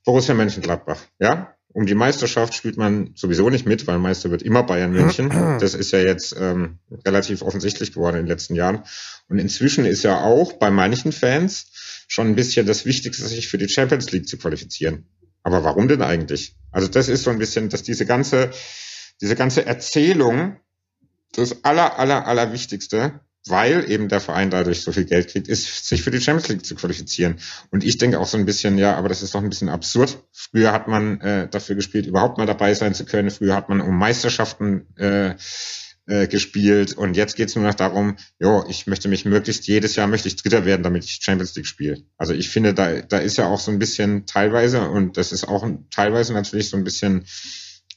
[0.05, 1.01] Borussia Mönchengladbach.
[1.19, 5.31] Ja, um die Meisterschaft spielt man sowieso nicht mit, weil Meister wird immer Bayern München.
[5.61, 8.83] Das ist ja jetzt ähm, relativ offensichtlich geworden in den letzten Jahren.
[9.29, 11.67] Und inzwischen ist ja auch bei manchen Fans
[12.09, 15.07] schon ein bisschen das Wichtigste, sich für die Champions League zu qualifizieren.
[15.43, 16.57] Aber warum denn eigentlich?
[16.71, 18.51] Also das ist so ein bisschen, dass diese ganze
[19.21, 20.57] diese ganze Erzählung,
[21.33, 25.87] das aller, aller, aller Wichtigste, weil eben der Verein dadurch so viel Geld kriegt, ist,
[25.87, 27.37] sich für die Champions League zu qualifizieren.
[27.71, 30.23] Und ich denke auch so ein bisschen, ja, aber das ist doch ein bisschen absurd.
[30.33, 33.31] Früher hat man äh, dafür gespielt, überhaupt mal dabei sein zu können.
[33.31, 35.37] Früher hat man um Meisterschaften äh,
[36.09, 39.97] äh, gespielt und jetzt geht es nur noch darum, jo, ich möchte mich möglichst jedes
[39.97, 42.03] Jahr möchte ich Dritter werden, damit ich Champions League spiele.
[42.17, 45.49] Also ich finde, da, da ist ja auch so ein bisschen teilweise und das ist
[45.49, 47.27] auch teilweise natürlich so ein bisschen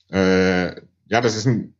[0.09, 0.75] äh,
[1.09, 1.75] ja, das ist ein,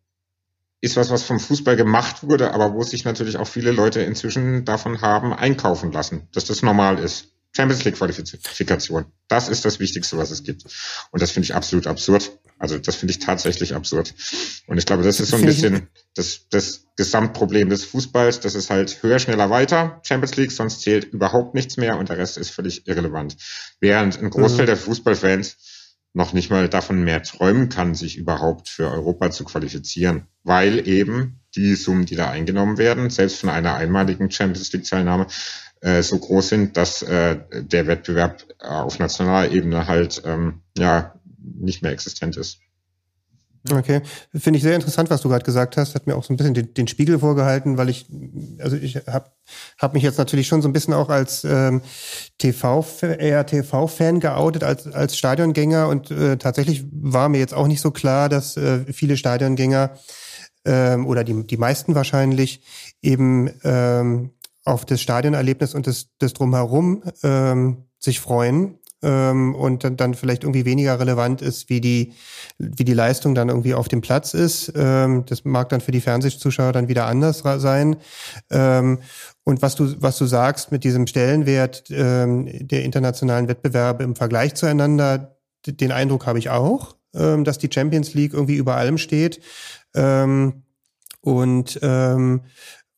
[0.82, 4.66] ist was, was vom Fußball gemacht wurde, aber wo sich natürlich auch viele Leute inzwischen
[4.66, 7.34] davon haben einkaufen lassen, dass das normal ist.
[7.52, 9.06] Champions League Qualifikation.
[9.28, 10.66] Das ist das Wichtigste, was es gibt.
[11.12, 12.32] Und das finde ich absolut absurd.
[12.60, 14.14] Also das finde ich tatsächlich absurd.
[14.68, 18.40] Und ich glaube, das ist so ein bisschen das, das Gesamtproblem des Fußballs.
[18.42, 20.00] Das ist halt höher, schneller, weiter.
[20.04, 23.36] Champions League, sonst zählt überhaupt nichts mehr und der Rest ist völlig irrelevant.
[23.80, 24.68] Während ein Großteil mhm.
[24.68, 25.58] der Fußballfans
[26.14, 31.40] noch nicht mal davon mehr träumen kann, sich überhaupt für Europa zu qualifizieren, weil eben
[31.56, 35.28] die Summen, die da eingenommen werden, selbst von einer einmaligen Champions League-Teilnahme,
[35.82, 41.82] äh, so groß sind, dass äh, der Wettbewerb auf nationaler Ebene halt ähm, ja nicht
[41.82, 42.60] mehr existent ist.
[43.70, 44.02] Okay,
[44.34, 45.94] finde ich sehr interessant, was du gerade gesagt hast.
[45.94, 48.08] Hat mir auch so ein bisschen den, den Spiegel vorgehalten, weil ich,
[48.60, 49.32] also ich habe
[49.78, 51.82] hab mich jetzt natürlich schon so ein bisschen auch als ähm,
[52.38, 55.90] TV, eher TV-Fan geoutet als als Stadiongänger.
[55.90, 59.92] Und äh, tatsächlich war mir jetzt auch nicht so klar, dass äh, viele Stadiongänger
[60.64, 62.64] ähm, oder die die meisten wahrscheinlich
[63.02, 64.32] eben ähm,
[64.64, 70.44] auf das Stadionerlebnis und das, das drumherum ähm, sich freuen ähm, und dann, dann vielleicht
[70.44, 72.14] irgendwie weniger relevant ist, wie die,
[72.58, 74.74] wie die Leistung dann irgendwie auf dem Platz ist.
[74.76, 77.98] Ähm, das mag dann für die Fernsehzuschauer dann wieder anders sein.
[78.50, 79.00] Ähm,
[79.44, 84.56] und was du, was du sagst mit diesem Stellenwert ähm, der internationalen Wettbewerbe im Vergleich
[84.56, 89.42] zueinander, den Eindruck habe ich auch, ähm, dass die Champions League irgendwie über allem steht.
[89.96, 90.64] Ähm,
[91.22, 92.42] und ähm,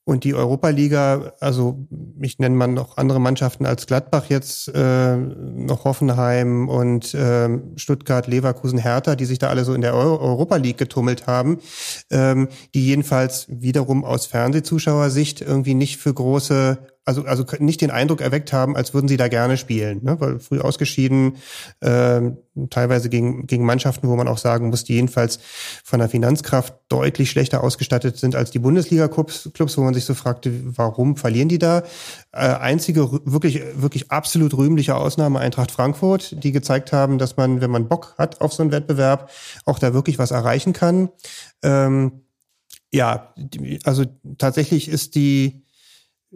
[0.03, 1.87] und die Europa-Liga, also
[2.19, 8.25] ich nenne mal noch andere Mannschaften als Gladbach jetzt, äh, noch Hoffenheim und äh, Stuttgart,
[8.27, 11.59] Leverkusen, Hertha, die sich da alle so in der Euro Europa League getummelt haben,
[12.09, 18.21] ähm, die jedenfalls wiederum aus Fernsehzuschauersicht irgendwie nicht für große also, also nicht den Eindruck
[18.21, 20.19] erweckt haben, als würden sie da gerne spielen, ne?
[20.19, 21.37] weil früh ausgeschieden,
[21.79, 22.21] äh,
[22.69, 25.39] teilweise gegen, gegen Mannschaften, wo man auch sagen muss, die jedenfalls
[25.83, 30.13] von der Finanzkraft deutlich schlechter ausgestattet sind als die Bundesliga-Clubs, Clubs, wo man sich so
[30.13, 31.79] fragte, warum verlieren die da?
[32.31, 37.71] Äh, einzige wirklich, wirklich absolut rühmliche Ausnahme Eintracht Frankfurt, die gezeigt haben, dass man, wenn
[37.71, 39.31] man Bock hat auf so einen Wettbewerb,
[39.65, 41.09] auch da wirklich was erreichen kann.
[41.63, 42.21] Ähm,
[42.93, 43.33] ja,
[43.85, 44.05] also
[44.37, 45.60] tatsächlich ist die,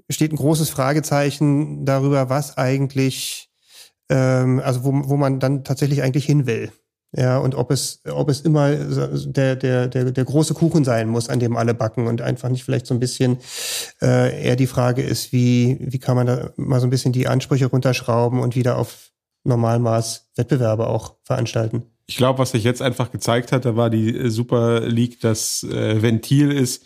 [0.10, 3.50] steht ein großes Fragezeichen darüber, was eigentlich,
[4.10, 6.72] ähm, also wo, wo man dann tatsächlich eigentlich hin will.
[7.18, 11.30] Ja, und ob es, ob es immer der, der, der, der große Kuchen sein muss,
[11.30, 13.38] an dem alle backen und einfach nicht vielleicht so ein bisschen
[14.02, 17.28] äh, eher die Frage ist, wie, wie kann man da mal so ein bisschen die
[17.28, 19.12] Ansprüche runterschrauben und wieder auf
[19.46, 21.84] Normalmaß Wettbewerbe auch veranstalten.
[22.08, 26.02] Ich glaube, was sich jetzt einfach gezeigt hat, da war die Super League das äh,
[26.02, 26.84] Ventil ist,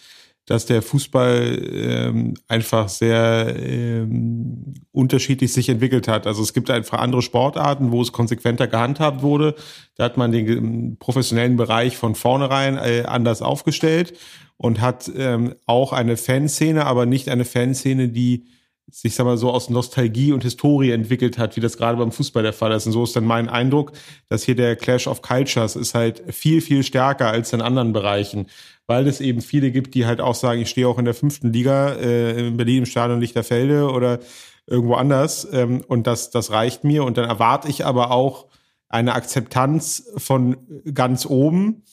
[0.50, 6.26] dass der Fußball ähm, einfach sehr ähm, unterschiedlich sich entwickelt hat.
[6.26, 9.54] Also es gibt einfach andere Sportarten, wo es konsequenter gehandhabt wurde.
[9.96, 14.14] Da hat man den ähm, professionellen Bereich von vornherein äh, anders aufgestellt
[14.58, 18.46] und hat ähm, auch eine Fanszene, aber nicht eine Fanszene, die
[18.92, 22.44] sich sag mal so aus Nostalgie und Historie entwickelt hat, wie das gerade beim Fußball
[22.44, 22.86] der Fall ist.
[22.86, 23.92] Und so ist dann mein Eindruck,
[24.28, 28.48] dass hier der Clash of Cultures ist halt viel, viel stärker als in anderen Bereichen
[28.90, 31.54] weil es eben viele gibt, die halt auch sagen, ich stehe auch in der fünften
[31.54, 34.18] Liga äh, in Berlin im Stadion Lichterfelde oder
[34.66, 38.48] irgendwo anders ähm, und das, das reicht mir und dann erwarte ich aber auch
[38.88, 40.58] eine Akzeptanz von
[40.92, 41.84] ganz oben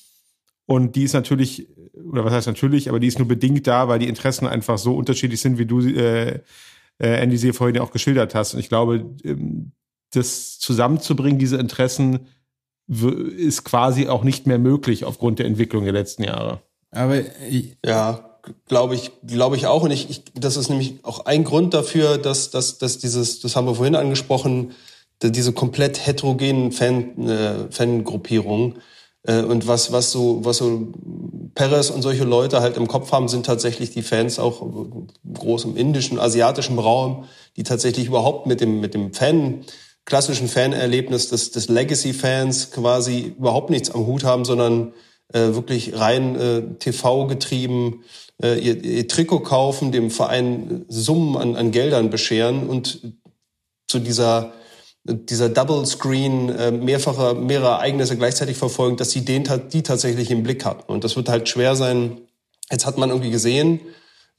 [0.65, 3.99] und die ist natürlich, oder was heißt natürlich, aber die ist nur bedingt da, weil
[3.99, 6.41] die Interessen einfach so unterschiedlich sind, wie du, äh,
[6.99, 8.55] äh, Andy, sie vorhin auch geschildert hast.
[8.55, 9.73] Und ich glaube, ähm,
[10.13, 12.29] das zusammenzubringen, diese Interessen,
[12.89, 16.61] ist quasi auch nicht mehr möglich aufgrund der Entwicklung der letzten Jahre.
[16.93, 17.19] Aber
[17.51, 19.83] ich, ja, glaube ich, glaube ich auch.
[19.83, 23.57] Und ich, ich, das ist nämlich auch ein Grund dafür, dass, dass, dass dieses, das
[23.57, 24.73] haben wir vorhin angesprochen,
[25.23, 28.75] diese komplett heterogenen Fan, äh, Fangruppierungen.
[29.27, 30.89] Äh, und was, was so, was so
[31.55, 34.65] Perez und solche Leute halt im Kopf haben, sind tatsächlich die Fans auch
[35.33, 37.25] groß im indischen, asiatischen Raum,
[37.57, 39.65] die tatsächlich überhaupt mit dem, mit dem Fan,
[40.05, 44.93] klassischen Fanerlebnis des, des Legacy-Fans quasi überhaupt nichts am Hut haben, sondern
[45.33, 48.05] äh, wirklich rein äh, TV getrieben
[48.43, 53.01] äh, ihr, ihr Trikot kaufen, dem Verein Summen an, an Geldern bescheren und
[53.89, 54.53] zu dieser
[55.09, 60.43] dieser Double Screen äh, mehrfache mehrere Ereignisse gleichzeitig verfolgen, dass sie den die tatsächlich im
[60.43, 62.21] Blick hatten und das wird halt schwer sein.
[62.71, 63.81] Jetzt hat man irgendwie gesehen,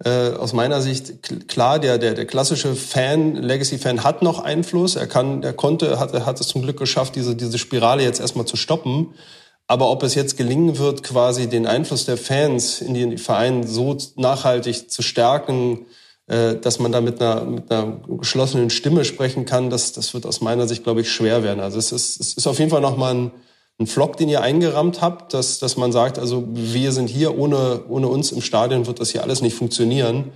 [0.04, 4.96] äh, aus meiner Sicht klar, der, der, der klassische Fan, Legacy-Fan hat noch Einfluss.
[4.96, 8.20] Er kann, er konnte, hat, er hat es zum Glück geschafft, diese, diese Spirale jetzt
[8.20, 9.16] erstmal zu stoppen.
[9.66, 13.98] Aber ob es jetzt gelingen wird, quasi den Einfluss der Fans in den Vereinen so
[14.16, 15.88] nachhaltig zu stärken,
[16.28, 20.42] dass man da mit einer, mit einer geschlossenen Stimme sprechen kann, das, das wird aus
[20.42, 21.62] meiner Sicht, glaube ich, schwer werden.
[21.62, 23.32] Also es ist, es ist auf jeden Fall nochmal ein,
[23.80, 27.84] ein Flock, den ihr eingerammt habt, dass, dass man sagt, also wir sind hier, ohne,
[27.88, 30.32] ohne uns im Stadion wird das hier alles nicht funktionieren.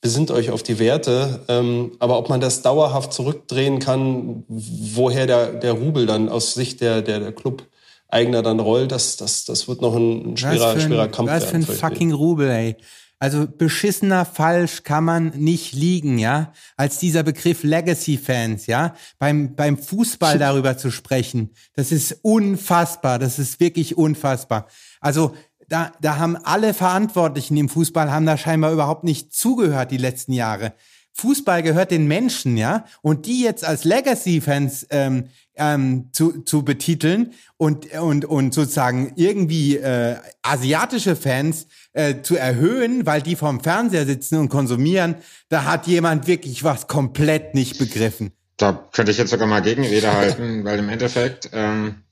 [0.00, 1.40] Besinnt euch auf die Werte.
[1.48, 6.80] Ähm, aber ob man das dauerhaft zurückdrehen kann, woher der, der Rubel dann aus Sicht
[6.80, 7.64] der, der, der Club
[8.08, 11.66] eigener dann rollt, das, das, das wird noch ein schwerer, ein, schwerer Kampf was werden.
[11.66, 12.76] Was für ein fucking Rubel, ey.
[13.24, 18.94] Also beschissener falsch kann man nicht liegen, ja, als dieser Begriff Legacy-Fans, ja.
[19.18, 24.68] Beim, beim Fußball darüber zu sprechen, das ist unfassbar, das ist wirklich unfassbar.
[25.00, 25.34] Also
[25.70, 30.34] da, da haben alle Verantwortlichen im Fußball haben da scheinbar überhaupt nicht zugehört die letzten
[30.34, 30.74] Jahre.
[31.14, 37.32] Fußball gehört den Menschen, ja, und die jetzt als Legacy-Fans ähm, ähm, zu, zu betiteln
[37.56, 44.04] und und und sozusagen irgendwie äh, asiatische Fans äh, zu erhöhen, weil die vorm Fernseher
[44.04, 45.16] sitzen und konsumieren,
[45.48, 48.32] da hat jemand wirklich was komplett nicht begriffen.
[48.56, 52.02] Da könnte ich jetzt sogar mal Gegenrede halten, weil im Endeffekt ähm,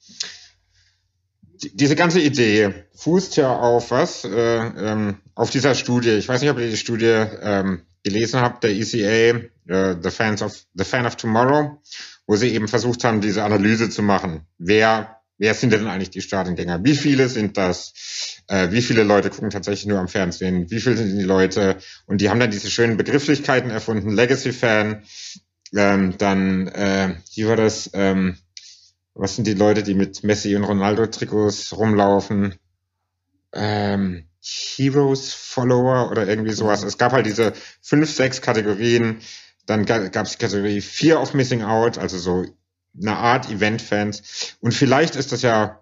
[1.62, 4.24] die, diese ganze Idee fußt ja auf was?
[4.24, 6.10] Äh, ähm, auf dieser Studie.
[6.10, 10.42] Ich weiß nicht, ob ihr die Studie ähm, gelesen habt, der ECA, äh, The Fans
[10.42, 11.80] of The Fan of Tomorrow,
[12.26, 14.46] wo sie eben versucht haben, diese Analyse zu machen.
[14.58, 16.84] Wer wer sind denn eigentlich die Stadiongänger?
[16.84, 17.92] Wie viele sind das?
[18.46, 20.70] Äh, wie viele Leute gucken tatsächlich nur am Fernsehen?
[20.70, 21.78] Wie viele sind die Leute?
[22.06, 25.02] Und die haben dann diese schönen Begrifflichkeiten erfunden, Legacy-Fan,
[25.74, 28.36] ähm, dann, äh, wie war das, ähm,
[29.14, 32.54] was sind die Leute, die mit Messi und Ronaldo-Trikots rumlaufen?
[33.52, 36.84] Ähm, Heroes Follower oder irgendwie sowas.
[36.84, 39.18] Es gab halt diese fünf, sechs Kategorien.
[39.66, 42.46] Dann gab es die Kategorie Fear of Missing Out, also so
[43.00, 44.56] eine Art Event-Fans.
[44.60, 45.80] Und vielleicht ist das ja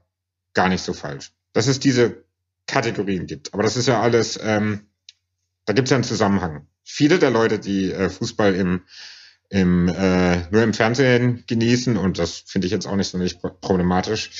[0.54, 2.24] gar nicht so falsch, dass es diese
[2.66, 3.54] Kategorien gibt.
[3.54, 4.86] Aber das ist ja alles, ähm,
[5.66, 6.66] da gibt es ja einen Zusammenhang.
[6.84, 8.82] Viele der Leute, die äh, Fußball im
[9.50, 13.40] im, äh, nur im Fernsehen genießen und das finde ich jetzt auch nicht so nicht
[13.60, 14.30] problematisch.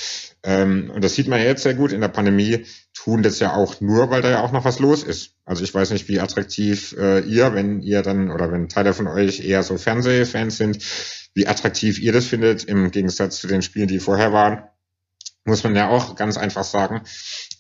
[0.44, 2.64] Ähm, und das sieht man ja jetzt sehr gut in der Pandemie,
[2.94, 5.34] tun das ja auch nur, weil da ja auch noch was los ist.
[5.50, 9.08] Also ich weiß nicht, wie attraktiv äh, ihr, wenn ihr dann oder wenn Teile von
[9.08, 10.78] euch eher so Fernsehfans sind,
[11.34, 14.62] wie attraktiv ihr das findet im Gegensatz zu den Spielen, die vorher waren,
[15.44, 17.00] muss man ja auch ganz einfach sagen.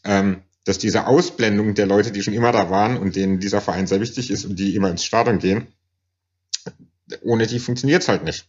[0.04, 3.88] Ähm, dass diese Ausblendung der Leute, die schon immer da waren und denen dieser Verein
[3.88, 5.66] sehr wichtig ist und die immer ins Stadion gehen,
[7.22, 8.46] ohne die funktioniert's halt nicht.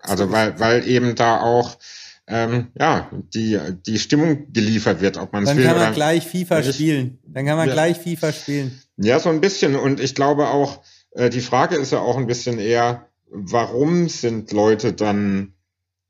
[0.00, 1.78] Also weil, weil eben da auch
[2.26, 5.56] ähm, ja die die Stimmung geliefert wird, ob man es will.
[5.56, 7.18] Dann kann man oder gleich FIFA spielen.
[7.24, 7.74] Dann kann man Ja.
[7.74, 8.81] gleich FIFA spielen.
[8.96, 9.76] Ja, so ein bisschen.
[9.76, 10.82] Und ich glaube auch,
[11.12, 15.54] äh, die Frage ist ja auch ein bisschen eher, warum sind Leute dann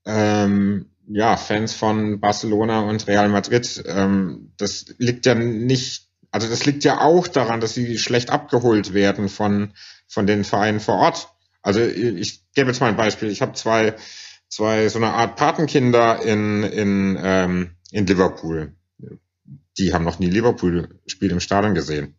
[0.04, 3.82] ähm, ja Fans von Barcelona und Real Madrid?
[3.86, 8.94] Ähm, das liegt ja nicht, also das liegt ja auch daran, dass sie schlecht abgeholt
[8.94, 9.72] werden von
[10.08, 11.28] von den Vereinen vor Ort.
[11.62, 13.30] Also ich gebe jetzt mal ein Beispiel.
[13.30, 13.94] Ich habe zwei
[14.48, 18.74] zwei so eine Art Patenkinder in in ähm, in Liverpool.
[19.78, 22.16] Die haben noch nie Liverpool-Spiel im Stadion gesehen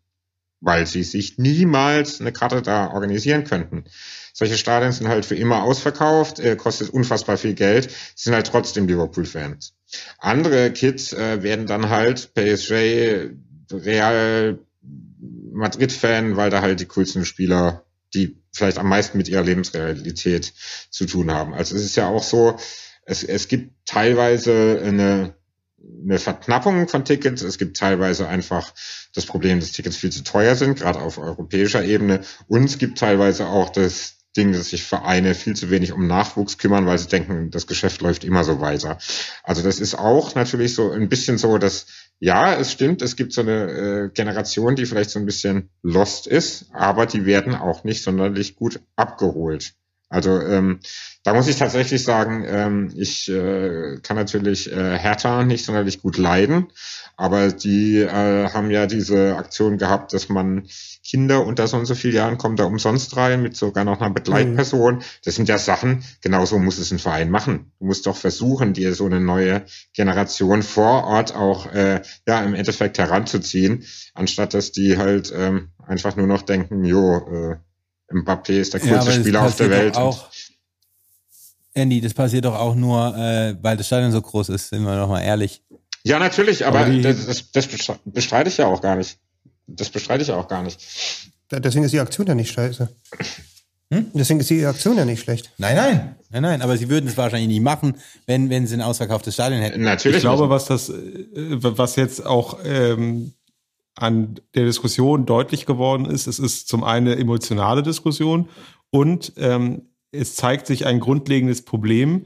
[0.64, 3.84] weil sie sich niemals eine Karte da organisieren könnten.
[4.34, 8.88] Solche Stadien sind halt für immer ausverkauft, äh, kostet unfassbar viel Geld, sind halt trotzdem
[8.88, 9.76] Liverpool-Fans.
[10.18, 13.32] Andere Kids äh, werden dann halt PSG,
[13.72, 14.60] Real
[15.52, 20.54] Madrid-Fan, weil da halt die coolsten Spieler, die vielleicht am meisten mit ihrer Lebensrealität
[20.90, 21.54] zu tun haben.
[21.54, 22.58] Also es ist ja auch so,
[23.06, 25.36] es, es gibt teilweise eine
[26.04, 27.42] eine Verknappung von Tickets.
[27.42, 28.74] Es gibt teilweise einfach
[29.14, 32.22] das Problem, dass Tickets viel zu teuer sind, gerade auf europäischer Ebene.
[32.48, 36.58] Und es gibt teilweise auch das Ding, dass sich Vereine viel zu wenig um Nachwuchs
[36.58, 38.98] kümmern, weil sie denken, das Geschäft läuft immer so weiter.
[39.44, 41.86] Also das ist auch natürlich so ein bisschen so, dass
[42.20, 46.26] ja, es stimmt, es gibt so eine äh, Generation, die vielleicht so ein bisschen lost
[46.26, 49.74] ist, aber die werden auch nicht sonderlich gut abgeholt.
[50.14, 50.80] Also ähm,
[51.24, 56.20] da muss ich tatsächlich sagen, ähm, ich äh, kann natürlich äh, Hertha nicht sonderlich gut
[56.20, 56.68] leiden,
[57.18, 60.68] aber die äh, haben ja diese Aktion gehabt, dass man
[61.04, 64.14] Kinder unter so und so vielen Jahren kommen da umsonst rein mit sogar noch einer
[64.14, 65.02] Begleitperson.
[65.26, 67.72] Das sind ja Sachen, genauso muss es ein Verein machen.
[67.80, 69.64] Du musst doch versuchen, dir so eine neue
[69.94, 73.84] Generation vor Ort auch äh, ja im Endeffekt heranzuziehen,
[74.14, 77.56] anstatt dass die halt ähm, einfach nur noch denken, jo, äh,
[78.14, 79.96] Mbappé ist der Ja, coolste das Spieler auf der passiert Welt.
[79.96, 80.28] doch Auch,
[81.76, 84.96] Andy, das passiert doch auch nur, äh, weil das Stadion so groß ist, sind wir
[84.96, 85.64] doch mal ehrlich.
[86.04, 89.18] Ja, natürlich, aber, Aber das, das, das bestre- bestreite ich ja auch gar nicht.
[89.68, 90.80] Das bestreite ich ja auch gar nicht.
[91.50, 92.90] Deswegen ist die Aktion ja nicht scheiße.
[93.90, 95.52] Deswegen ist die Aktion ja nicht schlecht.
[95.58, 96.16] Nein, nein.
[96.32, 99.62] Nein, nein, aber sie würden es wahrscheinlich nicht machen, wenn, wenn sie ein ausverkauftes Stadion
[99.62, 99.86] hätten.
[99.88, 100.96] ich glaube, was das, äh,
[101.36, 103.34] was jetzt auch ähm,
[103.96, 108.50] an der Diskussion deutlich geworden ist, es ist zum einen eine emotionale Diskussion
[108.90, 112.26] und ähm, es zeigt sich ein grundlegendes Problem.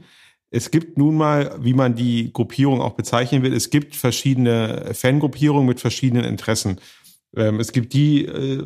[0.50, 5.66] Es gibt nun mal, wie man die Gruppierung auch bezeichnen will, es gibt verschiedene Fangruppierungen
[5.66, 6.80] mit verschiedenen Interessen.
[7.36, 8.62] Ähm, es gibt die, äh,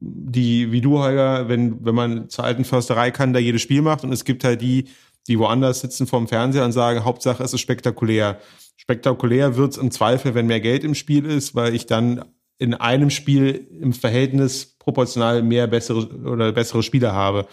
[0.00, 4.04] die, wie du, Holger, wenn, wenn man zur alten Försterei kann, da jedes Spiel macht.
[4.04, 4.86] Und es gibt halt die,
[5.26, 8.40] die woanders sitzen vorm Fernseher und sagen, Hauptsache es ist spektakulär.
[8.76, 12.24] Spektakulär wird's im Zweifel, wenn mehr Geld im Spiel ist, weil ich dann
[12.58, 17.46] in einem Spiel im Verhältnis proportional mehr bessere oder bessere Spieler habe.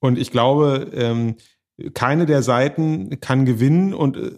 [0.00, 1.36] Und ich glaube, ähm,
[1.94, 4.30] keine der Seiten kann gewinnen und äh,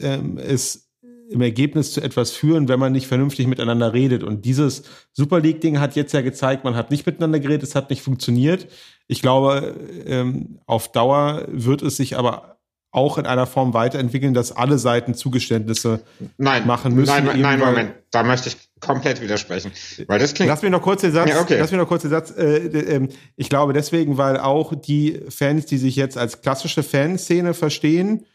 [0.00, 0.90] ähm, es
[1.30, 4.22] im Ergebnis zu etwas führen, wenn man nicht vernünftig miteinander redet.
[4.22, 4.82] Und dieses
[5.12, 8.66] Super League-Ding hat jetzt ja gezeigt, man hat nicht miteinander geredet, es hat nicht funktioniert.
[9.08, 9.74] Ich glaube,
[10.06, 12.51] ähm, auf Dauer wird es sich aber
[12.92, 16.00] auch in einer Form weiterentwickeln, dass alle Seiten Zugeständnisse
[16.36, 17.24] nein, machen müssen.
[17.24, 19.72] Nein, nein, Moment, da möchte ich komplett widersprechen,
[20.06, 20.50] weil das klingt.
[20.50, 21.30] Lass mich noch kurz den Satz.
[21.30, 21.58] Ja, okay.
[21.58, 22.30] Lass mich noch kurz den Satz.
[22.36, 27.54] Äh, äh, ich glaube deswegen, weil auch die Fans, die sich jetzt als klassische Fanszene
[27.54, 28.26] verstehen,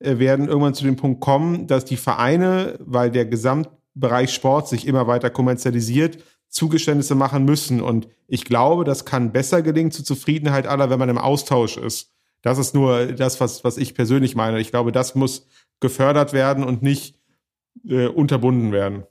[0.00, 4.88] äh, werden irgendwann zu dem Punkt kommen, dass die Vereine, weil der Gesamtbereich Sport sich
[4.88, 6.18] immer weiter kommerzialisiert,
[6.48, 7.80] Zugeständnisse machen müssen.
[7.80, 12.10] Und ich glaube, das kann besser gelingen zur Zufriedenheit aller, wenn man im Austausch ist.
[12.42, 14.60] Das ist nur das, was, was ich persönlich meine.
[14.60, 15.46] Ich glaube, das muss
[15.80, 17.16] gefördert werden und nicht
[17.88, 19.04] äh, unterbunden werden.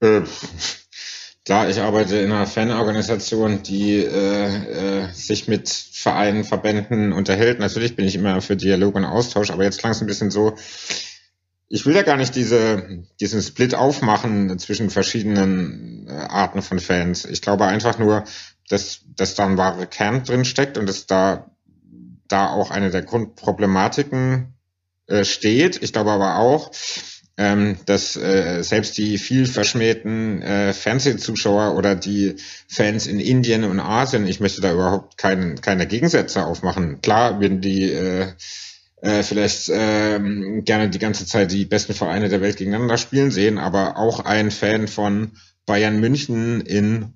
[0.00, 0.22] Äh,
[1.44, 7.58] klar, ich arbeite in einer Fanorganisation, die äh, äh, sich mit Vereinen, Verbänden unterhält.
[7.58, 10.56] Natürlich bin ich immer für Dialog und Austausch, aber jetzt klang es ein bisschen so,
[11.68, 17.24] ich will ja gar nicht diese, diesen Split aufmachen zwischen verschiedenen äh, Arten von Fans.
[17.24, 18.24] Ich glaube einfach nur,
[18.68, 21.50] dass, dass da ein wahrer Kern drin steckt und dass da
[22.28, 24.54] da auch eine der Grundproblematiken
[25.06, 25.82] äh, steht.
[25.82, 26.72] Ich glaube aber auch,
[27.38, 32.36] ähm, dass äh, selbst die viel verschmähten äh, Fernsehzuschauer oder die
[32.68, 37.00] Fans in Indien und Asien, ich möchte da überhaupt kein, keine Gegensätze aufmachen.
[37.02, 38.32] Klar, wenn die äh,
[39.02, 40.18] äh, vielleicht äh,
[40.62, 44.50] gerne die ganze Zeit die besten Vereine der Welt gegeneinander spielen sehen, aber auch ein
[44.50, 45.32] Fan von
[45.66, 47.14] Bayern München in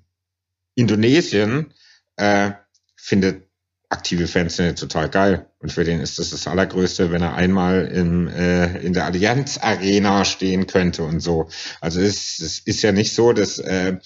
[0.75, 1.73] Indonesien
[2.17, 2.51] äh,
[2.95, 3.47] findet
[3.91, 5.45] aktive Fans sind total geil.
[5.59, 9.57] Und für den ist das das Allergrößte, wenn er einmal im, äh, in der Allianz
[9.57, 11.49] Arena stehen könnte und so.
[11.81, 13.97] Also es, es ist ja nicht so, dass, äh,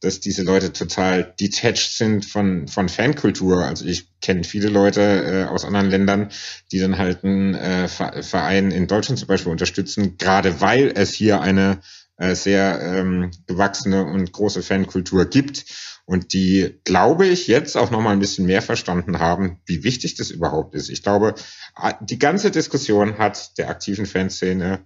[0.00, 3.64] dass diese Leute total detached sind von, von Fankultur.
[3.64, 6.28] Also ich kenne viele Leute äh, aus anderen Ländern,
[6.70, 11.40] die dann halt einen äh, Verein in Deutschland zum Beispiel unterstützen, gerade weil es hier
[11.40, 11.80] eine
[12.16, 15.64] äh, sehr ähm, gewachsene und große Fankultur gibt
[16.04, 20.30] und die, glaube ich, jetzt auch nochmal ein bisschen mehr verstanden haben, wie wichtig das
[20.30, 20.88] überhaupt ist.
[20.88, 21.34] Ich glaube,
[22.00, 24.80] die ganze Diskussion hat der aktiven Fanszene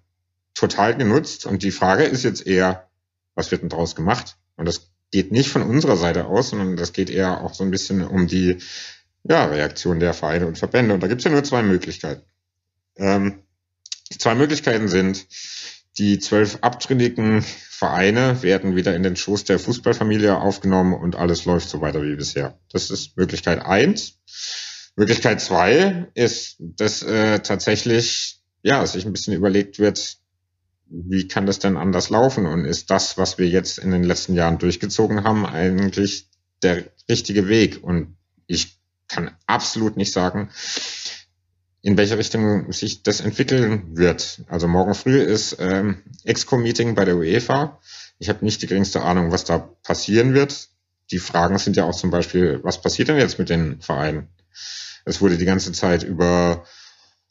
[0.54, 2.88] total genutzt und die Frage ist jetzt eher,
[3.34, 4.36] was wird denn daraus gemacht?
[4.56, 7.70] Und das geht nicht von unserer Seite aus, sondern das geht eher auch so ein
[7.70, 8.58] bisschen um die
[9.24, 10.94] ja, Reaktion der Vereine und Verbände.
[10.94, 12.22] Und da gibt es ja nur zwei Möglichkeiten.
[12.96, 13.42] Ähm,
[14.12, 15.26] die zwei Möglichkeiten sind,
[15.98, 21.68] die zwölf abtrünnigen Vereine werden wieder in den Schoß der Fußballfamilie aufgenommen und alles läuft
[21.68, 22.58] so weiter wie bisher.
[22.70, 24.18] Das ist Möglichkeit eins.
[24.96, 30.16] Möglichkeit zwei ist, dass äh, tatsächlich ja sich ein bisschen überlegt wird,
[30.88, 34.34] wie kann das denn anders laufen und ist das, was wir jetzt in den letzten
[34.34, 36.28] Jahren durchgezogen haben, eigentlich
[36.62, 37.82] der richtige Weg?
[37.82, 38.16] Und
[38.46, 38.78] ich
[39.08, 40.50] kann absolut nicht sagen,
[41.86, 44.40] in welche Richtung sich das entwickeln wird.
[44.48, 47.78] Also morgen früh ist ähm, Exco-Meeting bei der UEFA.
[48.18, 50.68] Ich habe nicht die geringste Ahnung, was da passieren wird.
[51.12, 54.26] Die Fragen sind ja auch zum Beispiel, was passiert denn jetzt mit den Vereinen?
[55.04, 56.64] Es wurde die ganze Zeit über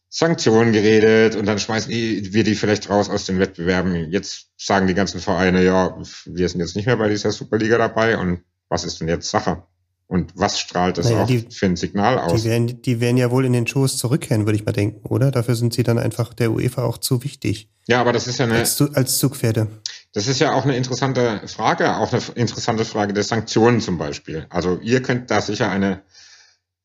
[0.07, 4.09] Sanktionen geredet und dann schmeißen wir die vielleicht raus aus den Wettbewerben.
[4.09, 8.17] Jetzt sagen die ganzen Vereine, ja, wir sind jetzt nicht mehr bei dieser Superliga dabei
[8.17, 9.63] und was ist denn jetzt Sache?
[10.07, 12.43] Und was strahlt das naja, auch die, für ein Signal aus?
[12.43, 15.31] Die werden, die werden ja wohl in den Schoß zurückkehren, würde ich mal denken, oder?
[15.31, 17.69] Dafür sind sie dann einfach der UEFA auch zu wichtig.
[17.87, 18.55] Ja, aber das ist ja eine.
[18.55, 19.67] Als, als Zugpferde.
[20.13, 24.45] Das ist ja auch eine interessante Frage, auch eine interessante Frage der Sanktionen zum Beispiel.
[24.49, 26.03] Also ihr könnt da sicher eine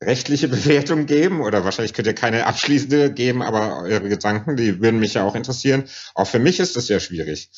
[0.03, 4.99] rechtliche Bewertung geben oder wahrscheinlich könnt ihr keine abschließende geben, aber eure Gedanken, die würden
[4.99, 5.85] mich ja auch interessieren.
[6.15, 7.51] Auch für mich ist das sehr schwierig.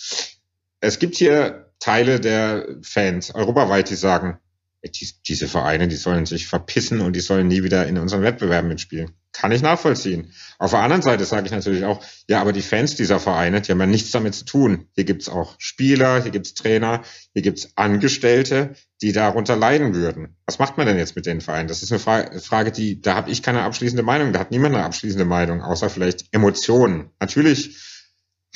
[0.80, 4.38] Es gibt hier Teile der Fans europaweit, die sagen,
[4.82, 8.68] die, diese Vereine, die sollen sich verpissen und die sollen nie wieder in unseren Wettbewerben
[8.68, 9.12] mitspielen.
[9.32, 10.32] Kann ich nachvollziehen.
[10.58, 13.70] Auf der anderen Seite sage ich natürlich auch, ja, aber die Fans dieser Vereine, die
[13.70, 14.88] haben ja nichts damit zu tun.
[14.94, 17.02] Hier gibt's auch Spieler, hier gibt's Trainer,
[17.32, 20.36] hier gibt's Angestellte, die darunter leiden würden.
[20.46, 21.68] Was macht man denn jetzt mit den Vereinen?
[21.68, 24.74] Das ist eine Frage, Frage die, da habe ich keine abschließende Meinung, da hat niemand
[24.74, 27.10] eine abschließende Meinung, außer vielleicht Emotionen.
[27.20, 27.78] Natürlich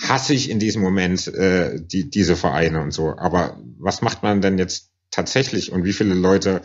[0.02, 3.16] hasse ich in diesem Moment äh, die, diese Vereine und so.
[3.16, 6.62] Aber was macht man denn jetzt tatsächlich und wie viele Leute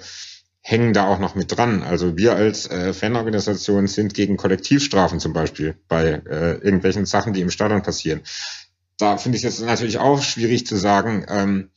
[0.62, 1.82] hängen da auch noch mit dran.
[1.84, 7.42] Also wir als äh, Fanorganisation sind gegen Kollektivstrafen zum Beispiel bei äh, irgendwelchen Sachen, die
[7.42, 8.22] im Stadion passieren.
[8.98, 11.72] Da finde ich es natürlich auch schwierig zu sagen, ähm,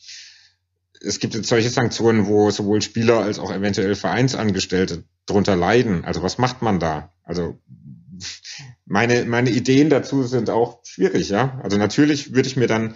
[1.01, 6.05] es gibt jetzt solche Sanktionen, wo sowohl Spieler als auch eventuell Vereinsangestellte drunter leiden.
[6.05, 7.13] Also was macht man da?
[7.23, 7.59] Also
[8.87, 11.61] meine, meine Ideen dazu sind auch schwierig, ja.
[11.63, 12.95] Also natürlich würde ich mir dann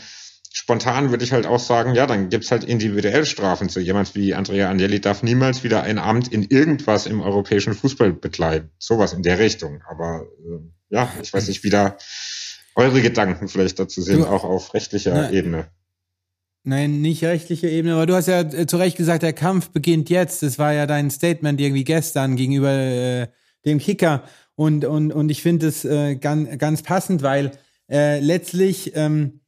[0.58, 3.78] spontan würde ich halt auch sagen, ja, dann gibt's halt individuell Strafen zu.
[3.78, 8.70] Jemand wie Andrea Agnelli darf niemals wieder ein Amt in irgendwas im europäischen Fußball bekleiden.
[8.76, 9.82] Sowas in der Richtung.
[9.88, 10.58] Aber äh,
[10.90, 11.96] ja, ich weiß nicht, wie da
[12.74, 15.68] eure Gedanken vielleicht dazu sind, auch auf rechtlicher Na, Ebene.
[16.64, 20.10] Nein, nicht rechtliche Ebene, aber du hast ja äh, zu Recht gesagt, der Kampf beginnt
[20.10, 20.42] jetzt.
[20.42, 23.28] Das war ja dein Statement irgendwie gestern gegenüber äh,
[23.64, 24.24] dem Kicker.
[24.56, 27.52] Und, und, und ich finde es äh, ganz, ganz passend, weil
[27.88, 29.40] äh, letztlich ähm,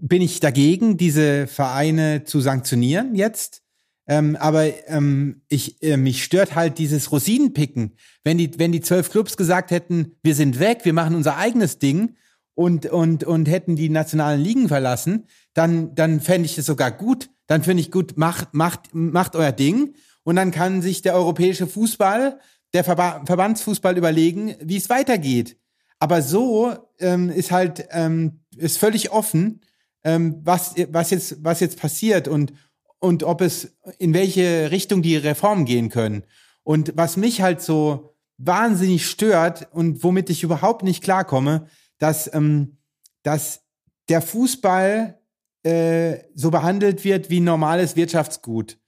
[0.00, 3.62] bin ich dagegen, diese Vereine zu sanktionieren jetzt.
[4.06, 7.96] Ähm, aber ähm, ich, äh, mich stört halt dieses Rosinenpicken.
[8.22, 11.78] Wenn die, wenn die zwölf Clubs gesagt hätten, wir sind weg, wir machen unser eigenes
[11.78, 12.16] Ding
[12.54, 17.30] und, und, und hätten die nationalen Ligen verlassen, dann, dann fände ich das sogar gut.
[17.46, 19.94] Dann finde ich gut, macht, macht, macht euer Ding.
[20.22, 22.38] Und dann kann sich der europäische Fußball,
[22.74, 25.56] der Verba Verbandsfußball überlegen, wie es weitergeht.
[25.98, 29.60] Aber so ähm, ist halt ähm, ist völlig offen,
[30.04, 32.52] ähm, was was jetzt was jetzt passiert und
[33.00, 36.24] und ob es in welche Richtung die Reformen gehen können.
[36.62, 41.66] Und was mich halt so wahnsinnig stört und womit ich überhaupt nicht klarkomme,
[41.98, 42.78] dass ähm,
[43.22, 43.62] dass
[44.08, 45.18] der Fußball
[45.62, 48.78] äh, so behandelt wird wie normales Wirtschaftsgut.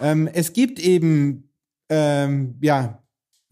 [0.00, 1.52] Ähm, es gibt eben
[1.88, 3.02] ähm, ja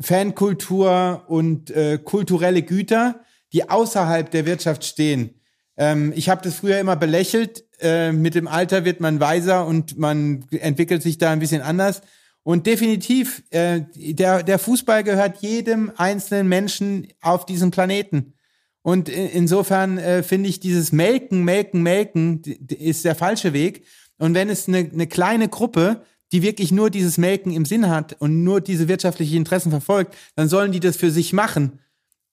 [0.00, 3.20] Fankultur und äh, kulturelle Güter,
[3.52, 5.35] die außerhalb der Wirtschaft stehen.
[5.76, 7.64] Ähm, ich habe das früher immer belächelt.
[7.80, 12.02] Äh, mit dem Alter wird man weiser und man entwickelt sich da ein bisschen anders.
[12.42, 18.34] Und definitiv, äh, der, der Fußball gehört jedem einzelnen Menschen auf diesem Planeten.
[18.82, 23.84] Und in- insofern äh, finde ich dieses Melken, Melken, Melken ist der falsche Weg.
[24.18, 28.16] Und wenn es eine, eine kleine Gruppe, die wirklich nur dieses Melken im Sinn hat
[28.20, 31.80] und nur diese wirtschaftlichen Interessen verfolgt, dann sollen die das für sich machen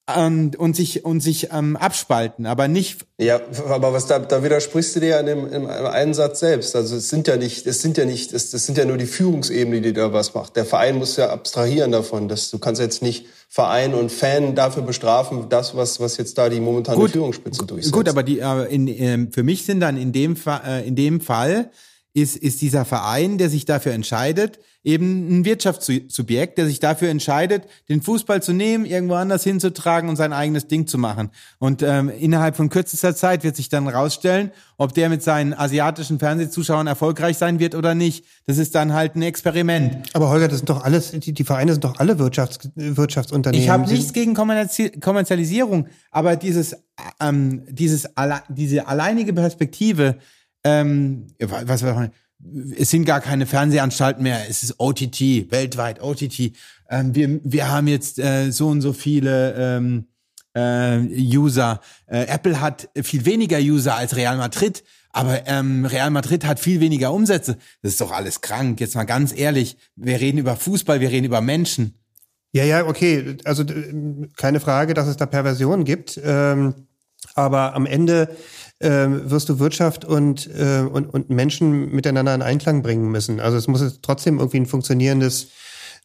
[0.06, 4.96] und, und sich und sich ähm, abspalten, aber nicht Ja, aber was da, da widersprichst
[4.96, 6.76] du dir ja in dem, im einen Satz selbst.
[6.76, 9.06] Also es sind ja nicht, es sind ja nicht, es, das sind ja nur die
[9.06, 10.56] Führungsebene, die da was macht.
[10.56, 12.28] Der Verein muss ja abstrahieren davon.
[12.28, 16.50] Dass du kannst jetzt nicht Verein und Fan dafür bestrafen, das was was jetzt da
[16.50, 17.12] die momentane Gut.
[17.12, 17.94] Führungsspitze durchsetzt.
[17.94, 20.96] Gut, aber die, aber in, ähm, für mich sind dann in dem, Fa äh, in
[20.96, 21.70] dem Fall
[22.12, 27.64] ist, ist dieser Verein, der sich dafür entscheidet, eben ein Wirtschaftssubjekt, der sich dafür entscheidet,
[27.88, 31.30] den Fußball zu nehmen, irgendwo anders hinzutragen und sein eigenes Ding zu machen.
[31.58, 36.18] Und ähm, innerhalb von kürzester Zeit wird sich dann rausstellen, ob der mit seinen asiatischen
[36.18, 38.26] Fernsehzuschauern erfolgreich sein wird oder nicht.
[38.46, 40.08] Das ist dann halt ein Experiment.
[40.12, 43.64] Aber Holger, das sind doch alles, die, die Vereine sind doch alle Wirtschafts, Wirtschaftsunternehmen.
[43.64, 46.76] Ich habe nichts gegen Kommerzi Kommerzialisierung, aber dieses,
[47.20, 50.18] ähm, dieses alle, diese alleinige Perspektive,
[50.62, 52.10] ähm, was, was
[52.76, 56.52] es sind gar keine Fernsehanstalten mehr, es ist OTT, weltweit OTT.
[56.90, 60.06] Ähm, wir, wir haben jetzt äh, so und so viele ähm,
[60.54, 60.98] äh,
[61.36, 61.80] User.
[62.06, 66.80] Äh, Apple hat viel weniger User als Real Madrid, aber ähm, Real Madrid hat viel
[66.80, 67.56] weniger Umsätze.
[67.82, 68.80] Das ist doch alles krank.
[68.80, 71.94] Jetzt mal ganz ehrlich, wir reden über Fußball, wir reden über Menschen.
[72.52, 73.36] Ja, ja, okay.
[73.44, 76.20] Also d- keine Frage, dass es da Perversionen gibt.
[76.22, 76.74] Ähm,
[77.34, 78.36] aber am Ende
[78.80, 83.40] ähm, wirst du Wirtschaft und, äh, und, und Menschen miteinander in Einklang bringen müssen.
[83.40, 85.48] Also es muss jetzt trotzdem irgendwie ein funktionierendes,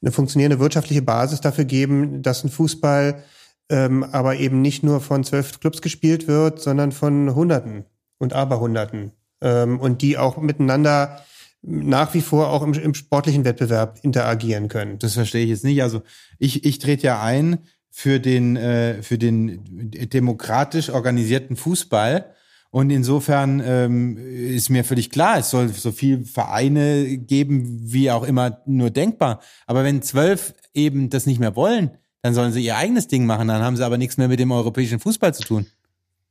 [0.01, 3.23] eine funktionierende wirtschaftliche Basis dafür geben, dass ein Fußball
[3.69, 7.85] ähm, aber eben nicht nur von zwölf Clubs gespielt wird, sondern von Hunderten
[8.17, 9.11] und Aberhunderten.
[9.41, 11.23] Ähm, und die auch miteinander
[11.61, 14.97] nach wie vor auch im, im sportlichen Wettbewerb interagieren können.
[14.99, 15.83] Das verstehe ich jetzt nicht.
[15.83, 16.01] Also
[16.37, 17.59] ich, ich trete ja ein
[17.89, 22.33] für den, äh, für den demokratisch organisierten Fußball.
[22.71, 28.23] Und insofern ähm, ist mir völlig klar, es soll so viel Vereine geben, wie auch
[28.23, 29.41] immer nur denkbar.
[29.65, 33.47] Aber wenn zwölf eben das nicht mehr wollen, dann sollen sie ihr eigenes Ding machen.
[33.47, 35.65] Dann haben sie aber nichts mehr mit dem europäischen Fußball zu tun.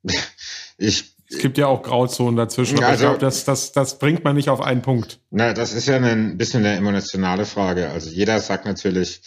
[0.81, 4.23] Ich, Es gibt ja auch Grauzonen dazwischen, aber Also- ich glaube, das, das, das bringt
[4.23, 5.19] man nicht auf einen Punkt.
[5.31, 7.89] Na, das ist ja ein bisschen eine emotionale Frage.
[7.91, 9.21] Also jeder sagt natürlich,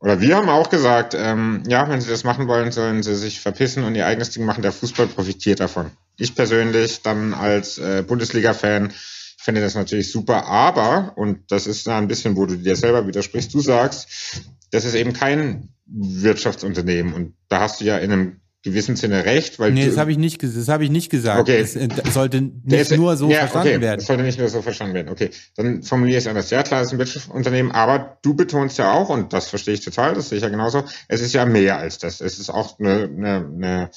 [0.00, 3.40] oder wir haben auch gesagt, ähm, ja, wenn sie das machen wollen, sollen sie sich
[3.40, 4.62] verpissen und ihr eigenes Ding machen.
[4.62, 5.90] Der Fußball profitiert davon.
[6.18, 8.92] Ich persönlich dann als äh, Bundesliga-Fan
[9.38, 13.06] finde das natürlich super, aber, und das ist da ein bisschen, wo du dir selber
[13.06, 14.42] widersprichst, du sagst,
[14.72, 19.58] das ist eben kein Wirtschaftsunternehmen und da hast du ja in einem gewissen Sinne recht,
[19.58, 21.40] weil Nee, das habe ich nicht, das habe ich nicht gesagt.
[21.40, 21.60] Okay.
[21.60, 23.98] Das äh, sollte nicht ist- nur so ja, verstanden okay, werden.
[23.98, 25.08] Das sollte nicht nur so verstanden werden.
[25.08, 26.50] Okay, dann formuliere ich es anders.
[26.50, 29.80] Ja, klar, es ist ein Wirtschaftsunternehmen, aber du betonst ja auch, und das verstehe ich
[29.80, 32.20] total, das sehe ich ja genauso, es ist ja mehr als das.
[32.20, 33.90] Es ist auch eine, eine, eine,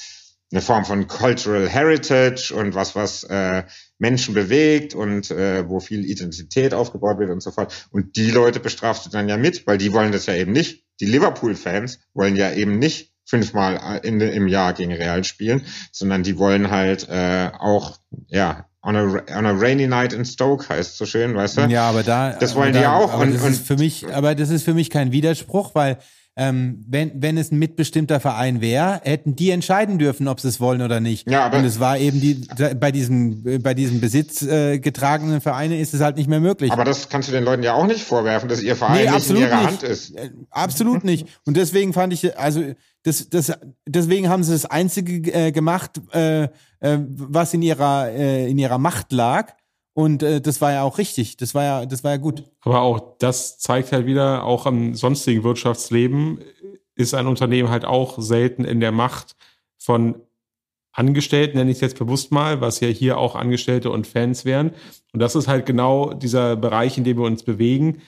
[0.51, 3.63] eine Form von Cultural Heritage und was, was äh,
[3.97, 7.87] Menschen bewegt und äh, wo viel Identität aufgebaut wird und so fort.
[7.91, 10.83] Und die Leute bestrafst du dann ja mit, weil die wollen das ja eben nicht.
[11.01, 16.37] Die Liverpool-Fans wollen ja eben nicht fünfmal in, im Jahr gegen Real spielen, sondern die
[16.37, 17.97] wollen halt äh, auch,
[18.27, 19.03] ja, on a,
[19.37, 21.61] on a rainy night in Stoke heißt so schön, weißt du?
[21.61, 24.07] Ja, aber da Das wollen aber die da, auch und- das und- ist für mich,
[24.13, 25.97] aber das ist für mich kein Widerspruch, weil
[26.41, 30.61] ähm, wenn, wenn es ein mitbestimmter Verein wäre, hätten die entscheiden dürfen, ob sie es
[30.61, 31.29] wollen oder nicht.
[31.29, 32.47] Ja, aber- Und es war eben die,
[32.79, 36.71] bei diesem, bei diesem Besitz äh, getragenen Vereine ist es halt nicht mehr möglich.
[36.71, 39.29] Aber das kannst du den Leuten ja auch nicht vorwerfen, dass ihr Verein Nee, nicht
[39.29, 39.67] in ihrer nicht.
[39.67, 40.15] Hand ist.
[40.15, 41.27] Äh, Absolut nicht.
[41.45, 42.63] Und deswegen fand ich, also
[43.03, 43.51] das, das,
[43.85, 46.49] deswegen haben sie das Einzige äh, gemacht, äh, äh,
[46.79, 49.53] was in ihrer, äh, in ihrer Macht lag.
[49.99, 51.35] Und äh, das war ja auch richtig.
[51.37, 52.43] Das war ja, das war ja gut.
[52.61, 56.39] Aber auch das zeigt halt wieder, auch am sonstigen Wirtschaftsleben
[56.95, 59.35] ist ein Unternehmen halt auch selten in der Macht
[59.77, 60.15] von
[60.93, 64.71] Angestellten, nenne ich es jetzt bewusst mal, was ja hier auch Angestellte und Fans wären.
[65.13, 68.01] Und das ist halt genau dieser Bereich, in dem wir uns bewegen.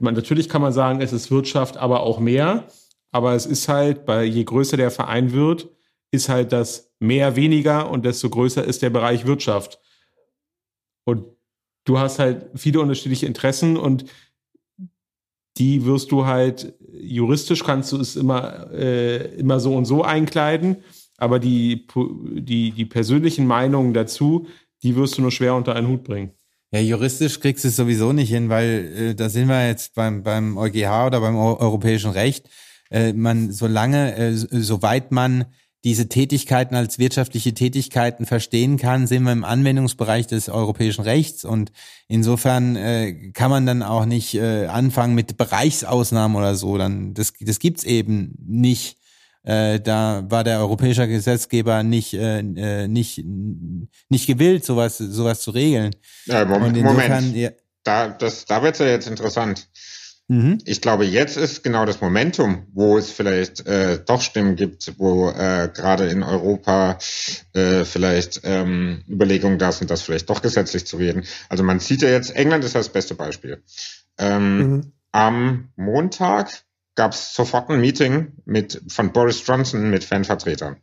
[0.00, 2.66] Man- Natürlich kann man sagen, es ist Wirtschaft, aber auch mehr.
[3.12, 5.68] Aber es ist halt, bei je größer der Verein wird,
[6.10, 9.78] ist halt das mehr weniger und desto größer ist der Bereich Wirtschaft.
[11.08, 11.24] Und
[11.86, 14.04] du hast halt viele unterschiedliche Interessen und
[15.56, 20.76] die wirst du halt juristisch kannst du es immer äh, immer so und so einkleiden,
[21.16, 21.86] aber die
[22.50, 24.46] die die persönlichen Meinungen dazu,
[24.82, 26.32] die wirst du nur schwer unter einen Hut bringen.
[26.72, 30.22] Ja, juristisch kriegst du es sowieso nicht hin, weil äh, da sind wir jetzt beim,
[30.22, 32.50] beim EuGH oder beim Eu europäischen Recht.
[32.90, 35.46] Äh, man, solange, äh, so- soweit man
[35.84, 41.70] diese Tätigkeiten als wirtschaftliche Tätigkeiten verstehen kann, sind wir im Anwendungsbereich des europäischen Rechts und
[42.08, 46.76] insofern äh, kann man dann auch nicht äh, anfangen mit Bereichsausnahmen oder so.
[46.78, 48.98] Dann das, das gibt's eben nicht.
[49.44, 53.24] Äh, da war der europäische Gesetzgeber nicht äh, äh, nicht
[54.08, 55.94] nicht gewillt, sowas sowas zu regeln.
[56.26, 57.36] Ja, Moment, insofern, Moment.
[57.36, 57.50] ja,
[57.84, 59.68] Da, das, da wird's ja jetzt interessant.
[60.28, 60.58] Mhm.
[60.66, 65.30] Ich glaube, jetzt ist genau das Momentum, wo es vielleicht äh, doch Stimmen gibt, wo
[65.30, 66.98] äh, gerade in Europa
[67.54, 71.24] äh, vielleicht ähm, Überlegungen da sind, das vielleicht doch gesetzlich zu reden.
[71.48, 73.62] Also man sieht ja jetzt, England ist das beste Beispiel.
[74.18, 74.92] Ähm, Mhm.
[75.12, 76.50] Am Montag
[76.94, 80.76] gab es sofort ein Meeting mit von Boris Johnson mit Fanvertretern.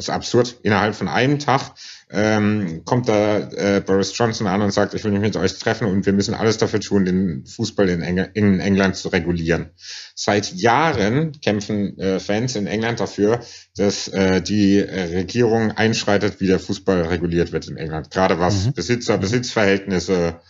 [0.00, 0.56] Das ist absurd.
[0.62, 1.74] Innerhalb von einem Tag
[2.08, 5.86] ähm, kommt da äh, Boris Johnson an und sagt, ich will mich mit euch treffen
[5.86, 9.72] und wir müssen alles dafür tun, den Fußball in, Engl in England zu regulieren.
[10.14, 13.40] Seit Jahren kämpfen äh, Fans in England dafür,
[13.76, 18.10] dass äh, die äh, Regierung einschreitet, wie der Fußball reguliert wird in England.
[18.10, 20.40] Gerade was Besitzer, Besitzverhältnisse,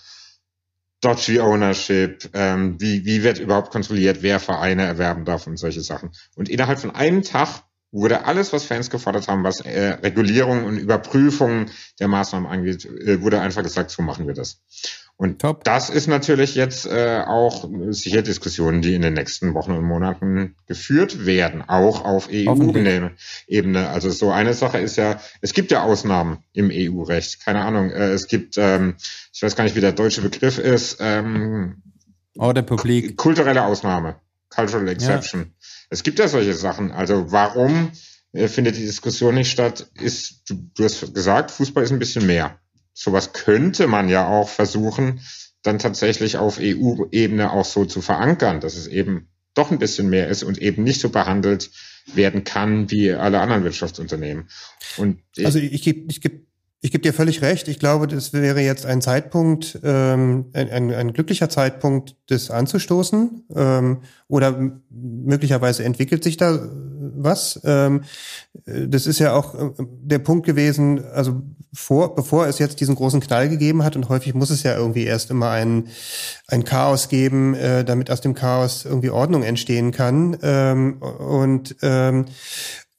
[1.01, 6.13] Dodgy Ownership, ähm, wie, wie wird überhaupt kontrolliert, wer Vereine erwerben darf und solche Sachen.
[6.37, 10.79] Und innerhalb von einem Tag wurde alles, was Fans gefordert haben, was äh, Regulierung und
[10.79, 11.67] Überprüfung
[11.99, 14.61] der Maßnahmen angeht, äh, wurde einfach gesagt, so machen wir das.
[15.21, 19.85] Und das ist natürlich jetzt äh, auch sicher Diskussionen, die in den nächsten Wochen und
[19.85, 23.12] Monaten geführt werden, auch auf EU-Ebene.
[23.47, 23.91] Ebene.
[23.91, 27.45] Also so eine Sache ist ja, es gibt ja Ausnahmen im EU-Recht.
[27.45, 28.95] Keine Ahnung, äh, es gibt, ähm,
[29.31, 31.83] ich weiß gar nicht, wie der deutsche Begriff ist, ähm,
[32.39, 33.19] Ordre public.
[33.19, 34.17] kulturelle Ausnahme,
[34.51, 35.55] Cultural Exception.
[35.89, 36.91] Es gibt ja solche Sachen.
[36.93, 37.93] Also warum
[38.33, 39.91] äh, findet die Diskussion nicht statt?
[39.95, 42.59] Ist, du, du hast gesagt, Fußball ist ein bisschen mehr.
[42.93, 45.21] Sowas könnte man ja auch versuchen,
[45.63, 50.29] dann tatsächlich auf EU-Ebene auch so zu verankern, dass es eben doch ein bisschen mehr
[50.29, 51.71] ist und eben nicht so behandelt
[52.15, 54.49] werden kann wie alle anderen Wirtschaftsunternehmen.
[54.97, 56.47] Und ich- Also ich gebe ich geb,
[56.82, 57.69] ich geb dir völlig recht.
[57.69, 63.44] Ich glaube, das wäre jetzt ein Zeitpunkt, ähm, ein, ein, ein glücklicher Zeitpunkt, das anzustoßen.
[63.55, 63.98] Ähm,
[64.28, 66.61] oder möglicherweise entwickelt sich da äh,
[67.16, 67.61] was.
[67.65, 68.05] Ähm,
[68.65, 71.43] äh, das ist ja auch äh, der Punkt gewesen, also
[71.73, 75.05] vor, bevor es jetzt diesen großen Knall gegeben hat, und häufig muss es ja irgendwie
[75.05, 75.89] erst immer ein,
[76.48, 80.36] ein Chaos geben, äh, damit aus dem Chaos irgendwie Ordnung entstehen kann.
[80.43, 82.24] Ähm, und ähm,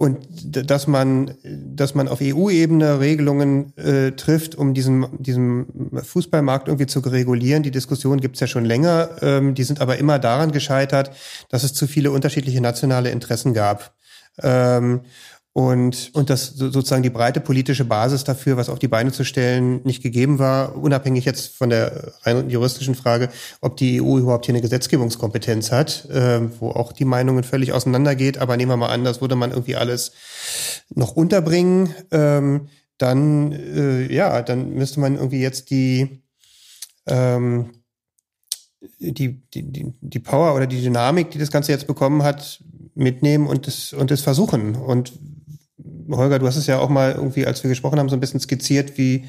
[0.01, 6.87] und dass man, dass man auf EU-Ebene Regelungen äh, trifft, um diesen, diesen Fußballmarkt irgendwie
[6.87, 7.61] zu regulieren.
[7.61, 9.11] Die Diskussion gibt's ja schon länger.
[9.21, 11.11] Ähm, die sind aber immer daran gescheitert,
[11.49, 13.93] dass es zu viele unterschiedliche nationale Interessen gab.
[14.41, 15.01] Ähm,
[15.53, 19.25] und, und dass so- sozusagen die breite politische Basis dafür, was auf die Beine zu
[19.25, 23.29] stellen, nicht gegeben war, unabhängig jetzt von der rein juristischen Frage,
[23.59, 28.37] ob die EU überhaupt hier eine Gesetzgebungskompetenz hat, ähm, wo auch die Meinungen völlig auseinandergeht.
[28.37, 30.13] Aber nehmen wir mal an, das würde man irgendwie alles
[30.89, 31.93] noch unterbringen.
[32.11, 36.23] Ähm, dann, äh, ja, dann müsste man irgendwie jetzt die,
[37.07, 37.71] ähm,
[38.99, 42.63] die, die, die Power oder die Dynamik, die das Ganze jetzt bekommen hat,
[42.95, 44.75] mitnehmen und es und es versuchen.
[44.75, 45.13] Und
[46.09, 48.39] Holger, du hast es ja auch mal irgendwie, als wir gesprochen haben, so ein bisschen
[48.39, 49.25] skizziert, wie,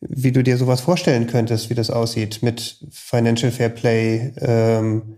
[0.00, 5.16] wie du dir sowas vorstellen könntest, wie das aussieht mit Financial Fair Play ähm,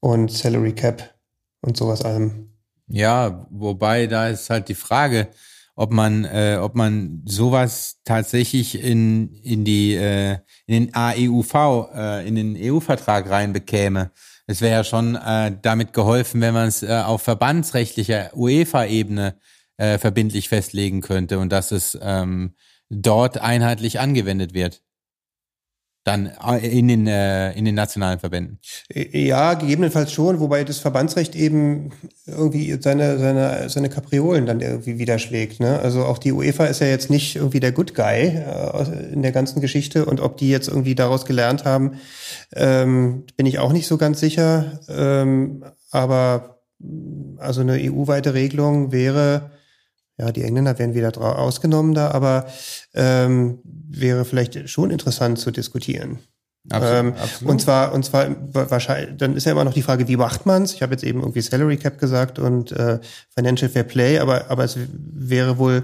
[0.00, 1.14] und Salary Cap
[1.60, 2.50] und sowas allem.
[2.86, 5.28] Ja, wobei da ist halt die Frage,
[5.76, 11.54] ob man, äh, ob man sowas tatsächlich in in die äh, in den AEUV,
[11.94, 14.10] äh, in den EU-Vertrag reinbekäme.
[14.46, 19.36] Es wäre ja schon äh, damit geholfen, wenn man es äh, auf verbandsrechtlicher UEFA-Ebene
[19.76, 22.54] äh, verbindlich festlegen könnte und dass es ähm,
[22.90, 24.82] dort einheitlich angewendet wird.
[26.04, 28.58] Dann äh, in den, äh, in den nationalen Verbänden.
[28.92, 31.92] Ja, gegebenenfalls schon, wobei das Verbandsrecht eben
[32.26, 35.60] irgendwie seine, seine, seine Kapriolen dann irgendwie widerschlägt.
[35.60, 35.78] Ne?
[35.80, 39.32] Also auch die UEFA ist ja jetzt nicht irgendwie der Good Guy äh, in der
[39.32, 41.92] ganzen Geschichte und ob die jetzt irgendwie daraus gelernt haben,
[42.54, 44.80] ähm, bin ich auch nicht so ganz sicher.
[44.88, 46.58] Ähm, aber
[47.38, 49.50] also eine EU-weite Regelung wäre
[50.18, 52.46] ja, die Engländer werden wieder ausgenommen da, aber
[52.94, 56.18] ähm, wäre vielleicht schon interessant zu diskutieren.
[56.70, 57.50] Absolut, ähm, absolut.
[57.50, 60.72] Und zwar, und zwar wahrscheinlich, dann ist ja immer noch die Frage, wie macht man's?
[60.72, 63.00] Ich habe jetzt eben irgendwie Salary Cap gesagt und äh,
[63.34, 65.82] Financial Fair Play, aber aber es wäre wohl,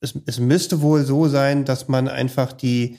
[0.00, 2.98] es, es müsste wohl so sein, dass man einfach die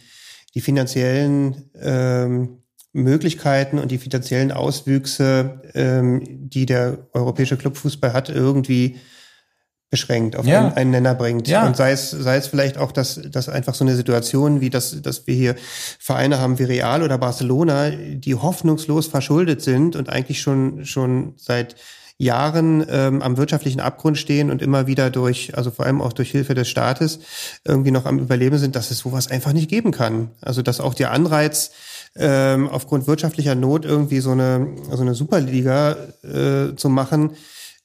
[0.54, 2.62] die finanziellen ähm,
[2.94, 8.98] Möglichkeiten und die finanziellen Auswüchse, ähm, die der europäische Clubfußball hat, irgendwie
[9.92, 10.60] beschränkt auf ja.
[10.60, 11.48] einen, einen Nenner bringt.
[11.48, 11.68] Ja.
[11.68, 15.02] Und sei es, sei es vielleicht auch, dass, dass einfach so eine Situation wie das,
[15.02, 15.56] dass wir hier
[16.00, 21.76] Vereine haben wie Real oder Barcelona, die hoffnungslos verschuldet sind und eigentlich schon, schon seit
[22.18, 26.32] Jahren ähm, am wirtschaftlichen Abgrund stehen und immer wieder durch, also vor allem auch durch
[26.32, 27.20] Hilfe des Staates,
[27.66, 30.32] irgendwie noch am Überleben sind, dass es sowas einfach nicht geben kann.
[30.40, 31.72] Also dass auch der Anreiz,
[32.16, 37.32] ähm, aufgrund wirtschaftlicher Not irgendwie so eine, so eine Superliga äh, zu machen,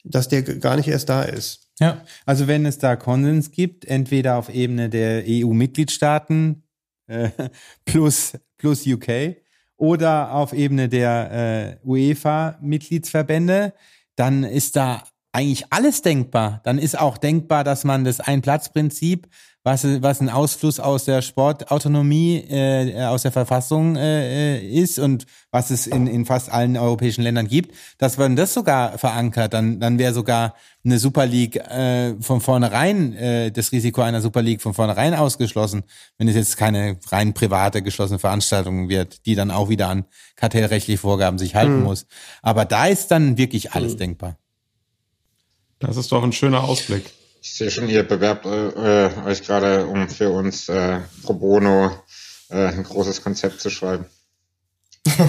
[0.05, 1.66] dass der gar nicht erst da ist.
[1.79, 6.63] Ja, also wenn es da Konsens gibt, entweder auf Ebene der EU-Mitgliedstaaten
[7.07, 7.31] äh,
[7.85, 9.37] plus, plus UK
[9.77, 13.75] oder auf Ebene der äh, UEFA-Mitgliedsverbände,
[14.17, 16.63] dann ist da eigentlich alles denkbar.
[16.65, 19.29] Dann ist auch denkbar, dass man das Ein-Platz-Prinzip
[19.67, 25.71] was, was ein Ausfluss aus der Sportautonomie, äh, aus der Verfassung äh, ist und was
[25.71, 29.99] es in, in fast allen europäischen Ländern gibt, dass man das sogar verankert, dann, dann
[29.99, 34.73] wäre sogar eine Super League äh, von vornherein, äh, das Risiko einer Super League von
[34.73, 35.83] vornherein ausgeschlossen,
[36.17, 40.05] wenn es jetzt keine rein private geschlossene Veranstaltung wird, die dann auch wieder an
[40.37, 41.83] kartellrechtliche Vorgaben sich halten mhm.
[41.83, 42.07] muss.
[42.41, 43.99] Aber da ist dann wirklich alles mhm.
[43.99, 44.39] denkbar.
[45.81, 47.11] Das ist doch ein schöner Ausblick.
[47.47, 51.93] Ich sehe schon, ihr bewerbt äh, euch gerade, um für uns äh, pro bono
[52.51, 54.05] äh, ein großes Konzept zu schreiben.
[55.07, 55.25] ja,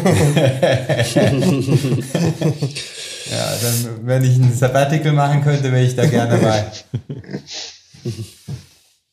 [3.61, 6.65] dann, wenn ich ein Sabbatical machen könnte, wäre ich da gerne bei.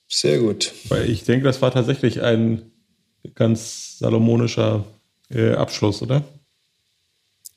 [0.09, 0.73] Sehr gut.
[0.89, 2.73] Weil ich denke, das war tatsächlich ein
[3.35, 4.87] ganz salomonischer
[5.31, 6.25] äh, Abschluss, oder?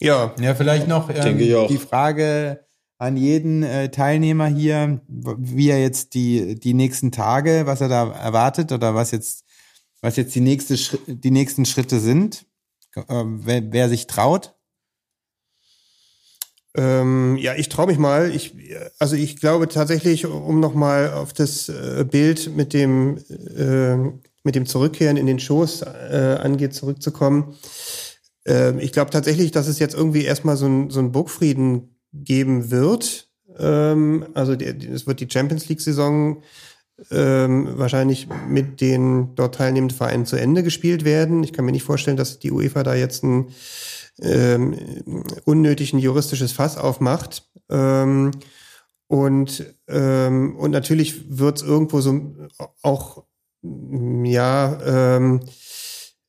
[0.02, 0.36] Ja.
[0.42, 2.67] Ja, vielleicht noch ähm, die Frage,
[2.98, 8.12] an jeden äh, Teilnehmer hier, wie er jetzt die, die nächsten Tage, was er da
[8.12, 9.46] erwartet oder was jetzt,
[10.02, 10.76] was jetzt die, nächste,
[11.08, 12.46] die nächsten Schritte sind,
[12.96, 14.56] äh, wer, wer sich traut.
[16.76, 18.34] Ähm, ja, ich traue mich mal.
[18.34, 18.56] Ich,
[19.00, 23.18] also ich glaube tatsächlich, um nochmal auf das äh, Bild mit dem,
[23.56, 23.96] äh,
[24.44, 27.56] mit dem Zurückkehren in den Schoß äh, angeht, zurückzukommen.
[28.48, 32.72] Äh, ich glaube tatsächlich, dass es jetzt irgendwie erstmal so ein, so ein Burgfrieden geben
[32.72, 33.30] wird.
[33.58, 36.42] Ähm, also es wird die Champions League-Saison
[37.12, 41.44] ähm, wahrscheinlich mit den dort teilnehmenden Vereinen zu Ende gespielt werden.
[41.44, 43.48] Ich kann mir nicht vorstellen, dass die UEFA da jetzt ein
[44.20, 44.76] ähm,
[45.46, 47.48] unnötigen juristisches Fass aufmacht.
[47.70, 48.32] Ähm,
[49.08, 52.36] und, ähm, und natürlich wird es irgendwo so
[52.82, 53.24] auch,
[53.62, 54.80] ja,
[55.18, 55.42] ähm,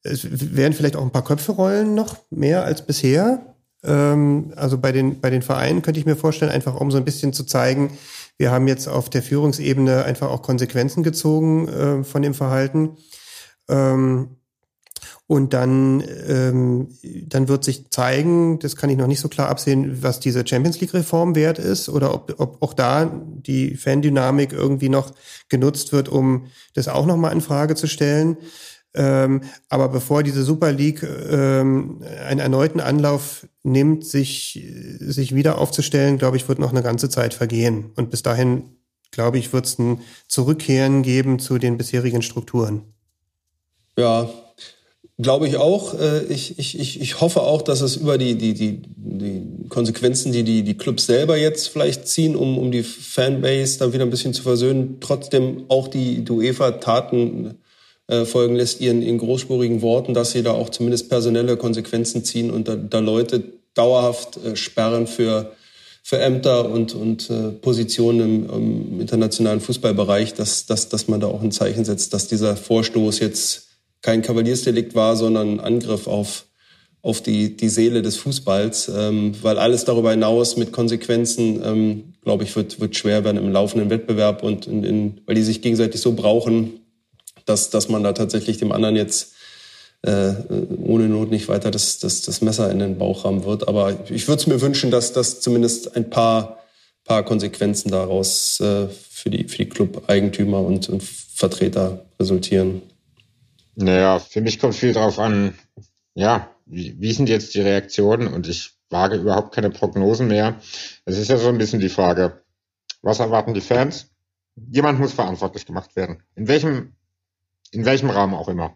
[0.02, 3.56] es werden vielleicht auch ein paar Köpfe rollen noch mehr als bisher.
[3.84, 7.04] Ähm, also bei den, bei den Vereinen könnte ich mir vorstellen, einfach um so ein
[7.04, 7.96] bisschen zu zeigen,
[8.36, 12.96] wir haben jetzt auf der Führungsebene einfach auch Konsequenzen gezogen äh, von dem Verhalten.
[13.68, 14.38] Ähm,
[15.30, 16.88] und dann, ähm,
[17.26, 20.80] dann wird sich zeigen, das kann ich noch nicht so klar absehen, was diese Champions
[20.80, 25.12] League-Reform wert ist oder ob, ob auch da die Fandynamik irgendwie noch
[25.50, 28.38] genutzt wird, um das auch nochmal in Frage zu stellen.
[28.94, 34.66] Ähm, aber bevor diese Super League ähm, einen erneuten Anlauf nimmt, sich,
[34.98, 37.92] sich wieder aufzustellen, glaube ich, wird noch eine ganze Zeit vergehen.
[37.96, 38.64] Und bis dahin,
[39.10, 42.82] glaube ich, wird es ein Zurückkehren geben zu den bisherigen Strukturen.
[43.96, 44.30] Ja,
[45.18, 45.98] glaube ich auch.
[45.98, 50.44] Äh, ich, ich, ich hoffe auch, dass es über die, die, die, die Konsequenzen, die,
[50.44, 54.34] die die Clubs selber jetzt vielleicht ziehen, um, um die Fanbase dann wieder ein bisschen
[54.34, 57.58] zu versöhnen, trotzdem auch die, die UEFA-Taten
[58.08, 62.50] äh, folgen lässt, ihren, ihren großspurigen Worten, dass sie da auch zumindest personelle Konsequenzen ziehen
[62.50, 63.42] und da, da Leute
[63.74, 65.52] dauerhaft äh, sperren für,
[66.02, 71.26] für Ämter und, und äh, Positionen im, im internationalen Fußballbereich, dass, dass, dass man da
[71.26, 73.68] auch ein Zeichen setzt, dass dieser Vorstoß jetzt
[74.00, 76.46] kein Kavaliersdelikt war, sondern ein Angriff auf,
[77.02, 82.44] auf die, die Seele des Fußballs, ähm, weil alles darüber hinaus mit Konsequenzen, ähm, glaube
[82.44, 86.00] ich, wird, wird schwer werden im laufenden Wettbewerb und in, in, weil die sich gegenseitig
[86.00, 86.80] so brauchen,
[87.48, 89.34] dass, dass man da tatsächlich dem anderen jetzt
[90.02, 90.34] äh,
[90.84, 93.66] ohne Not nicht weiter das, das, das Messer in den Bauch haben wird.
[93.66, 96.58] Aber ich würde es mir wünschen, dass das zumindest ein paar,
[97.04, 102.82] paar Konsequenzen daraus äh, für die, für die Club-Eigentümer und, und Vertreter resultieren.
[103.74, 105.54] Naja, für mich kommt viel drauf an,
[106.14, 108.32] ja, wie, wie sind jetzt die Reaktionen?
[108.32, 110.60] Und ich wage überhaupt keine Prognosen mehr.
[111.04, 112.42] Es ist ja so ein bisschen die Frage,
[113.02, 114.10] was erwarten die Fans?
[114.56, 116.22] Jemand muss verantwortlich gemacht werden.
[116.34, 116.94] In welchem,
[117.72, 118.74] in welchem Rahmen auch immer.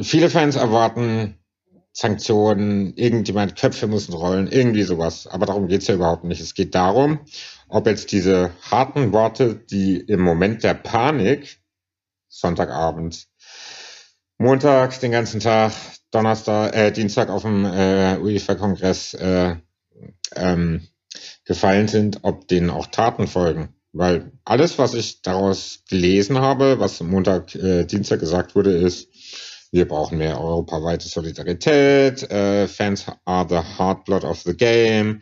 [0.00, 1.38] Viele Fans erwarten
[1.92, 5.26] Sanktionen, irgendjemand, Köpfe müssen rollen, irgendwie sowas.
[5.26, 6.40] Aber darum geht's ja überhaupt nicht.
[6.40, 7.20] Es geht darum,
[7.68, 11.60] ob jetzt diese harten Worte, die im Moment der Panik,
[12.28, 13.26] Sonntagabend,
[14.38, 15.72] Montag den ganzen Tag,
[16.10, 19.56] Donnerstag, äh, Dienstag auf dem äh, UEFA-Kongress äh,
[20.34, 20.88] ähm,
[21.44, 23.74] gefallen sind, ob denen auch Taten folgen.
[23.92, 29.08] Weil alles, was ich daraus gelesen habe, was Montag, äh, Dienstag gesagt wurde, ist,
[29.70, 35.20] wir brauchen mehr europaweite Solidarität, äh, Fans are the hard blood of the game,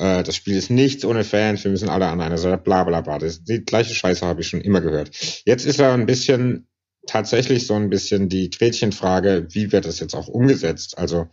[0.00, 3.02] äh, das Spiel ist nichts ohne Fans, wir müssen alle an einer Seite, bla bla
[3.02, 3.18] bla.
[3.18, 5.10] Das, die gleiche Scheiße habe ich schon immer gehört.
[5.44, 6.66] Jetzt ist er ein bisschen
[7.06, 10.96] tatsächlich so ein bisschen die Gretchenfrage, wie wird das jetzt auch umgesetzt?
[10.96, 11.28] Also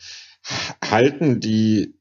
[0.83, 1.96] halten die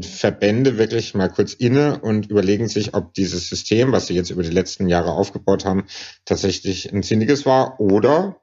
[0.00, 4.42] Verbände wirklich mal kurz inne und überlegen sich, ob dieses System, was sie jetzt über
[4.42, 5.86] die letzten Jahre aufgebaut haben,
[6.24, 8.40] tatsächlich ein sinniges war oder,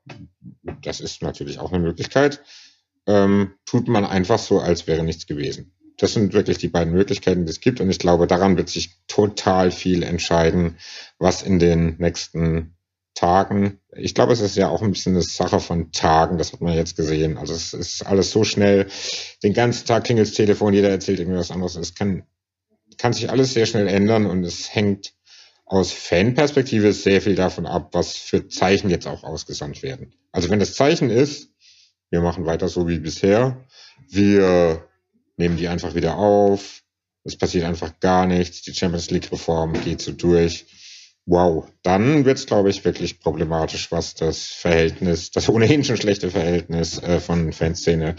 [0.82, 2.42] das ist natürlich auch eine Möglichkeit,
[3.08, 5.74] ähm, tut man einfach so, als wäre nichts gewesen.
[5.98, 8.98] Das sind wirklich die beiden Möglichkeiten, die es gibt und ich glaube, daran wird sich
[9.08, 10.78] total viel entscheiden,
[11.20, 12.73] was in den nächsten
[13.14, 13.80] Tagen.
[13.96, 16.74] Ich glaube, es ist ja auch ein bisschen eine Sache von Tagen, das hat man
[16.74, 17.38] jetzt gesehen.
[17.38, 18.88] Also es ist alles so schnell.
[19.44, 21.76] Den ganzen Tag klingelt das Telefon, jeder erzählt irgendwas anderes.
[21.76, 22.24] Es kann,
[22.98, 25.14] kann sich alles sehr schnell ändern und es hängt
[25.66, 30.14] aus Fanperspektive sehr viel davon ab, was für Zeichen jetzt auch ausgesandt werden.
[30.32, 31.50] Also wenn das Zeichen ist,
[32.10, 33.66] wir machen weiter so wie bisher,
[34.10, 34.88] wir
[35.38, 36.84] nehmen die einfach wieder auf,
[37.24, 40.66] es passiert einfach gar nichts, die Champions League Reform geht so durch
[41.26, 47.02] Wow, dann wird's, glaube ich, wirklich problematisch, was das Verhältnis, das ohnehin schon schlechte Verhältnis
[47.02, 48.16] äh, von Fanszene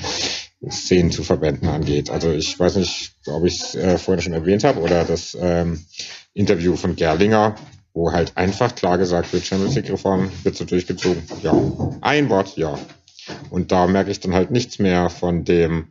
[0.70, 2.08] Szenen zu Verbänden angeht.
[2.08, 5.84] Also ich weiß nicht, ob ich es äh, vorhin schon erwähnt habe oder das ähm,
[6.32, 7.56] Interview von Gerlinger,
[7.92, 11.22] wo halt einfach klar gesagt wird, Champions League Reform wird so durchgezogen.
[11.42, 11.54] Ja,
[12.00, 12.78] ein Wort, ja.
[13.50, 15.88] Und da merke ich dann halt nichts mehr von dem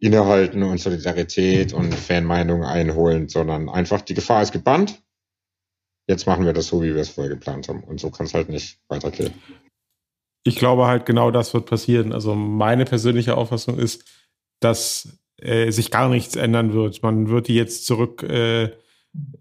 [0.00, 5.00] Innehalten und Solidarität und Fanmeinung einholen, sondern einfach die Gefahr ist gebannt
[6.10, 7.82] jetzt machen wir das so, wie wir es vorher geplant haben.
[7.84, 9.32] Und so kann es halt nicht weitergehen.
[10.42, 12.12] Ich glaube halt, genau das wird passieren.
[12.12, 14.04] Also meine persönliche Auffassung ist,
[14.58, 17.02] dass äh, sich gar nichts ändern wird.
[17.02, 18.70] Man wird die jetzt zurück äh,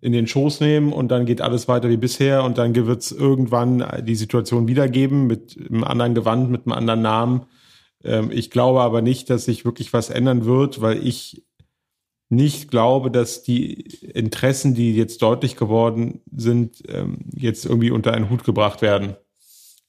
[0.02, 3.12] in den Schoß nehmen und dann geht alles weiter wie bisher und dann wird es
[3.12, 7.46] irgendwann die Situation wiedergeben mit einem anderen Gewand, mit einem anderen Namen.
[8.04, 11.44] Ähm, ich glaube aber nicht, dass sich wirklich was ändern wird, weil ich
[12.30, 18.30] nicht glaube, dass die Interessen, die jetzt deutlich geworden sind, ähm, jetzt irgendwie unter einen
[18.30, 19.16] Hut gebracht werden.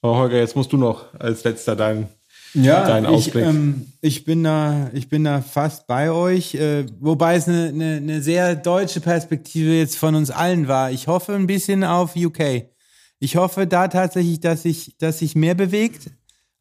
[0.03, 2.09] Aber Holger, jetzt musst du noch als letzter deinen
[2.55, 3.45] ja, deinen Ausblick.
[3.45, 7.69] Ich, ähm, ich bin da, ich bin da fast bei euch, äh, wobei es eine,
[7.69, 10.91] eine, eine sehr deutsche Perspektive jetzt von uns allen war.
[10.91, 12.65] Ich hoffe ein bisschen auf UK.
[13.21, 16.11] Ich hoffe da tatsächlich, dass sich, dass sich mehr bewegt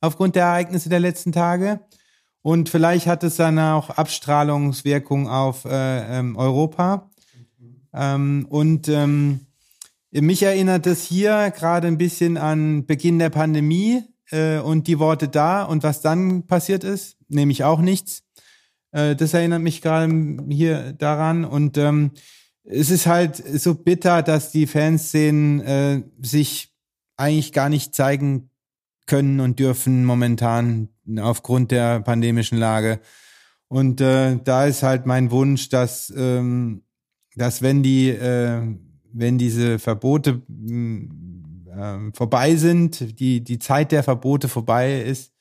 [0.02, 1.80] aufgrund der Ereignisse der letzten Tage.
[2.42, 7.10] Und vielleicht hat es dann auch Abstrahlungswirkung auf äh, ähm, Europa.
[7.94, 9.42] Ähm, und ähm,
[10.12, 15.28] mich erinnert es hier gerade ein bisschen an Beginn der Pandemie äh, und die Worte
[15.28, 18.24] da und was dann passiert ist, nämlich auch nichts.
[18.92, 21.46] Äh, das erinnert mich gerade hier daran.
[21.46, 22.12] Und ähm,
[22.64, 26.74] es ist halt so bitter, dass die Fanszenen äh, sich
[27.18, 28.50] eigentlich gar nicht zeigen
[29.06, 33.00] können und dürfen momentan aufgrund der pandemischen Lage.
[33.68, 36.84] Und äh, da ist halt mein Wunsch, dass, ähm,
[37.36, 38.62] dass wenn die, äh,
[39.12, 45.34] wenn diese Verbote äh, vorbei sind, die, die Zeit der Verbote vorbei ist,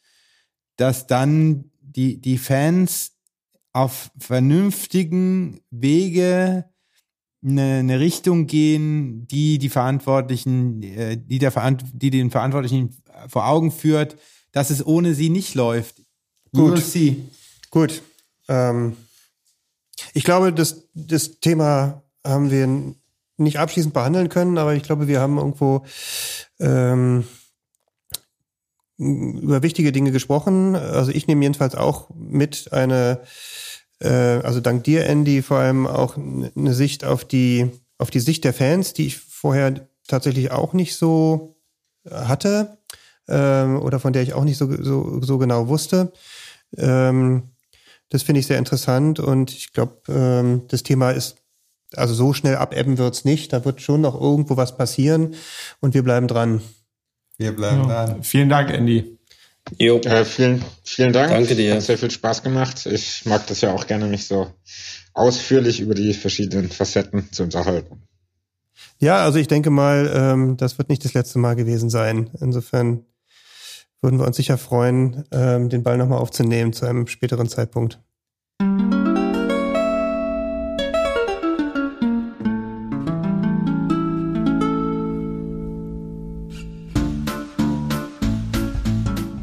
[0.77, 3.12] dass dann die, die Fans
[3.73, 6.66] auf vernünftigen Wege
[7.45, 11.53] eine, eine Richtung gehen, die die Verantwortlichen, äh, die der
[11.93, 12.97] die den Verantwortlichen
[13.28, 14.16] vor Augen führt,
[14.59, 16.03] dass es ohne sie nicht läuft.
[16.53, 16.81] Gut.
[16.81, 17.29] sie.
[17.71, 18.03] Gut.
[18.49, 18.97] Ähm,
[20.15, 22.95] ich glaube, das, das Thema haben wir
[23.37, 25.85] nicht abschließend behandeln können, aber ich glaube, wir haben irgendwo
[26.59, 27.23] ähm,
[28.97, 30.75] über wichtige Dinge gesprochen.
[30.75, 33.21] Also ich nehme jedenfalls auch mit eine,
[34.01, 38.43] äh, also dank dir, Andy, vor allem auch eine Sicht auf die, auf die Sicht
[38.43, 41.55] der Fans, die ich vorher tatsächlich auch nicht so
[42.11, 42.78] hatte
[43.29, 46.13] ähm, oder von der ich auch nicht so, so, so genau wusste.
[46.77, 47.45] Ähm,
[48.11, 51.37] das finde ich sehr interessant und ich glaube, ähm, das Thema ist,
[51.95, 53.53] also so schnell abebben wird's nicht.
[53.53, 55.35] Da wird schon noch irgendwo was passieren
[55.81, 56.61] und wir bleiben dran.
[57.37, 58.07] Wir bleiben Ja.
[58.07, 58.23] dran.
[58.23, 59.19] Vielen Dank, Andy.
[59.79, 59.99] Jo.
[60.01, 61.31] Äh, vielen, vielen Dank.
[61.31, 61.75] Danke dir.
[61.75, 62.87] Hat sehr viel Spaß gemacht.
[62.87, 64.51] Ich mag das ja auch gerne, mich so
[65.13, 68.03] ausführlich über die verschiedenen Facetten zu unterhalten.
[69.01, 72.31] Ja, also ich denke mal, ähm, das wird nicht das letzte Mal gewesen sein.
[72.41, 73.05] Insofern
[74.03, 78.01] würden wir uns sicher freuen, ähm, den Ball nochmal aufzunehmen zu einem späteren Zeitpunkt.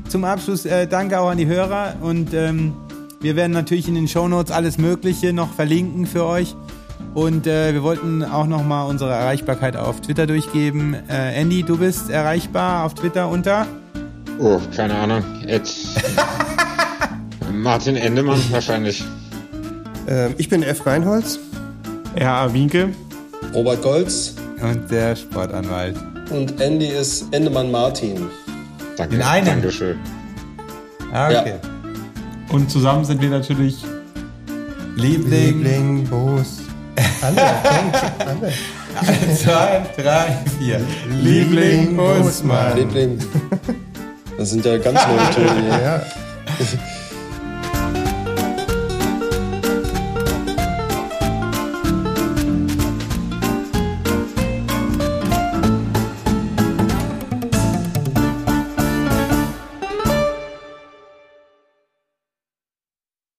[0.09, 2.73] Zum Abschluss äh, danke auch an die Hörer und ähm,
[3.19, 6.55] wir werden natürlich in den Shownotes alles Mögliche noch verlinken für euch.
[7.13, 10.93] Und äh, wir wollten auch nochmal unsere Erreichbarkeit auf Twitter durchgeben.
[11.09, 13.67] Äh, Andy, du bist erreichbar auf Twitter unter?
[14.39, 15.23] Oh, keine Ahnung.
[15.47, 15.63] Ed
[17.53, 19.03] Martin Endemann wahrscheinlich.
[20.07, 20.85] Ähm, ich bin F.
[20.85, 21.39] Reinholz.
[22.15, 22.53] R.A.
[22.53, 22.89] Winke.
[23.53, 25.95] Robert Golz Und der Sportanwalt.
[26.31, 28.27] und Andy ist Endemann Martin.
[28.97, 29.15] Danke.
[29.15, 29.45] In einem?
[29.47, 29.97] Dankeschön.
[31.13, 31.41] Ah, Ja.
[31.41, 31.53] okay.
[32.49, 33.83] Und zusammen sind wir natürlich
[34.95, 35.29] Liebling.
[35.61, 36.61] Liebling, Boos.
[37.21, 37.41] Alle,
[38.19, 38.53] alle.
[39.35, 40.79] Zwei, drei, vier.
[41.21, 42.77] Liebling Busmann.
[42.77, 43.19] Liebling.
[44.45, 45.69] Das sind ja ganz neue Töne.
[45.69, 46.05] Ja.